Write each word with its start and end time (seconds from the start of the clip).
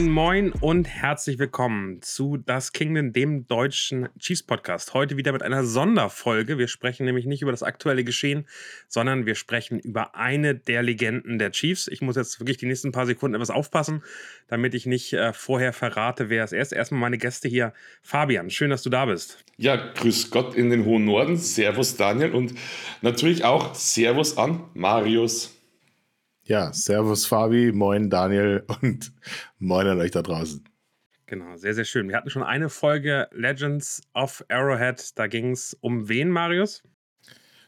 Moin, 0.00 0.12
moin 0.12 0.52
und 0.60 0.88
herzlich 0.88 1.38
willkommen 1.38 2.00
zu 2.00 2.38
Das 2.38 2.72
Kingdom, 2.72 3.12
dem 3.12 3.46
deutschen 3.46 4.08
Chiefs 4.18 4.42
Podcast. 4.42 4.94
Heute 4.94 5.18
wieder 5.18 5.32
mit 5.32 5.42
einer 5.42 5.62
Sonderfolge. 5.64 6.56
Wir 6.56 6.68
sprechen 6.68 7.04
nämlich 7.04 7.26
nicht 7.26 7.42
über 7.42 7.50
das 7.50 7.62
aktuelle 7.62 8.02
Geschehen, 8.02 8.46
sondern 8.88 9.26
wir 9.26 9.34
sprechen 9.34 9.78
über 9.78 10.14
eine 10.14 10.54
der 10.54 10.82
Legenden 10.82 11.38
der 11.38 11.50
Chiefs. 11.50 11.86
Ich 11.86 12.00
muss 12.00 12.16
jetzt 12.16 12.40
wirklich 12.40 12.56
die 12.56 12.64
nächsten 12.64 12.92
paar 12.92 13.04
Sekunden 13.04 13.34
etwas 13.34 13.50
aufpassen, 13.50 14.02
damit 14.48 14.72
ich 14.72 14.86
nicht 14.86 15.12
äh, 15.12 15.34
vorher 15.34 15.74
verrate, 15.74 16.30
wer 16.30 16.44
es 16.44 16.52
ist. 16.52 16.72
Erstmal 16.72 17.00
meine 17.00 17.18
Gäste 17.18 17.48
hier. 17.48 17.74
Fabian, 18.00 18.48
schön, 18.48 18.70
dass 18.70 18.82
du 18.82 18.88
da 18.88 19.04
bist. 19.04 19.44
Ja, 19.58 19.76
grüß 19.76 20.30
Gott 20.30 20.54
in 20.54 20.70
den 20.70 20.86
hohen 20.86 21.04
Norden. 21.04 21.36
Servus 21.36 21.96
Daniel 21.96 22.32
und 22.32 22.54
natürlich 23.02 23.44
auch 23.44 23.74
Servus 23.74 24.38
an 24.38 24.64
Marius. 24.72 25.59
Ja, 26.50 26.72
Servus 26.72 27.26
Fabi, 27.26 27.70
moin 27.70 28.10
Daniel 28.10 28.64
und 28.82 29.12
moin 29.60 29.86
an 29.86 30.00
euch 30.00 30.10
da 30.10 30.20
draußen. 30.20 30.64
Genau, 31.26 31.54
sehr, 31.54 31.74
sehr 31.74 31.84
schön. 31.84 32.08
Wir 32.08 32.16
hatten 32.16 32.28
schon 32.28 32.42
eine 32.42 32.68
Folge 32.68 33.28
Legends 33.30 34.00
of 34.14 34.44
Arrowhead. 34.48 35.16
Da 35.16 35.28
ging 35.28 35.52
es 35.52 35.74
um 35.80 36.08
wen, 36.08 36.28
Marius? 36.28 36.82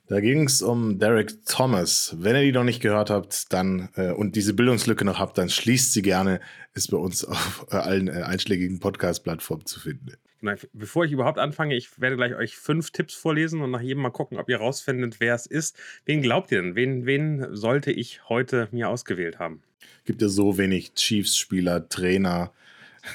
Da 0.08 0.18
ging 0.18 0.48
es 0.48 0.62
um 0.62 0.98
Derek 0.98 1.46
Thomas. 1.46 2.16
Wenn 2.18 2.34
ihr 2.34 2.42
die 2.42 2.50
noch 2.50 2.64
nicht 2.64 2.82
gehört 2.82 3.08
habt, 3.08 3.52
dann 3.52 3.88
äh, 3.94 4.10
und 4.10 4.34
diese 4.34 4.52
Bildungslücke 4.52 5.04
noch 5.04 5.20
habt, 5.20 5.38
dann 5.38 5.48
schließt 5.48 5.92
sie 5.92 6.02
gerne. 6.02 6.40
Ist 6.74 6.90
bei 6.90 6.96
uns 6.96 7.24
auf 7.24 7.64
äh, 7.70 7.76
allen 7.76 8.08
äh, 8.08 8.22
einschlägigen 8.22 8.80
Podcast-Plattformen 8.80 9.64
zu 9.64 9.78
finden. 9.78 10.16
Genau, 10.42 10.56
bevor 10.72 11.04
ich 11.04 11.12
überhaupt 11.12 11.38
anfange, 11.38 11.76
ich 11.76 12.00
werde 12.00 12.16
gleich 12.16 12.34
euch 12.34 12.56
fünf 12.56 12.90
Tipps 12.90 13.14
vorlesen 13.14 13.60
und 13.60 13.70
nach 13.70 13.80
jedem 13.80 14.02
mal 14.02 14.10
gucken, 14.10 14.38
ob 14.38 14.48
ihr 14.48 14.56
rausfindet, 14.56 15.20
wer 15.20 15.36
es 15.36 15.46
ist. 15.46 15.76
Wen 16.04 16.20
glaubt 16.20 16.50
ihr 16.50 16.60
denn? 16.60 16.74
Wen, 16.74 17.06
wen 17.06 17.46
sollte 17.54 17.92
ich 17.92 18.28
heute 18.28 18.68
mir 18.72 18.88
ausgewählt 18.88 19.38
haben? 19.38 19.62
Gibt 20.04 20.20
ja 20.20 20.28
so 20.28 20.58
wenig 20.58 20.94
Chiefs-Spieler, 20.94 21.88
Trainer. 21.88 22.52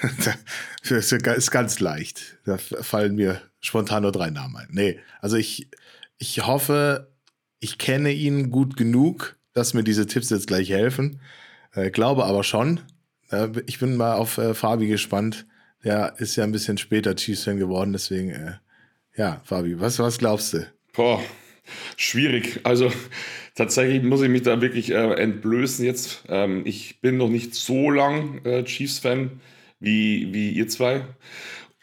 das 0.89 1.11
ist 1.11 1.52
ganz 1.52 1.81
leicht. 1.81 2.38
Da 2.45 2.58
fallen 2.58 3.16
mir 3.16 3.41
spontan 3.59 4.03
nur 4.03 4.14
drei 4.14 4.30
Namen 4.30 4.56
ein. 4.56 4.67
Nee, 4.72 5.00
also 5.19 5.36
ich, 5.36 5.69
ich 6.17 6.47
hoffe, 6.47 7.12
ich 7.59 7.78
kenne 7.78 8.14
ihn 8.14 8.52
gut 8.52 8.78
genug, 8.78 9.38
dass 9.52 9.73
mir 9.73 9.84
diese 9.84 10.08
Tipps 10.08 10.30
jetzt 10.30 10.47
gleich 10.47 10.69
helfen. 10.69 11.19
Äh, 11.73 11.91
glaube 11.91 12.23
aber 12.23 12.45
schon. 12.45 12.80
Äh, 13.31 13.50
ich 13.66 13.80
bin 13.80 13.97
mal 13.97 14.14
auf 14.14 14.38
äh, 14.38 14.53
Fabi 14.53 14.88
gespannt 14.88 15.45
der 15.88 16.16
ist 16.17 16.35
ja 16.35 16.43
ein 16.43 16.52
bisschen 16.52 16.77
später 16.77 17.16
Chiefs-Fan 17.16 17.57
geworden, 17.57 17.93
deswegen, 17.93 18.30
äh, 18.30 18.53
ja, 19.16 19.41
Fabi, 19.45 19.80
was, 19.80 19.97
was 19.99 20.17
glaubst 20.17 20.53
du? 20.53 20.67
Boah, 20.94 21.23
schwierig. 21.95 22.59
Also 22.63 22.91
tatsächlich 23.55 24.03
muss 24.03 24.21
ich 24.21 24.29
mich 24.29 24.41
da 24.41 24.59
wirklich 24.61 24.91
äh, 24.91 25.13
entblößen 25.13 25.85
jetzt. 25.85 26.25
Ähm, 26.27 26.63
ich 26.66 26.99
bin 26.99 27.17
noch 27.17 27.29
nicht 27.29 27.55
so 27.55 27.89
lang 27.89 28.44
äh, 28.45 28.63
Chiefs-Fan 28.63 29.39
wie, 29.79 30.33
wie 30.33 30.52
ihr 30.52 30.67
zwei. 30.67 31.05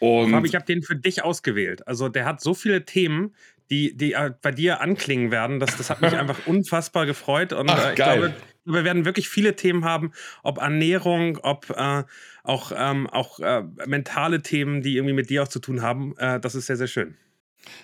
Und 0.01 0.33
Fabi, 0.33 0.49
ich 0.49 0.55
habe 0.55 0.67
den 0.67 0.83
für 0.83 0.97
dich 0.97 1.25
ausgewählt. 1.25 1.89
Also 1.89 2.11
der 2.11 2.27
hat 2.27 2.43
so 2.43 2.53
viele 2.53 2.85
Themen, 2.85 3.35
die, 3.71 3.97
die 3.97 4.13
äh, 4.13 4.33
bei 4.43 4.51
dir 4.51 4.83
anklingen 4.83 5.31
werden. 5.31 5.61
Das, 5.61 5.79
das 5.79 5.89
hat 5.89 6.03
mich 6.03 6.13
einfach 6.19 6.47
unfassbar 6.47 7.07
gefreut. 7.07 7.55
Und 7.55 7.71
Ach, 7.71 7.87
äh, 7.87 7.91
ich 7.93 7.97
geil. 7.97 8.19
glaube, 8.19 8.35
wir 8.65 8.85
werden 8.85 9.05
wirklich 9.05 9.29
viele 9.29 9.57
Themen 9.57 9.85
haben, 9.85 10.13
ob 10.43 10.59
Ernährung, 10.59 11.39
ob 11.43 11.71
äh, 11.71 12.05
auch, 12.43 12.73
ähm, 12.77 13.09
auch 13.09 13.41
äh, 13.41 13.63
mentale 13.87 14.43
Themen, 14.43 14.83
die 14.83 14.97
irgendwie 14.97 15.15
mit 15.15 15.31
dir 15.31 15.43
auch 15.43 15.49
zu 15.49 15.59
tun 15.59 15.83
haben. 15.83 16.15
Äh, 16.19 16.41
das 16.41 16.55
ist 16.55 16.67
sehr, 16.67 16.77
sehr 16.77 16.87
schön. 16.87 17.17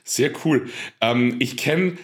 Sehr 0.05 0.33
cool. 0.45 0.69
Ähm, 1.01 1.37
ich 1.39 1.57
kenne 1.57 1.97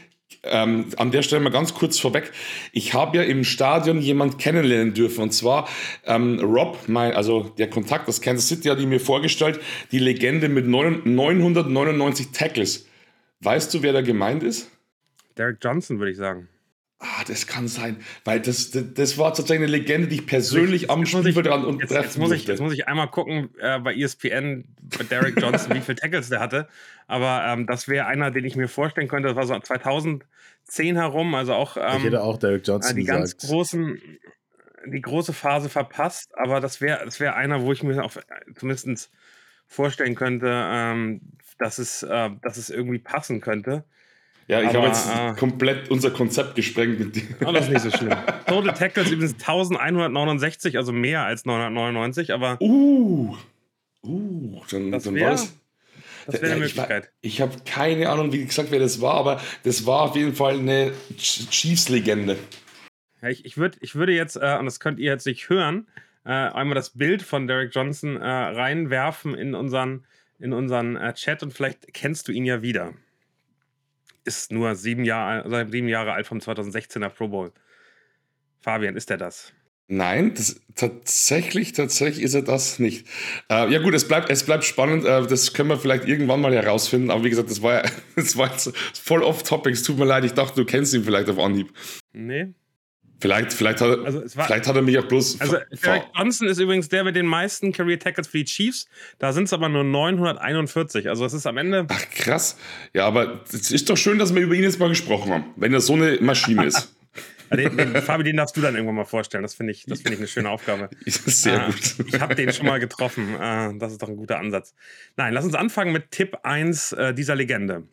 ähm, 0.42 0.86
an 0.97 1.10
der 1.10 1.22
Stelle 1.22 1.42
mal 1.42 1.50
ganz 1.50 1.75
kurz 1.75 1.98
vorweg. 1.98 2.32
Ich 2.72 2.94
habe 2.94 3.19
ja 3.19 3.22
im 3.22 3.44
Stadion 3.44 4.00
jemand 4.00 4.38
kennenlernen 4.38 4.94
dürfen 4.94 5.22
und 5.22 5.32
zwar 5.32 5.69
ähm, 6.04 6.41
Rob, 6.41 6.78
mein, 6.86 7.12
also 7.12 7.53
der 7.59 7.69
Kontakt 7.69 8.09
aus 8.09 8.20
Kansas 8.20 8.48
City, 8.48 8.69
hat 8.69 8.78
ihn 8.78 8.88
mir 8.88 9.00
vorgestellt, 9.00 9.60
die 9.92 9.98
Legende 9.98 10.48
mit 10.48 10.66
999 10.66 12.31
Tackles. 12.32 12.86
Weißt 13.41 13.72
du, 13.75 13.82
wer 13.82 13.92
da 13.92 14.00
gemeint 14.00 14.42
ist? 14.42 14.70
Derek 15.36 15.59
Johnson, 15.62 15.98
würde 15.98 16.12
ich 16.12 16.16
sagen. 16.16 16.48
Ah, 16.98 17.24
das 17.26 17.46
kann 17.46 17.68
sein, 17.68 17.98
weil 18.24 18.40
das, 18.40 18.70
das, 18.70 18.84
das 18.94 19.18
war 19.18 19.34
tatsächlich 19.34 19.68
eine 19.68 19.76
Legende, 19.76 20.08
die 20.08 20.16
ich 20.16 20.26
persönlich 20.26 20.82
jetzt, 20.82 20.90
am 20.90 21.04
Spielfeldrand 21.04 21.66
und 21.66 21.80
jetzt, 21.80 21.92
jetzt, 21.92 22.18
muss 22.18 22.32
ich, 22.32 22.46
jetzt 22.46 22.60
muss 22.60 22.72
ich 22.72 22.88
einmal 22.88 23.08
gucken 23.08 23.50
äh, 23.58 23.78
bei 23.80 23.94
ESPN, 23.94 24.64
bei 24.96 25.04
Derek 25.04 25.38
Johnson, 25.38 25.74
wie 25.74 25.80
viele 25.80 25.96
Tackles 25.96 26.30
der 26.30 26.40
hatte. 26.40 26.68
Aber 27.06 27.44
ähm, 27.46 27.66
das 27.66 27.88
wäre 27.88 28.06
einer, 28.06 28.30
den 28.30 28.46
ich 28.46 28.56
mir 28.56 28.68
vorstellen 28.68 29.08
könnte. 29.08 29.28
Das 29.28 29.36
war 29.36 29.46
so 29.46 29.58
2010 29.58 30.96
herum, 30.96 31.34
also 31.34 31.52
auch. 31.52 31.76
Ähm, 31.76 31.98
ich 31.98 32.04
hätte 32.04 32.22
auch 32.22 32.38
Derek 32.38 32.66
Johnson 32.66 32.92
äh, 32.92 32.94
die 32.94 33.00
gesagt. 33.02 33.18
ganz 33.18 33.36
großen, 33.36 34.00
die 34.86 35.02
große 35.02 35.34
Phase 35.34 35.68
verpasst. 35.68 36.30
Aber 36.38 36.60
das 36.60 36.80
wäre, 36.80 37.04
das 37.04 37.20
wäre 37.20 37.34
einer, 37.34 37.60
wo 37.60 37.72
ich 37.72 37.82
mir 37.82 38.02
auch 38.02 38.12
zumindest 38.56 39.10
vorstellen 39.66 40.14
könnte, 40.14 40.48
ähm, 40.50 41.20
dass 41.58 41.78
es, 41.78 42.02
äh, 42.02 42.30
dass 42.40 42.56
es 42.56 42.70
irgendwie 42.70 43.00
passen 43.00 43.42
könnte. 43.42 43.84
Ja, 44.48 44.62
ich 44.62 44.74
habe 44.74 44.86
jetzt 44.86 45.08
äh, 45.12 45.34
komplett 45.34 45.90
unser 45.90 46.12
Konzept 46.12 46.54
gesprengt 46.54 47.00
mit 47.00 47.16
dir. 47.16 47.22
Oh, 47.44 47.50
das 47.50 47.64
ist 47.64 47.72
nicht 47.72 47.80
so 47.80 47.90
schlimm. 47.90 48.16
Total 48.46 48.74
Tackles 48.74 49.10
übrigens 49.10 49.34
1169, 49.34 50.76
also 50.76 50.92
mehr 50.92 51.24
als 51.24 51.44
999, 51.46 52.32
aber. 52.32 52.56
Uh, 52.60 53.36
uh, 54.04 54.62
dann, 54.70 54.92
das 54.92 55.02
dann 55.02 55.14
wär, 55.16 55.24
war 55.24 55.30
das. 55.32 55.52
Das 56.26 56.40
wäre 56.40 56.52
eine 56.52 56.60
Möglichkeit. 56.60 57.10
Ich, 57.22 57.34
ich 57.34 57.40
habe 57.40 57.56
keine 57.64 58.08
Ahnung, 58.08 58.32
wie 58.32 58.44
gesagt, 58.44 58.70
wer 58.70 58.78
das 58.78 59.00
war, 59.00 59.14
aber 59.14 59.40
das 59.64 59.84
war 59.84 60.02
auf 60.02 60.16
jeden 60.16 60.34
Fall 60.34 60.58
eine 60.58 60.92
Chiefs-Legende. 61.16 62.36
Ja, 63.22 63.28
ich, 63.28 63.44
ich, 63.44 63.58
würd, 63.58 63.78
ich 63.80 63.96
würde 63.96 64.12
jetzt, 64.12 64.36
äh, 64.36 64.56
und 64.58 64.66
das 64.66 64.78
könnt 64.78 65.00
ihr 65.00 65.10
jetzt 65.10 65.26
nicht 65.26 65.48
hören, 65.48 65.88
äh, 66.24 66.30
einmal 66.30 66.74
das 66.76 66.90
Bild 66.90 67.22
von 67.22 67.48
Derek 67.48 67.74
Johnson 67.74 68.16
äh, 68.16 68.24
reinwerfen 68.24 69.34
in 69.34 69.54
unseren, 69.54 70.04
in 70.38 70.52
unseren 70.52 70.96
äh, 70.96 71.14
Chat 71.14 71.42
und 71.42 71.52
vielleicht 71.52 71.92
kennst 71.94 72.28
du 72.28 72.32
ihn 72.32 72.44
ja 72.44 72.62
wieder 72.62 72.94
ist 74.26 74.53
nur 74.53 74.75
sieben 74.75 75.04
Jahre, 75.04 75.44
also 75.44 75.70
sieben 75.70 75.88
Jahre 75.88 76.12
alt 76.12 76.26
vom 76.26 76.38
2016er 76.38 77.09
Pro 77.09 77.28
Bowl. 77.28 77.53
Fabian, 78.60 78.97
ist 78.97 79.10
er 79.10 79.16
das? 79.16 79.53
Nein, 79.88 80.34
das, 80.34 80.60
tatsächlich, 80.75 81.72
tatsächlich 81.72 82.25
ist 82.25 82.34
er 82.34 82.42
das 82.42 82.81
nicht. 82.81 83.06
Äh, 83.48 83.70
ja 83.70 83.81
gut, 83.81 83.94
es 83.94 84.09
bleibt, 84.09 84.31
es 84.31 84.42
bleibt 84.42 84.65
spannend. 84.65 85.04
Äh, 85.04 85.26
das 85.28 85.53
können 85.53 85.69
wir 85.69 85.78
vielleicht 85.78 86.06
irgendwann 86.06 86.41
mal 86.41 86.53
herausfinden. 86.53 87.10
Aber 87.10 87.22
wie 87.22 87.31
gesagt, 87.31 87.50
das 87.50 87.62
war, 87.62 87.84
das 88.16 88.36
war 88.36 88.50
jetzt 88.50 88.76
voll 89.00 89.22
off-topic. 89.22 89.72
Es 89.72 89.84
tut 89.84 89.98
mir 89.98 90.04
leid, 90.04 90.25
ich 90.25 90.32
dachte, 90.32 90.56
du 90.56 90.65
kennst 90.65 90.92
ihn 90.92 91.04
vielleicht 91.04 91.28
auf 91.28 91.38
Anhieb. 91.38 91.72
Nee, 92.12 92.48
Vielleicht, 93.19 93.53
vielleicht, 93.53 93.81
hat, 93.81 93.99
also 94.04 94.37
war, 94.37 94.47
vielleicht 94.47 94.66
hat 94.66 94.77
er 94.77 94.82
mich 94.82 94.99
auch 94.99 95.09
bloß. 95.09 95.41
Also, 95.41 95.56
Derek 95.82 96.04
Johnson 96.15 96.49
ist 96.49 96.59
übrigens 96.59 96.88
der 96.88 97.03
mit 97.03 97.16
den 97.16 97.27
meisten 97.27 97.72
Career 97.72 97.99
Tackles 97.99 98.28
für 98.28 98.38
die 98.38 98.44
Chiefs. 98.44 98.87
Da 99.19 99.32
sind 99.32 99.44
es 99.44 99.53
aber 99.54 99.69
nur 99.69 99.84
941. 99.84 101.09
Also, 101.09 101.25
es 101.25 101.32
ist 101.32 101.47
am 101.47 101.56
Ende. 101.56 101.87
Ach, 101.88 102.10
krass. 102.10 102.59
Ja, 102.93 103.06
aber 103.06 103.41
es 103.50 103.71
ist 103.71 103.88
doch 103.88 103.97
schön, 103.97 104.19
dass 104.19 104.34
wir 104.34 104.43
über 104.43 104.54
ihn 104.54 104.62
jetzt 104.62 104.78
mal 104.78 104.91
gesprochen 104.91 105.32
haben, 105.32 105.44
wenn 105.56 105.72
er 105.72 105.81
so 105.81 105.94
eine 105.94 106.19
Maschine 106.21 106.66
ist. 106.66 106.94
den, 107.54 107.77
den, 107.77 108.03
Fabi, 108.03 108.25
den 108.25 108.37
darfst 108.37 108.56
du 108.56 108.60
dann 108.60 108.75
irgendwann 108.75 108.97
mal 108.97 109.04
vorstellen. 109.04 109.43
Das 109.43 109.54
finde 109.54 109.72
ich, 109.72 109.84
find 109.84 110.10
ich 110.10 110.19
eine 110.19 110.27
schöne 110.27 110.50
Aufgabe. 110.50 110.91
Sehr 111.06 111.62
äh, 111.62 111.66
gut. 111.66 112.06
Ich 112.06 112.21
habe 112.21 112.34
den 112.34 112.53
schon 112.53 112.66
mal 112.66 112.81
getroffen. 112.81 113.34
Äh, 113.34 113.78
das 113.78 113.93
ist 113.93 114.03
doch 114.03 114.09
ein 114.09 114.16
guter 114.16 114.38
Ansatz. 114.38 114.75
Nein, 115.16 115.33
lass 115.33 115.44
uns 115.44 115.54
anfangen 115.54 115.93
mit 115.93 116.10
Tipp 116.10 116.38
1 116.43 116.93
äh, 116.93 117.15
dieser 117.15 117.34
Legende. 117.34 117.84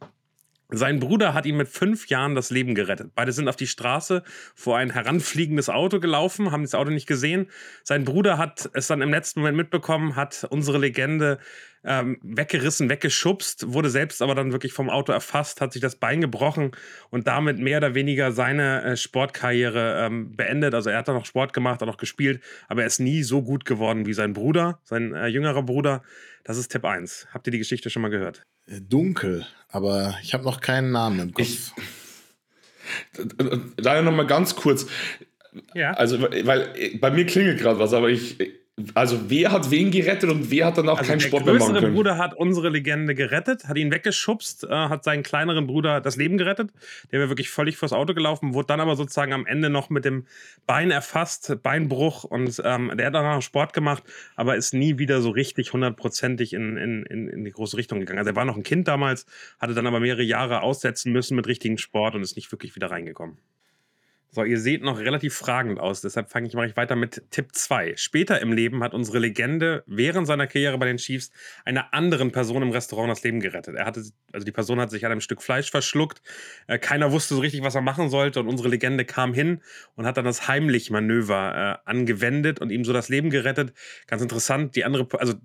Sein 0.70 1.00
Bruder 1.00 1.34
hat 1.34 1.46
ihm 1.46 1.58
mit 1.58 1.68
fünf 1.68 2.08
Jahren 2.08 2.36
das 2.36 2.50
Leben 2.50 2.74
gerettet. 2.74 3.12
Beide 3.14 3.32
sind 3.32 3.48
auf 3.48 3.56
die 3.56 3.68
Straße 3.68 4.24
vor 4.56 4.78
ein 4.78 4.92
heranfliegendes 4.92 5.70
Auto 5.70 6.00
gelaufen, 6.00 6.52
haben 6.52 6.64
das 6.64 6.74
Auto 6.74 6.90
nicht 6.90 7.06
gesehen. 7.06 7.50
Sein 7.84 8.06
Bruder 8.06 8.38
hat 8.38 8.70
es 8.74 8.88
dann 8.88 9.02
im 9.02 9.12
letzten 9.12 9.42
Moment 9.42 9.58
mitbekommen, 9.58 10.16
hat 10.16 10.48
unsere 10.50 10.80
Legende 10.80 11.38
ähm, 11.86 12.18
weggerissen, 12.22 12.90
weggeschubst, 12.90 13.74
wurde 13.74 13.90
selbst 13.90 14.22
aber 14.22 14.36
dann 14.36 14.52
wirklich 14.52 14.74
vom 14.74 14.90
Auto 14.90 15.12
erfasst, 15.12 15.62
hat 15.62 15.74
sich 15.74 15.82
das 15.82 15.96
Bein 15.96 16.22
gebrochen 16.22 16.72
und 17.10 17.28
damit 17.28 17.60
mehr 17.60 17.78
oder 17.78 17.96
weniger 17.96 18.32
seine 18.32 18.84
äh, 18.84 18.98
Sportkarriere 18.98 20.06
ähm, 20.06 20.36
beendet. 20.36 20.74
Also 20.74 20.90
er 20.90 21.00
hat 21.00 21.08
dann 21.08 21.16
noch 21.16 21.26
Sport 21.26 21.54
gemacht, 21.54 21.82
hat 21.82 21.90
auch 21.90 21.98
gespielt, 21.98 22.42
aber 22.68 22.82
er 22.82 22.88
ist 22.88 23.00
nie 23.00 23.24
so 23.24 23.42
gut 23.42 23.66
geworden 23.66 24.06
wie 24.06 24.14
sein 24.14 24.34
Bruder, 24.34 24.80
sein 24.84 25.14
äh, 25.14 25.28
jüngerer 25.28 25.64
Bruder. 25.64 26.04
Das 26.44 26.58
ist 26.58 26.70
Tipp 26.70 26.86
1. 26.86 27.28
Habt 27.34 27.48
ihr 27.48 27.52
die 27.52 27.60
Geschichte 27.60 27.90
schon 27.90 28.02
mal 28.02 28.10
gehört? 28.10 28.44
Äh, 28.68 28.82
dunkel, 28.82 29.46
aber 29.70 30.16
ich 30.22 30.34
habe 30.34 30.44
noch 30.44 30.62
keinen 30.62 30.92
Namen 30.92 31.20
im 31.20 31.34
Kopf. 31.34 31.46
Ich, 31.46 31.72
leider 33.78 34.02
noch 34.02 34.12
mal 34.12 34.28
ganz 34.28 34.56
kurz. 34.56 34.88
Ja. 35.74 35.92
Also, 35.92 36.22
weil 36.22 36.74
bei 37.00 37.12
mir 37.12 37.26
klingelt 37.26 37.60
gerade 37.60 37.80
was, 37.80 37.94
aber 37.94 38.10
ich, 38.10 38.38
also 38.96 39.30
wer 39.30 39.52
hat 39.52 39.70
wen 39.70 39.92
gerettet 39.92 40.32
und 40.32 40.50
wer 40.50 40.66
hat 40.66 40.80
danach 40.80 40.98
also 40.98 41.10
keinen 41.12 41.20
Sport 41.20 41.46
mehr 41.46 41.54
machen 41.54 41.66
können? 41.66 41.74
Der 41.74 41.82
größere 41.82 41.96
Bruder 41.96 42.18
hat 42.18 42.34
unsere 42.34 42.70
Legende 42.70 43.14
gerettet, 43.14 43.66
hat 43.68 43.78
ihn 43.78 43.92
weggeschubst, 43.92 44.64
äh, 44.64 44.70
hat 44.70 45.04
seinen 45.04 45.22
kleineren 45.22 45.68
Bruder 45.68 46.02
das 46.02 46.16
Leben 46.16 46.40
gerettet. 46.40 46.72
Der 47.12 47.20
wäre 47.20 47.30
wirklich 47.30 47.52
völlig 47.52 47.78
vors 47.78 47.94
Auto 47.94 48.16
gelaufen, 48.16 48.56
wurde 48.56 48.68
dann 48.68 48.80
aber 48.80 48.96
sozusagen 48.96 49.32
am 49.32 49.46
Ende 49.46 49.70
noch 49.70 49.92
mit 49.92 50.06
dem 50.06 50.26
Bein 50.66 50.90
erfasst, 50.90 51.56
Beinbruch 51.62 52.24
und 52.24 52.62
ähm, 52.66 52.92
der 52.98 53.08
hat 53.08 53.14
danach 53.14 53.44
Sport 53.44 53.74
gemacht, 53.74 54.04
aber 54.36 54.56
ist 54.56 54.74
nie 54.74 54.98
wieder 54.98 55.22
so 55.22 55.30
richtig 55.30 55.72
hundertprozentig 55.74 56.54
in, 56.54 56.76
in, 56.78 57.04
in, 57.04 57.28
in 57.28 57.46
die 57.46 57.52
große 57.52 57.78
Richtung 57.78 58.00
gegangen. 58.00 58.18
Also 58.20 58.32
er 58.32 58.36
war 58.36 58.46
noch 58.46 58.58
ein 58.58 58.64
Kind 58.64 58.88
damals, 58.88 59.28
hatte 59.60 59.76
dann 59.76 59.86
aber 59.86 60.00
mehrere 60.00 60.24
Jahre 60.24 60.64
aussetzen 60.64 61.12
müssen 61.12 61.36
mit 61.36 61.46
richtigem 61.46 61.78
Sport 61.78 62.16
und 62.16 62.24
ist 62.24 62.36
nicht 62.36 62.52
wirklich 62.52 62.76
wieder 62.76 62.90
reingekommen. 62.90 63.38
So, 64.36 64.44
ihr 64.44 64.60
seht 64.60 64.82
noch 64.82 64.98
relativ 64.98 65.36
fragend 65.36 65.80
aus, 65.80 66.02
deshalb 66.02 66.32
fange 66.32 66.48
ich, 66.48 66.56
mache 66.56 66.66
ich 66.66 66.76
weiter 66.76 66.96
mit 66.96 67.22
Tipp 67.30 67.50
2. 67.52 67.94
Später 67.98 68.42
im 68.42 68.52
Leben 68.52 68.84
hat 68.84 68.96
unsere 68.96 69.20
Legende 69.20 69.84
während 69.86 70.26
seiner 70.26 70.48
Karriere 70.48 70.76
bei 70.80 70.88
den 70.88 70.98
Chiefs 70.98 71.30
einer 71.66 71.94
anderen 71.94 72.32
Person 72.32 72.64
im 72.64 72.72
Restaurant 72.72 73.12
das 73.12 73.22
Leben 73.22 73.42
gerettet. 73.42 73.76
Er 73.76 73.86
hatte, 73.86 74.04
also 74.32 74.44
die 74.44 74.52
Person 74.52 74.80
hat 74.80 74.90
sich 74.90 75.06
an 75.06 75.12
einem 75.12 75.22
Stück 75.22 75.44
Fleisch 75.44 75.70
verschluckt. 75.70 76.24
Äh, 76.66 76.80
keiner 76.80 77.12
wusste 77.12 77.36
so 77.36 77.42
richtig, 77.42 77.62
was 77.62 77.76
er 77.76 77.82
machen 77.82 78.10
sollte 78.10 78.40
und 78.40 78.48
unsere 78.48 78.70
Legende 78.70 79.06
kam 79.06 79.36
hin 79.36 79.62
und 79.94 80.08
hat 80.08 80.18
dann 80.18 80.26
das 80.26 80.48
Heimlich-Manöver 80.48 81.82
äh, 81.86 81.88
angewendet 81.88 82.60
und 82.60 82.72
ihm 82.72 82.86
so 82.86 82.92
das 82.92 83.10
Leben 83.10 83.30
gerettet. 83.30 83.74
Ganz 84.08 84.24
interessant, 84.24 84.76
die 84.76 84.84
andere, 84.84 85.08
also 85.20 85.36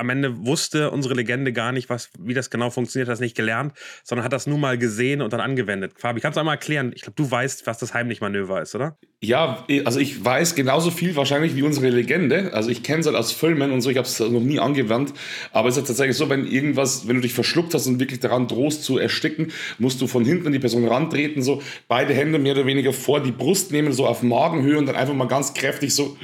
am 0.00 0.08
Ende 0.08 0.46
wusste 0.46 0.90
unsere 0.90 1.14
Legende 1.14 1.52
gar 1.52 1.72
nicht, 1.72 1.90
was, 1.90 2.10
wie 2.18 2.34
das 2.34 2.50
genau 2.50 2.70
funktioniert, 2.70 3.08
hat 3.08 3.12
das 3.12 3.20
nicht 3.20 3.36
gelernt, 3.36 3.74
sondern 4.02 4.24
hat 4.24 4.32
das 4.32 4.46
nur 4.46 4.58
mal 4.58 4.78
gesehen 4.78 5.20
und 5.20 5.32
dann 5.32 5.40
angewendet. 5.40 5.92
Fabi, 5.96 6.20
kannst 6.20 6.36
du 6.36 6.40
einmal 6.40 6.54
erklären? 6.54 6.92
Ich 6.94 7.02
glaube, 7.02 7.16
du 7.16 7.30
weißt, 7.30 7.66
was 7.66 7.78
das 7.78 7.92
Heimlich-Manöver 7.92 8.62
ist, 8.62 8.74
oder? 8.74 8.96
Ja, 9.22 9.66
also 9.84 10.00
ich 10.00 10.24
weiß 10.24 10.54
genauso 10.54 10.90
viel 10.90 11.14
wahrscheinlich 11.14 11.54
wie 11.54 11.62
unsere 11.62 11.90
Legende. 11.90 12.54
Also 12.54 12.70
ich 12.70 12.82
kenne 12.82 13.00
es 13.00 13.06
halt 13.06 13.16
aus 13.16 13.32
Filmen 13.32 13.70
und 13.70 13.82
so, 13.82 13.90
ich 13.90 13.98
habe 13.98 14.06
es 14.06 14.18
noch 14.18 14.40
nie 14.40 14.58
angewandt. 14.58 15.12
Aber 15.52 15.68
es 15.68 15.76
ist 15.76 15.86
tatsächlich 15.86 16.16
so, 16.16 16.30
wenn 16.30 16.46
irgendwas, 16.46 17.06
wenn 17.06 17.16
du 17.16 17.22
dich 17.22 17.34
verschluckt 17.34 17.74
hast 17.74 17.86
und 17.86 18.00
wirklich 18.00 18.20
daran 18.20 18.48
drohst 18.48 18.82
zu 18.82 18.96
ersticken, 18.96 19.52
musst 19.78 20.00
du 20.00 20.06
von 20.06 20.24
hinten 20.24 20.46
an 20.46 20.52
die 20.54 20.58
Person 20.58 20.88
rantreten, 20.88 21.42
so 21.42 21.62
beide 21.86 22.14
Hände 22.14 22.38
mehr 22.38 22.54
oder 22.54 22.64
weniger 22.64 22.94
vor 22.94 23.22
die 23.22 23.32
Brust 23.32 23.70
nehmen, 23.70 23.92
so 23.92 24.06
auf 24.06 24.22
Magenhöhe 24.22 24.78
und 24.78 24.86
dann 24.86 24.96
einfach 24.96 25.14
mal 25.14 25.28
ganz 25.28 25.52
kräftig 25.52 25.94
so 25.94 26.16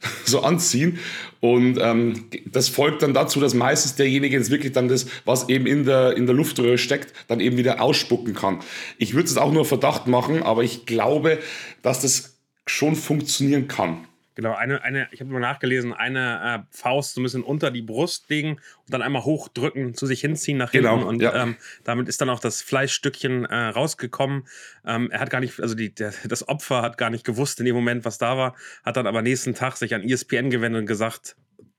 so 0.24 0.42
anziehen. 0.42 0.98
Und 1.40 1.78
ähm, 1.80 2.24
das 2.46 2.68
folgt 2.68 3.02
dann 3.02 3.14
dazu, 3.14 3.40
dass 3.40 3.54
meistens 3.54 3.94
derjenige 3.94 4.36
jetzt 4.36 4.50
wirklich 4.50 4.72
dann 4.72 4.88
das, 4.88 5.06
was 5.24 5.48
eben 5.48 5.66
in 5.66 5.84
der, 5.84 6.16
in 6.16 6.26
der 6.26 6.34
Luftröhre 6.34 6.78
steckt, 6.78 7.12
dann 7.28 7.40
eben 7.40 7.56
wieder 7.56 7.80
ausspucken 7.80 8.34
kann. 8.34 8.58
Ich 8.98 9.14
würde 9.14 9.28
es 9.28 9.36
auch 9.36 9.52
nur 9.52 9.64
Verdacht 9.64 10.08
machen, 10.08 10.42
aber 10.42 10.64
ich 10.64 10.86
glaube, 10.86 11.38
dass 11.82 12.00
das 12.02 12.38
schon 12.66 12.96
funktionieren 12.96 13.68
kann. 13.68 14.07
Genau, 14.38 14.54
eine, 14.54 14.84
eine 14.84 15.08
ich 15.10 15.18
habe 15.18 15.32
mal 15.32 15.40
nachgelesen, 15.40 15.92
eine 15.92 16.60
äh, 16.60 16.66
Faust 16.70 17.14
so 17.14 17.20
ein 17.20 17.24
bisschen 17.24 17.42
unter 17.42 17.72
die 17.72 17.82
Brust 17.82 18.30
legen 18.30 18.50
und 18.52 18.60
dann 18.94 19.02
einmal 19.02 19.24
hochdrücken, 19.24 19.94
zu 19.94 20.06
sich 20.06 20.20
hinziehen 20.20 20.58
nach 20.58 20.70
hinten. 20.70 20.94
Genau, 20.94 21.08
und 21.08 21.20
ja. 21.20 21.42
ähm, 21.42 21.56
damit 21.82 22.08
ist 22.08 22.20
dann 22.20 22.30
auch 22.30 22.38
das 22.38 22.62
Fleischstückchen 22.62 23.46
äh, 23.46 23.56
rausgekommen. 23.56 24.46
Ähm, 24.86 25.10
er 25.10 25.18
hat 25.18 25.30
gar 25.30 25.40
nicht, 25.40 25.58
also 25.60 25.74
die, 25.74 25.92
der, 25.92 26.14
das 26.28 26.46
Opfer 26.46 26.82
hat 26.82 26.98
gar 26.98 27.10
nicht 27.10 27.24
gewusst 27.24 27.58
in 27.58 27.66
dem 27.66 27.74
Moment, 27.74 28.04
was 28.04 28.18
da 28.18 28.36
war, 28.36 28.54
hat 28.84 28.96
dann 28.96 29.08
aber 29.08 29.22
nächsten 29.22 29.56
Tag 29.56 29.76
sich 29.76 29.92
an 29.92 30.08
ESPN 30.08 30.50
gewendet 30.50 30.82
und 30.82 30.86
gesagt, 30.86 31.34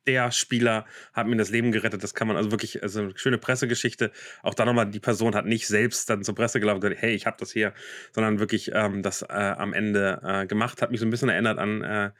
der 0.05 0.33
Spieler 0.33 0.85
hat 1.13 1.27
mir 1.27 1.37
das 1.37 1.51
Leben 1.51 1.71
gerettet. 1.71 2.03
Das 2.03 2.13
kann 2.13 2.27
man 2.27 2.35
also 2.35 2.51
wirklich, 2.51 2.83
also 2.83 3.03
eine 3.03 3.17
schöne 3.17 3.37
Pressegeschichte. 3.37 4.11
Auch 4.43 4.53
da 4.53 4.65
nochmal, 4.65 4.89
die 4.89 4.99
Person 4.99 5.33
hat 5.33 5.45
nicht 5.45 5.65
selbst 5.65 6.09
dann 6.09 6.25
zur 6.25 6.35
Presse 6.35 6.59
gelaufen 6.59 6.77
und 6.77 6.81
gesagt, 6.81 7.01
hey, 7.01 7.13
ich 7.13 7.25
habe 7.25 7.37
das 7.39 7.53
hier, 7.53 7.73
sondern 8.11 8.39
wirklich 8.39 8.71
ähm, 8.73 9.01
das 9.01 9.21
äh, 9.21 9.27
am 9.27 9.71
Ende 9.71 10.19
äh, 10.25 10.45
gemacht. 10.45 10.81
Hat 10.81 10.91
mich 10.91 10.99
so 10.99 11.05
ein 11.05 11.09
bisschen 11.09 11.29
erinnert 11.29 11.57
an 11.57 11.83
äh, 11.83 12.11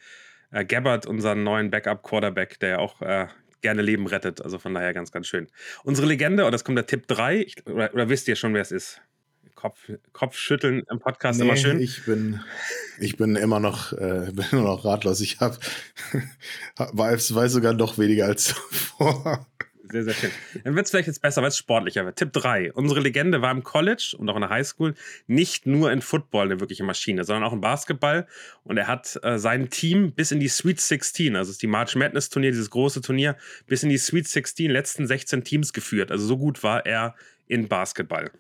äh, 0.52 0.66
Gabbard, 0.66 1.06
unseren 1.06 1.44
neuen 1.44 1.70
Backup-Quarterback, 1.72 2.60
der 2.60 2.70
ja 2.70 2.78
auch 2.80 3.02
äh, 3.02 3.28
gerne 3.62 3.82
Leben 3.82 4.08
rettet. 4.08 4.42
Also 4.42 4.60
von 4.60 4.74
daher 4.74 4.94
ganz, 4.94 5.12
ganz 5.12 5.28
schön. 5.28 5.48
Unsere 5.84 6.08
Legende, 6.08 6.46
und 6.46 6.52
das 6.52 6.64
kommt 6.64 6.78
der 6.78 6.86
Tipp 6.86 7.08
3, 7.08 7.38
ich, 7.38 7.68
oder, 7.68 7.94
oder, 7.94 8.10
wisst 8.10 8.28
ihr 8.28 8.36
schon, 8.36 8.54
wer 8.54 8.62
es 8.62 8.72
ist? 8.72 9.02
Kopf, 9.56 9.92
Kopfschütteln 10.14 10.84
im 10.90 11.00
Podcast 11.00 11.40
nee, 11.40 11.46
immer 11.46 11.58
schön. 11.58 11.82
Ich 11.82 12.06
bin, 12.06 12.40
ich 12.98 13.18
bin 13.18 13.36
immer 13.36 13.60
noch, 13.60 13.92
äh, 13.92 14.32
bin 14.34 14.46
immer 14.52 14.64
noch 14.64 14.86
ratlos. 14.86 15.20
Ich 15.20 15.40
habe 15.40 15.58
weiß, 16.78 17.36
weiß 17.36 17.52
sogar 17.52 17.74
noch 17.74 17.98
weniger 17.98 18.26
als 18.26 18.46
zuvor. 18.46 19.46
Sehr, 19.92 20.04
sehr 20.04 20.14
schön. 20.14 20.32
Dann 20.64 20.76
wird 20.76 20.86
es 20.86 20.92
vielleicht 20.92 21.08
jetzt 21.08 21.22
besser, 21.22 21.42
weil 21.42 21.50
es 21.50 21.58
sportlicher 21.58 22.06
wird. 22.06 22.18
Tipp 22.18 22.32
3. 22.32 22.74
Unsere 22.74 23.00
Legende 23.00 23.42
war 23.42 23.52
im 23.52 23.64
College 23.64 24.16
und 24.18 24.30
auch 24.30 24.36
in 24.36 24.42
der 24.42 24.50
Highschool 24.50 24.94
nicht 25.26 25.66
nur 25.66 25.92
in 25.92 26.02
Football 26.02 26.46
eine 26.46 26.60
wirkliche 26.60 26.84
Maschine, 26.84 27.24
sondern 27.24 27.44
auch 27.44 27.54
im 27.54 27.62
Basketball. 27.62 28.28
Und 28.64 28.78
er 28.78 28.88
hat 28.88 29.20
äh, 29.24 29.40
sein 29.40 29.70
Team 29.70 30.12
bis 30.14 30.32
in 30.32 30.40
die 30.40 30.48
Sweet 30.48 30.80
16, 30.80 31.36
also 31.36 31.50
ist 31.50 31.62
die 31.64 31.68
March 31.68 31.96
Madness 31.96 32.30
Turnier, 32.30 32.52
dieses 32.52 32.70
große 32.70 33.02
Turnier, 33.02 33.36
bis 33.66 33.82
in 33.82 33.90
die 33.90 33.98
Sweet 33.98 34.28
16, 34.28 34.70
letzten 34.70 35.08
16 35.08 35.44
Teams 35.44 35.74
geführt. 35.74 36.12
Also 36.12 36.26
so 36.26 36.38
gut 36.38 36.62
war 36.62 36.86
er 36.86 37.16
in 37.48 37.68
Basketball. 37.68 38.32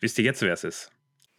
Wisst 0.00 0.18
ihr 0.18 0.24
jetzt, 0.24 0.42
wer 0.42 0.52
es 0.52 0.64
ist? 0.64 0.93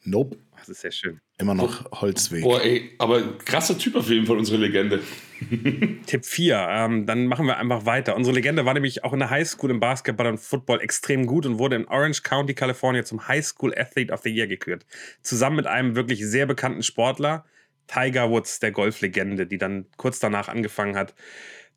Nope. 0.06 0.38
Das 0.58 0.70
ist 0.70 0.82
sehr 0.82 0.92
schön. 0.92 1.20
Immer 1.38 1.54
noch 1.54 1.92
Holzweg. 1.92 2.44
Boah, 2.44 2.62
ey, 2.62 2.96
aber 2.98 3.38
krasser 3.40 3.78
Typ 3.78 3.96
auf 3.96 4.10
jeden 4.10 4.26
Fall, 4.26 4.38
unsere 4.38 4.58
Legende. 4.58 5.02
Tipp 6.06 6.26
4, 6.26 6.68
ähm, 6.70 7.06
dann 7.06 7.28
machen 7.28 7.46
wir 7.46 7.58
einfach 7.58 7.86
weiter. 7.86 8.16
Unsere 8.16 8.36
Legende 8.36 8.66
war 8.66 8.74
nämlich 8.74 9.04
auch 9.04 9.14
in 9.14 9.20
der 9.20 9.30
Highschool 9.30 9.70
im 9.70 9.80
Basketball 9.80 10.28
und 10.28 10.40
Football 10.40 10.82
extrem 10.82 11.26
gut 11.26 11.46
und 11.46 11.60
wurde 11.60 11.76
in 11.76 11.86
Orange 11.86 12.24
County, 12.24 12.54
California 12.54 13.04
zum 13.04 13.28
High 13.28 13.46
School 13.46 13.74
Athlete 13.78 14.14
of 14.14 14.22
the 14.22 14.30
Year 14.30 14.48
gekürt. 14.48 14.86
Zusammen 15.22 15.58
mit 15.58 15.68
einem 15.68 15.96
wirklich 15.96 16.26
sehr 16.26 16.46
bekannten 16.46 16.84
Sportler, 16.84 17.46
Tiger 17.88 18.30
Woods, 18.30 18.60
der 18.60 18.72
Golflegende, 18.72 19.46
die 19.46 19.58
dann 19.58 19.86
kurz 19.98 20.20
danach 20.20 20.48
angefangen 20.48 20.96
hat, 20.96 21.14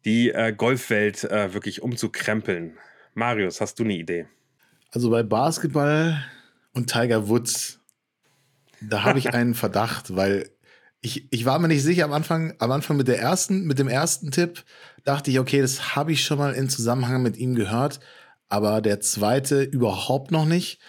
die 0.05 0.31
äh, 0.31 0.53
Golfwelt 0.57 1.25
äh, 1.25 1.53
wirklich 1.53 1.83
umzukrempeln. 1.83 2.79
Marius, 3.15 3.61
hast 3.61 3.79
du 3.79 3.85
eine 3.85 3.95
Idee? 3.95 4.27
Also 4.93 5.11
bei 5.11 5.23
Basketball 5.23 6.25
und 6.75 6.91
Tiger 6.91 7.29
Woods 7.29 7.78
da 8.81 9.05
habe 9.05 9.19
ich 9.19 9.35
einen 9.35 9.55
Verdacht, 9.55 10.17
weil 10.17 10.51
ich, 11.01 11.33
ich 11.33 11.45
war 11.45 11.59
mir 11.59 11.69
nicht 11.69 11.83
sicher 11.83 12.05
am 12.05 12.13
Anfang, 12.13 12.55
am 12.59 12.73
Anfang 12.73 12.97
mit 12.97 13.09
der 13.09 13.21
ersten, 13.21 13.65
mit 13.67 13.79
dem 13.79 13.89
ersten 13.89 14.31
Tipp, 14.31 14.65
dachte 15.05 15.31
ich, 15.31 15.39
okay, 15.39 15.61
das 15.61 15.95
habe 15.97 16.13
ich 16.13 16.25
schon 16.25 16.39
mal 16.39 16.55
in 16.55 16.69
Zusammenhang 16.69 17.23
mit 17.23 17.37
ihm 17.37 17.55
gehört, 17.55 18.01
aber 18.49 18.81
der 18.81 19.01
zweite 19.01 19.63
überhaupt 19.63 20.31
noch 20.31 20.45
nicht. 20.45 20.81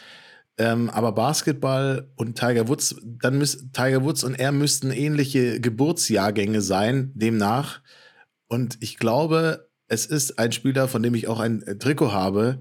Ähm, 0.57 0.89
aber 0.89 1.13
Basketball 1.13 2.11
und 2.17 2.37
Tiger 2.37 2.67
Woods, 2.67 2.95
dann 3.01 3.37
müssen 3.37 3.71
Tiger 3.71 4.03
Woods 4.03 4.25
und 4.25 4.35
er 4.35 4.51
müssten 4.51 4.91
ähnliche 4.91 5.61
Geburtsjahrgänge 5.61 6.61
sein, 6.61 7.11
demnach. 7.15 7.81
Und 8.47 8.77
ich 8.81 8.97
glaube, 8.97 9.69
es 9.87 10.05
ist 10.05 10.37
ein 10.37 10.51
Spieler, 10.51 10.89
von 10.89 11.01
dem 11.01 11.15
ich 11.15 11.29
auch 11.29 11.39
ein 11.39 11.63
Trikot 11.79 12.11
habe. 12.11 12.59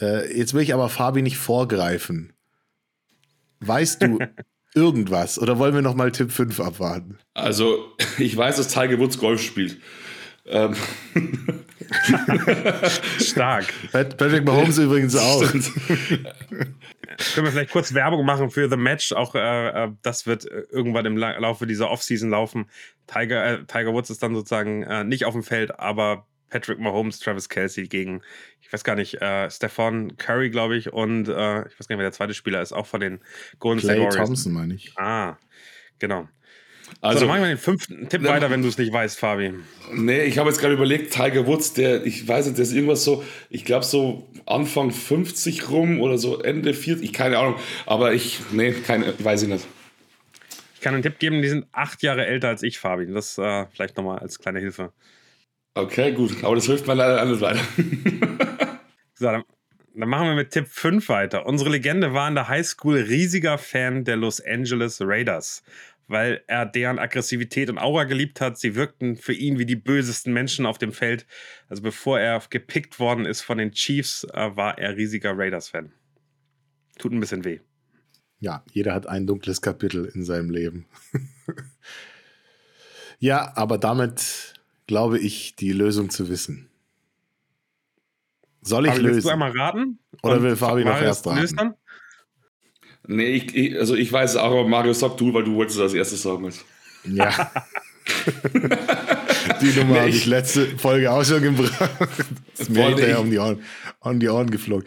Äh, 0.00 0.36
jetzt 0.36 0.54
will 0.54 0.62
ich 0.62 0.74
aber 0.74 0.88
Fabi 0.88 1.22
nicht 1.22 1.38
vorgreifen. 1.38 2.32
Weißt 3.60 4.02
du, 4.02 4.18
irgendwas? 4.76 5.38
Oder 5.38 5.58
wollen 5.58 5.74
wir 5.74 5.82
noch 5.82 5.94
mal 5.94 6.12
Tipp 6.12 6.30
5 6.30 6.60
abwarten? 6.60 7.18
Also, 7.34 7.92
ich 8.18 8.36
weiß, 8.36 8.56
dass 8.56 8.68
Tiger 8.68 8.98
Woods 8.98 9.18
Golf 9.18 9.42
spielt. 9.42 9.78
Ähm. 10.48 10.76
Stark. 13.20 13.66
Patrick 13.90 14.44
Mahomes 14.44 14.78
übrigens 14.78 15.16
auch. 15.16 15.42
Können 17.34 17.46
wir 17.46 17.52
vielleicht 17.52 17.72
kurz 17.72 17.94
Werbung 17.94 18.24
machen 18.24 18.50
für 18.50 18.68
The 18.68 18.76
Match? 18.76 19.12
Auch 19.12 19.34
äh, 19.34 19.84
äh 19.84 19.88
das 20.02 20.26
wird 20.26 20.44
äh, 20.44 20.64
irgendwann 20.70 21.06
im 21.06 21.16
Laufe 21.16 21.66
dieser 21.66 21.90
Offseason 21.90 22.30
laufen. 22.30 22.66
Tiger, 23.06 23.44
äh, 23.44 23.64
Tiger 23.64 23.92
Woods 23.92 24.10
ist 24.10 24.22
dann 24.22 24.34
sozusagen 24.34 24.82
äh, 24.82 25.04
nicht 25.04 25.24
auf 25.24 25.32
dem 25.32 25.42
Feld, 25.42 25.78
aber 25.78 26.26
Patrick 26.50 26.78
Mahomes, 26.78 27.18
Travis 27.18 27.48
Kelsey 27.48 27.88
gegen, 27.88 28.22
ich 28.60 28.72
weiß 28.72 28.84
gar 28.84 28.94
nicht, 28.94 29.20
äh, 29.20 29.50
Stefan 29.50 30.16
Curry, 30.16 30.50
glaube 30.50 30.76
ich, 30.76 30.92
und 30.92 31.28
äh, 31.28 31.66
ich 31.66 31.78
weiß 31.78 31.88
gar 31.88 31.96
nicht, 31.96 31.98
wer 31.98 32.06
der 32.06 32.12
zweite 32.12 32.34
Spieler 32.34 32.62
ist, 32.62 32.72
auch 32.72 32.86
von 32.86 33.00
den 33.00 33.20
Golden 33.58 33.80
State 33.80 34.00
Warriors. 34.00 34.16
Thompson, 34.16 34.52
meine 34.52 34.74
ich. 34.74 34.92
Ah, 34.96 35.36
genau. 35.98 36.28
Also, 37.00 37.18
so, 37.18 37.26
dann 37.26 37.28
machen 37.28 37.42
wir 37.42 37.48
den 37.48 37.58
fünften 37.58 38.08
Tipp 38.08 38.22
ne, 38.22 38.28
weiter, 38.28 38.50
wenn 38.50 38.62
du 38.62 38.68
es 38.68 38.78
nicht 38.78 38.92
weißt, 38.92 39.18
Fabi. 39.18 39.54
Nee, 39.92 40.24
ich 40.24 40.38
habe 40.38 40.48
jetzt 40.48 40.60
gerade 40.60 40.74
überlegt, 40.74 41.12
Tiger 41.12 41.46
Woods, 41.46 41.74
der, 41.74 42.06
ich 42.06 42.26
weiß 42.26 42.46
nicht, 42.46 42.58
der 42.58 42.62
ist 42.62 42.72
irgendwas 42.72 43.04
so, 43.04 43.24
ich 43.50 43.64
glaube 43.64 43.84
so 43.84 44.28
Anfang 44.46 44.92
50 44.92 45.68
rum 45.68 46.00
oder 46.00 46.16
so 46.18 46.40
Ende 46.40 46.74
40, 46.74 47.04
ich 47.04 47.12
keine 47.12 47.38
Ahnung, 47.38 47.56
aber 47.86 48.12
ich, 48.12 48.40
nee, 48.52 48.72
keine, 48.72 49.14
weiß 49.18 49.42
ich 49.42 49.48
nicht. 49.48 49.66
Ich 50.74 50.80
kann 50.80 50.94
einen 50.94 51.02
Tipp 51.02 51.18
geben, 51.18 51.42
die 51.42 51.48
sind 51.48 51.66
acht 51.72 52.02
Jahre 52.02 52.26
älter 52.26 52.48
als 52.48 52.62
ich, 52.62 52.78
Fabi. 52.78 53.06
Das 53.12 53.36
äh, 53.38 53.66
vielleicht 53.72 53.96
nochmal 53.96 54.20
als 54.20 54.38
kleine 54.38 54.60
Hilfe. 54.60 54.92
Okay, 55.76 56.12
gut. 56.12 56.42
Aber 56.42 56.54
das 56.54 56.64
hilft 56.64 56.86
mir 56.86 56.94
leider 56.94 57.20
alles 57.20 57.42
weiter. 57.42 57.60
so, 59.14 59.26
dann, 59.26 59.44
dann, 59.94 60.08
machen 60.08 60.28
wir 60.28 60.34
mit 60.34 60.50
Tipp 60.50 60.68
5 60.68 61.06
weiter. 61.10 61.44
Unsere 61.44 61.68
Legende 61.68 62.14
war 62.14 62.26
in 62.28 62.34
der 62.34 62.48
Highschool 62.48 62.96
riesiger 62.96 63.58
Fan 63.58 64.02
der 64.02 64.16
Los 64.16 64.40
Angeles 64.40 65.02
Raiders, 65.02 65.62
weil 66.08 66.42
er 66.46 66.64
deren 66.64 66.98
Aggressivität 66.98 67.68
und 67.68 67.76
Aura 67.76 68.04
geliebt 68.04 68.40
hat. 68.40 68.58
Sie 68.58 68.74
wirkten 68.74 69.16
für 69.16 69.34
ihn 69.34 69.58
wie 69.58 69.66
die 69.66 69.76
bösesten 69.76 70.32
Menschen 70.32 70.64
auf 70.64 70.78
dem 70.78 70.92
Feld. 70.92 71.26
Also 71.68 71.82
bevor 71.82 72.18
er 72.18 72.40
gepickt 72.48 72.98
worden 72.98 73.26
ist 73.26 73.42
von 73.42 73.58
den 73.58 73.72
Chiefs, 73.72 74.26
äh, 74.32 74.56
war 74.56 74.78
er 74.78 74.96
riesiger 74.96 75.36
Raiders-Fan. 75.36 75.92
Tut 76.98 77.12
ein 77.12 77.20
bisschen 77.20 77.44
weh. 77.44 77.60
Ja, 78.40 78.64
jeder 78.72 78.94
hat 78.94 79.06
ein 79.06 79.26
dunkles 79.26 79.60
Kapitel 79.60 80.06
in 80.06 80.24
seinem 80.24 80.48
Leben. 80.48 80.86
ja, 83.18 83.52
aber 83.56 83.76
damit 83.76 84.55
glaube 84.86 85.18
ich, 85.18 85.56
die 85.56 85.72
Lösung 85.72 86.10
zu 86.10 86.28
wissen. 86.28 86.68
Soll 88.62 88.86
ich 88.86 88.92
Aber 88.92 89.00
lösen? 89.00 89.14
Willst 89.14 89.26
du 89.26 89.32
einmal 89.32 89.52
raten? 89.52 89.98
Oder 90.22 90.42
will 90.42 90.56
Fabi 90.56 90.84
noch 90.84 91.00
erst 91.00 91.26
raten? 91.26 91.74
Nee, 93.06 93.30
ich, 93.30 93.54
ich, 93.54 93.78
also 93.78 93.94
ich 93.94 94.12
weiß 94.12 94.30
es 94.32 94.36
auch, 94.36 94.50
aber 94.50 94.66
Mario, 94.66 94.92
sag 94.92 95.16
du, 95.16 95.32
weil 95.32 95.44
du 95.44 95.54
wolltest 95.54 95.78
es 95.78 95.82
als 95.82 95.94
erstes 95.94 96.22
sagen. 96.22 96.52
Ja. 97.04 97.30
die 99.60 99.78
Nummer 99.78 99.92
nee, 99.92 99.98
habe 99.98 100.08
ich 100.10 100.26
letzte 100.26 100.76
Folge 100.78 101.10
auch 101.10 101.24
schon 101.24 101.42
gebracht. 101.42 101.90
Das 102.50 102.60
ist 102.68 102.70
mir 102.70 102.88
hinterher 102.88 103.20
um 103.20 103.30
die, 103.30 103.38
Ohren, 103.38 103.62
um 104.00 104.18
die 104.18 104.28
Ohren 104.28 104.50
geflogen. 104.50 104.86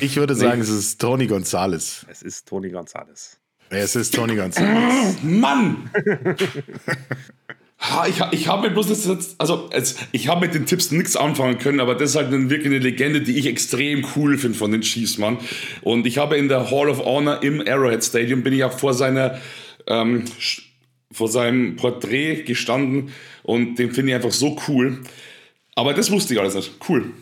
Ich 0.00 0.16
würde 0.16 0.34
sagen, 0.34 0.58
nee. 0.58 0.64
es 0.64 0.70
ist 0.70 1.00
Tony 1.00 1.28
Gonzalez. 1.28 2.04
Es 2.08 2.22
ist 2.22 2.48
Tony 2.48 2.70
Gonzalez. 2.70 3.38
Es 3.70 3.94
ist 3.96 4.14
Tony 4.14 4.34
Gonzalez. 4.36 5.16
Mann! 5.22 5.90
Ha, 7.90 8.06
ich, 8.06 8.20
ich 8.30 8.48
habe 8.48 8.70
bloß 8.70 8.88
jetzt, 8.88 9.38
also 9.38 9.68
ich 10.12 10.28
habe 10.28 10.46
mit 10.46 10.54
den 10.54 10.64
Tipps 10.64 10.90
nichts 10.90 11.16
anfangen 11.16 11.58
können, 11.58 11.80
aber 11.80 11.94
das 11.94 12.10
ist 12.10 12.16
halt 12.16 12.30
wirklich 12.30 12.66
eine 12.66 12.78
Legende, 12.78 13.20
die 13.20 13.38
ich 13.38 13.46
extrem 13.46 14.06
cool 14.16 14.38
finde 14.38 14.56
von 14.56 14.72
den 14.72 14.80
Chiefs, 14.80 15.18
Mann. 15.18 15.38
Und 15.82 16.06
ich 16.06 16.16
habe 16.16 16.38
in 16.38 16.48
der 16.48 16.70
Hall 16.70 16.88
of 16.88 17.04
Honor 17.04 17.42
im 17.42 17.60
Arrowhead 17.60 18.02
Stadium 18.02 18.42
bin 18.42 18.54
ich 18.54 18.64
auch 18.64 18.78
vor 18.78 18.94
seiner 18.94 19.38
ähm, 19.86 20.24
vor 21.12 21.28
seinem 21.28 21.76
Porträt 21.76 22.42
gestanden 22.42 23.12
und 23.42 23.76
den 23.76 23.92
finde 23.92 24.10
ich 24.10 24.16
einfach 24.16 24.32
so 24.32 24.58
cool. 24.66 25.02
Aber 25.74 25.92
das 25.92 26.10
wusste 26.10 26.34
ich 26.34 26.40
alles 26.40 26.54
nicht. 26.54 26.72
Cool. 26.88 27.12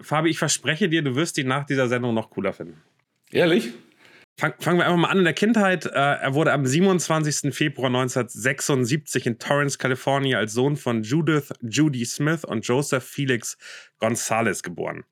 Fabi, 0.00 0.30
ich 0.30 0.38
verspreche 0.38 0.88
dir, 0.88 1.02
du 1.02 1.14
wirst 1.14 1.36
ihn 1.38 1.48
nach 1.48 1.66
dieser 1.66 1.88
Sendung 1.88 2.14
noch 2.14 2.30
cooler 2.30 2.52
finden. 2.52 2.80
Ehrlich? 3.30 3.70
Fang, 4.38 4.52
fangen 4.58 4.78
wir 4.78 4.84
einfach 4.84 4.98
mal 4.98 5.08
an 5.08 5.18
in 5.18 5.24
der 5.24 5.32
Kindheit. 5.32 5.86
Äh, 5.86 5.90
er 5.92 6.34
wurde 6.34 6.52
am 6.52 6.66
27. 6.66 7.54
Februar 7.54 7.86
1976 7.86 9.26
in 9.26 9.38
Torrance, 9.38 9.78
Kalifornien 9.78 10.36
als 10.36 10.52
Sohn 10.52 10.76
von 10.76 11.02
Judith 11.02 11.54
Judy 11.62 12.04
Smith 12.04 12.44
und 12.44 12.66
Joseph 12.66 13.04
Felix 13.04 13.56
Gonzalez 13.98 14.62
geboren. 14.62 15.04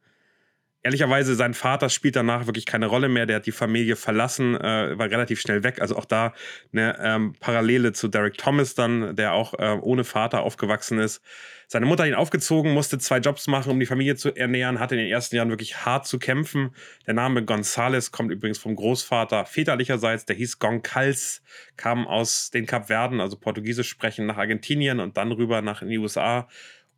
Ehrlicherweise, 0.84 1.34
sein 1.34 1.54
Vater 1.54 1.88
spielt 1.88 2.14
danach 2.14 2.44
wirklich 2.44 2.66
keine 2.66 2.84
Rolle 2.84 3.08
mehr. 3.08 3.24
Der 3.24 3.36
hat 3.36 3.46
die 3.46 3.52
Familie 3.52 3.96
verlassen, 3.96 4.54
äh, 4.54 4.98
war 4.98 5.10
relativ 5.10 5.40
schnell 5.40 5.62
weg. 5.64 5.80
Also 5.80 5.96
auch 5.96 6.04
da 6.04 6.34
eine 6.74 6.98
ähm, 7.00 7.34
Parallele 7.40 7.94
zu 7.94 8.08
Derek 8.08 8.36
Thomas 8.36 8.74
dann, 8.74 9.16
der 9.16 9.32
auch 9.32 9.54
äh, 9.54 9.78
ohne 9.80 10.04
Vater 10.04 10.42
aufgewachsen 10.42 10.98
ist. 10.98 11.22
Seine 11.68 11.86
Mutter 11.86 12.02
hat 12.02 12.10
ihn 12.10 12.14
aufgezogen, 12.14 12.74
musste 12.74 12.98
zwei 12.98 13.16
Jobs 13.16 13.46
machen, 13.46 13.72
um 13.72 13.80
die 13.80 13.86
Familie 13.86 14.16
zu 14.16 14.36
ernähren, 14.36 14.78
hatte 14.78 14.94
in 14.94 15.00
den 15.00 15.10
ersten 15.10 15.36
Jahren 15.36 15.48
wirklich 15.48 15.86
hart 15.86 16.06
zu 16.06 16.18
kämpfen. 16.18 16.74
Der 17.06 17.14
Name 17.14 17.42
Gonzales 17.46 18.12
kommt 18.12 18.30
übrigens 18.30 18.58
vom 18.58 18.76
Großvater 18.76 19.46
väterlicherseits, 19.46 20.26
der 20.26 20.36
hieß 20.36 20.58
Goncalves, 20.58 21.42
kam 21.78 22.06
aus 22.06 22.50
den 22.50 22.66
Kapverden, 22.66 23.22
also 23.22 23.38
Portugiesisch 23.38 23.88
sprechen, 23.88 24.26
nach 24.26 24.36
Argentinien 24.36 25.00
und 25.00 25.16
dann 25.16 25.32
rüber 25.32 25.62
nach 25.62 25.80
in 25.80 25.88
die 25.88 25.98
USA. 25.98 26.46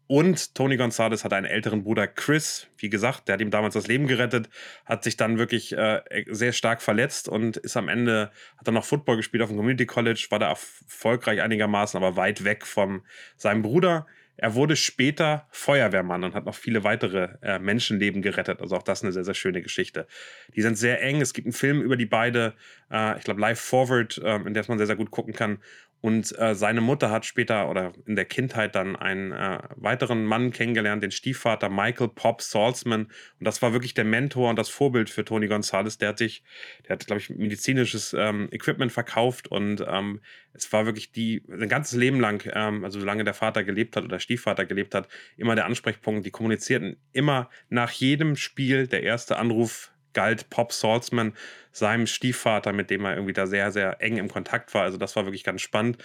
Und 0.09 0.55
Tony 0.55 0.77
Gonzalez 0.77 1.25
hatte 1.25 1.35
einen 1.35 1.47
älteren 1.47 1.83
Bruder 1.83 2.07
Chris, 2.07 2.69
wie 2.79 2.89
gesagt, 2.89 3.27
der 3.27 3.35
hat 3.35 3.41
ihm 3.41 3.51
damals 3.51 3.75
das 3.75 3.89
Leben 3.89 4.07
gerettet, 4.07 4.49
hat 4.85 5.03
sich 5.03 5.17
dann 5.17 5.39
wirklich 5.39 5.77
äh, 5.77 6.01
sehr 6.29 6.53
stark 6.53 6.81
verletzt 6.81 7.29
und 7.29 7.57
ist 7.57 7.77
am 7.77 7.89
Ende, 7.89 8.31
hat 8.57 8.69
dann 8.69 8.75
noch 8.75 8.85
Football 8.85 9.17
gespielt 9.17 9.43
auf 9.43 9.49
dem 9.49 9.57
Community 9.57 9.87
College, 9.87 10.27
war 10.31 10.39
da 10.39 10.49
erfolgreich 10.51 11.43
einigermaßen, 11.43 11.97
aber 11.97 12.17
weit 12.17 12.45
weg 12.45 12.65
von 12.65 13.03
seinem 13.37 13.63
Bruder. 13.63 14.07
Er 14.39 14.55
wurde 14.55 14.77
später 14.77 15.47
Feuerwehrmann 15.51 16.23
und 16.23 16.35
hat 16.35 16.45
noch 16.45 16.55
viele 16.55 16.85
weitere 16.85 17.29
äh, 17.41 17.59
Menschenleben 17.59 18.21
gerettet. 18.21 18.61
Also 18.61 18.77
auch 18.77 18.83
das 18.83 19.03
eine 19.03 19.11
sehr, 19.13 19.25
sehr 19.25 19.35
schöne 19.35 19.63
Geschichte. 19.63 20.07
Die 20.55 20.61
sind 20.61 20.77
sehr 20.77 21.03
eng. 21.03 21.23
Es 21.23 21.33
gibt 21.33 21.47
einen 21.47 21.55
Film 21.55 21.81
über 21.81 21.97
die 21.97 22.05
beide, 22.05 22.55
äh, 22.91 23.17
ich 23.17 23.25
glaube 23.25 23.41
Live 23.41 23.61
Forward, 23.61 24.19
äh, 24.19 24.37
in 24.37 24.53
der 24.53 24.65
man 24.69 24.77
sehr, 24.77 24.87
sehr 24.87 24.97
gut 24.97 25.11
gucken 25.11 25.33
kann. 25.33 25.59
Und 26.07 26.39
äh, 26.39 26.55
seine 26.55 26.83
Mutter 26.83 27.11
hat 27.11 27.27
später 27.27 27.69
oder 27.69 27.93
in 28.07 28.15
der 28.15 28.27
Kindheit 28.27 28.77
dann 28.77 28.95
einen 28.95 29.33
äh, 29.33 29.59
weiteren 29.75 30.25
Mann 30.25 30.53
kennengelernt, 30.53 31.03
den 31.03 31.11
Stiefvater 31.11 31.69
Michael 31.69 32.07
Pop 32.07 32.43
Salzman. 32.43 33.07
Und 33.07 33.13
das 33.41 33.61
war 33.61 33.73
wirklich 33.73 33.93
der 33.93 34.05
Mentor 34.05 34.51
und 34.51 34.57
das 34.57 34.69
Vorbild 34.69 35.11
für 35.11 35.25
Tony 35.25 35.49
Gonzalez. 35.49 35.99
Der 35.99 36.11
hat 36.11 36.19
sich, 36.19 36.45
der 36.85 36.91
hat, 36.91 37.07
glaube 37.09 37.19
ich, 37.19 37.31
medizinisches 37.31 38.15
ähm, 38.17 38.47
Equipment 38.53 38.93
verkauft 38.93 39.49
und 39.49 39.85
ähm, 39.85 40.21
es 40.53 40.73
war 40.73 40.87
wirklich 40.87 41.11
die, 41.11 41.43
sein 41.49 41.69
ganzes 41.69 41.99
Leben 41.99 42.21
lang, 42.21 42.49
ähm, 42.55 42.85
also 42.85 43.01
solange 43.01 43.25
der 43.25 43.35
Vater 43.35 43.65
gelebt 43.65 43.97
hat 43.97 44.05
oder 44.05 44.21
Stiefvater 44.21 44.65
gelebt 44.65 44.95
hat, 44.95 45.09
immer 45.37 45.57
der 45.57 45.67
Ansprechpunkt. 45.67 46.25
Die 46.25 46.31
kommunizierten 46.31 46.99
immer 47.15 47.51
nach 47.69 47.91
jedem 47.91 48.37
Spiel 48.37 48.87
der 48.87 49.03
erste 49.03 49.39
Anruf 49.39 49.91
galt 50.17 50.51
Pop 50.51 50.73
Salzman 50.73 51.35
seinem 51.71 52.07
Stiefvater, 52.07 52.73
mit 52.73 52.91
dem 52.91 53.05
er 53.05 53.15
irgendwie 53.15 53.35
da 53.35 53.47
sehr, 53.47 53.71
sehr 53.71 54.01
eng 54.01 54.17
im 54.17 54.29
Kontakt 54.29 54.73
war. 54.75 54.83
Also 54.83 54.97
das 54.97 55.15
war 55.15 55.27
wirklich 55.27 55.45
ganz 55.45 55.61
spannend. 55.61 55.99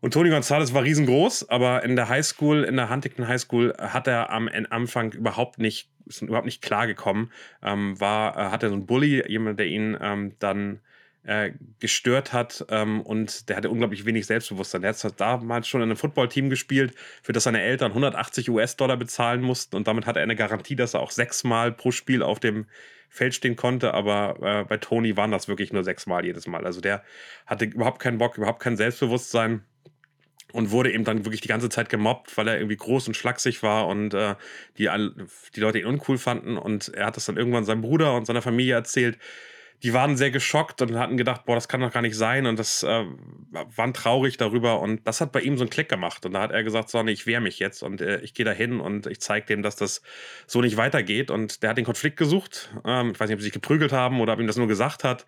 Und 0.00 0.12
Tony 0.12 0.28
Gonzalez 0.28 0.74
war 0.74 0.82
riesengroß, 0.82 1.48
aber 1.48 1.82
in 1.82 1.96
der 1.96 2.10
Highschool, 2.10 2.64
in 2.64 2.76
der 2.76 2.90
Huntington 2.90 3.26
Highschool, 3.26 3.74
hat 3.78 4.06
er 4.06 4.28
am 4.28 4.50
Anfang 4.68 5.12
überhaupt 5.12 5.58
nicht, 5.58 5.88
ist 6.04 6.20
überhaupt 6.20 6.44
nicht 6.44 6.60
klargekommen. 6.60 7.32
Ähm, 7.62 7.98
war, 7.98 8.36
äh, 8.36 8.50
hatte 8.50 8.68
so 8.68 8.74
einen 8.74 8.84
Bully, 8.84 9.24
jemand, 9.26 9.58
der 9.58 9.66
ihn 9.66 9.96
ähm, 9.98 10.34
dann 10.40 10.80
äh, 11.24 11.52
gestört 11.80 12.32
hat 12.32 12.64
ähm, 12.68 13.00
und 13.00 13.48
der 13.48 13.56
hatte 13.56 13.70
unglaublich 13.70 14.04
wenig 14.04 14.26
Selbstbewusstsein. 14.26 14.82
Der 14.82 14.92
hat 14.92 15.20
damals 15.20 15.66
schon 15.66 15.80
in 15.80 15.88
einem 15.88 15.96
Footballteam 15.96 16.50
gespielt, 16.50 16.94
für 17.22 17.32
das 17.32 17.44
seine 17.44 17.62
Eltern 17.62 17.92
180 17.92 18.50
US-Dollar 18.50 18.96
bezahlen 18.96 19.40
mussten 19.40 19.76
und 19.76 19.88
damit 19.88 20.06
hat 20.06 20.16
er 20.16 20.22
eine 20.22 20.36
Garantie, 20.36 20.76
dass 20.76 20.94
er 20.94 21.00
auch 21.00 21.10
sechsmal 21.10 21.72
pro 21.72 21.90
Spiel 21.90 22.22
auf 22.22 22.40
dem 22.40 22.66
Feld 23.08 23.34
stehen 23.34 23.56
konnte, 23.56 23.94
aber 23.94 24.36
äh, 24.42 24.64
bei 24.64 24.76
Tony 24.76 25.16
waren 25.16 25.30
das 25.30 25.46
wirklich 25.46 25.72
nur 25.72 25.84
sechsmal 25.84 26.24
jedes 26.24 26.46
Mal. 26.46 26.66
Also 26.66 26.80
der 26.80 27.04
hatte 27.46 27.64
überhaupt 27.64 28.00
keinen 28.00 28.18
Bock, 28.18 28.36
überhaupt 28.36 28.60
kein 28.60 28.76
Selbstbewusstsein 28.76 29.62
und 30.52 30.72
wurde 30.72 30.92
eben 30.92 31.04
dann 31.04 31.24
wirklich 31.24 31.40
die 31.40 31.48
ganze 31.48 31.68
Zeit 31.68 31.88
gemobbt, 31.88 32.36
weil 32.36 32.48
er 32.48 32.58
irgendwie 32.58 32.76
groß 32.76 33.08
und 33.08 33.14
schlaksig 33.14 33.62
war 33.62 33.86
und 33.86 34.14
äh, 34.14 34.34
die, 34.78 34.90
die 35.54 35.60
Leute 35.60 35.78
ihn 35.78 35.86
uncool 35.86 36.18
fanden. 36.18 36.58
Und 36.58 36.88
er 36.88 37.06
hat 37.06 37.16
das 37.16 37.26
dann 37.26 37.36
irgendwann 37.36 37.64
seinem 37.64 37.82
Bruder 37.82 38.14
und 38.16 38.26
seiner 38.26 38.42
Familie 38.42 38.74
erzählt 38.74 39.18
die 39.82 39.92
waren 39.92 40.16
sehr 40.16 40.30
geschockt 40.30 40.80
und 40.80 40.96
hatten 40.98 41.16
gedacht, 41.16 41.44
boah, 41.44 41.54
das 41.54 41.68
kann 41.68 41.80
doch 41.80 41.92
gar 41.92 42.02
nicht 42.02 42.16
sein. 42.16 42.46
Und 42.46 42.58
das 42.58 42.82
äh, 42.82 43.04
waren 43.50 43.92
traurig 43.92 44.36
darüber. 44.36 44.80
Und 44.80 45.06
das 45.06 45.20
hat 45.20 45.32
bei 45.32 45.40
ihm 45.40 45.56
so 45.56 45.64
einen 45.64 45.70
Klick 45.70 45.88
gemacht. 45.88 46.24
Und 46.24 46.32
da 46.32 46.40
hat 46.40 46.52
er 46.52 46.62
gesagt, 46.62 46.88
so, 46.88 47.02
nee, 47.02 47.12
ich 47.12 47.26
wehre 47.26 47.40
mich 47.40 47.58
jetzt 47.58 47.82
und 47.82 48.00
äh, 48.00 48.20
ich 48.20 48.34
gehe 48.34 48.46
da 48.46 48.52
hin 48.52 48.80
und 48.80 49.06
ich 49.06 49.20
zeige 49.20 49.46
dem, 49.46 49.62
dass 49.62 49.76
das 49.76 50.02
so 50.46 50.60
nicht 50.60 50.76
weitergeht. 50.76 51.30
Und 51.30 51.62
der 51.62 51.70
hat 51.70 51.76
den 51.76 51.84
Konflikt 51.84 52.16
gesucht, 52.16 52.70
ähm, 52.84 53.10
ich 53.12 53.20
weiß 53.20 53.28
nicht, 53.28 53.34
ob 53.34 53.40
sie 53.40 53.46
sich 53.46 53.52
geprügelt 53.52 53.92
haben 53.92 54.20
oder 54.20 54.32
ob 54.32 54.40
ihm 54.40 54.46
das 54.46 54.56
nur 54.56 54.68
gesagt 54.68 55.04
hat, 55.04 55.26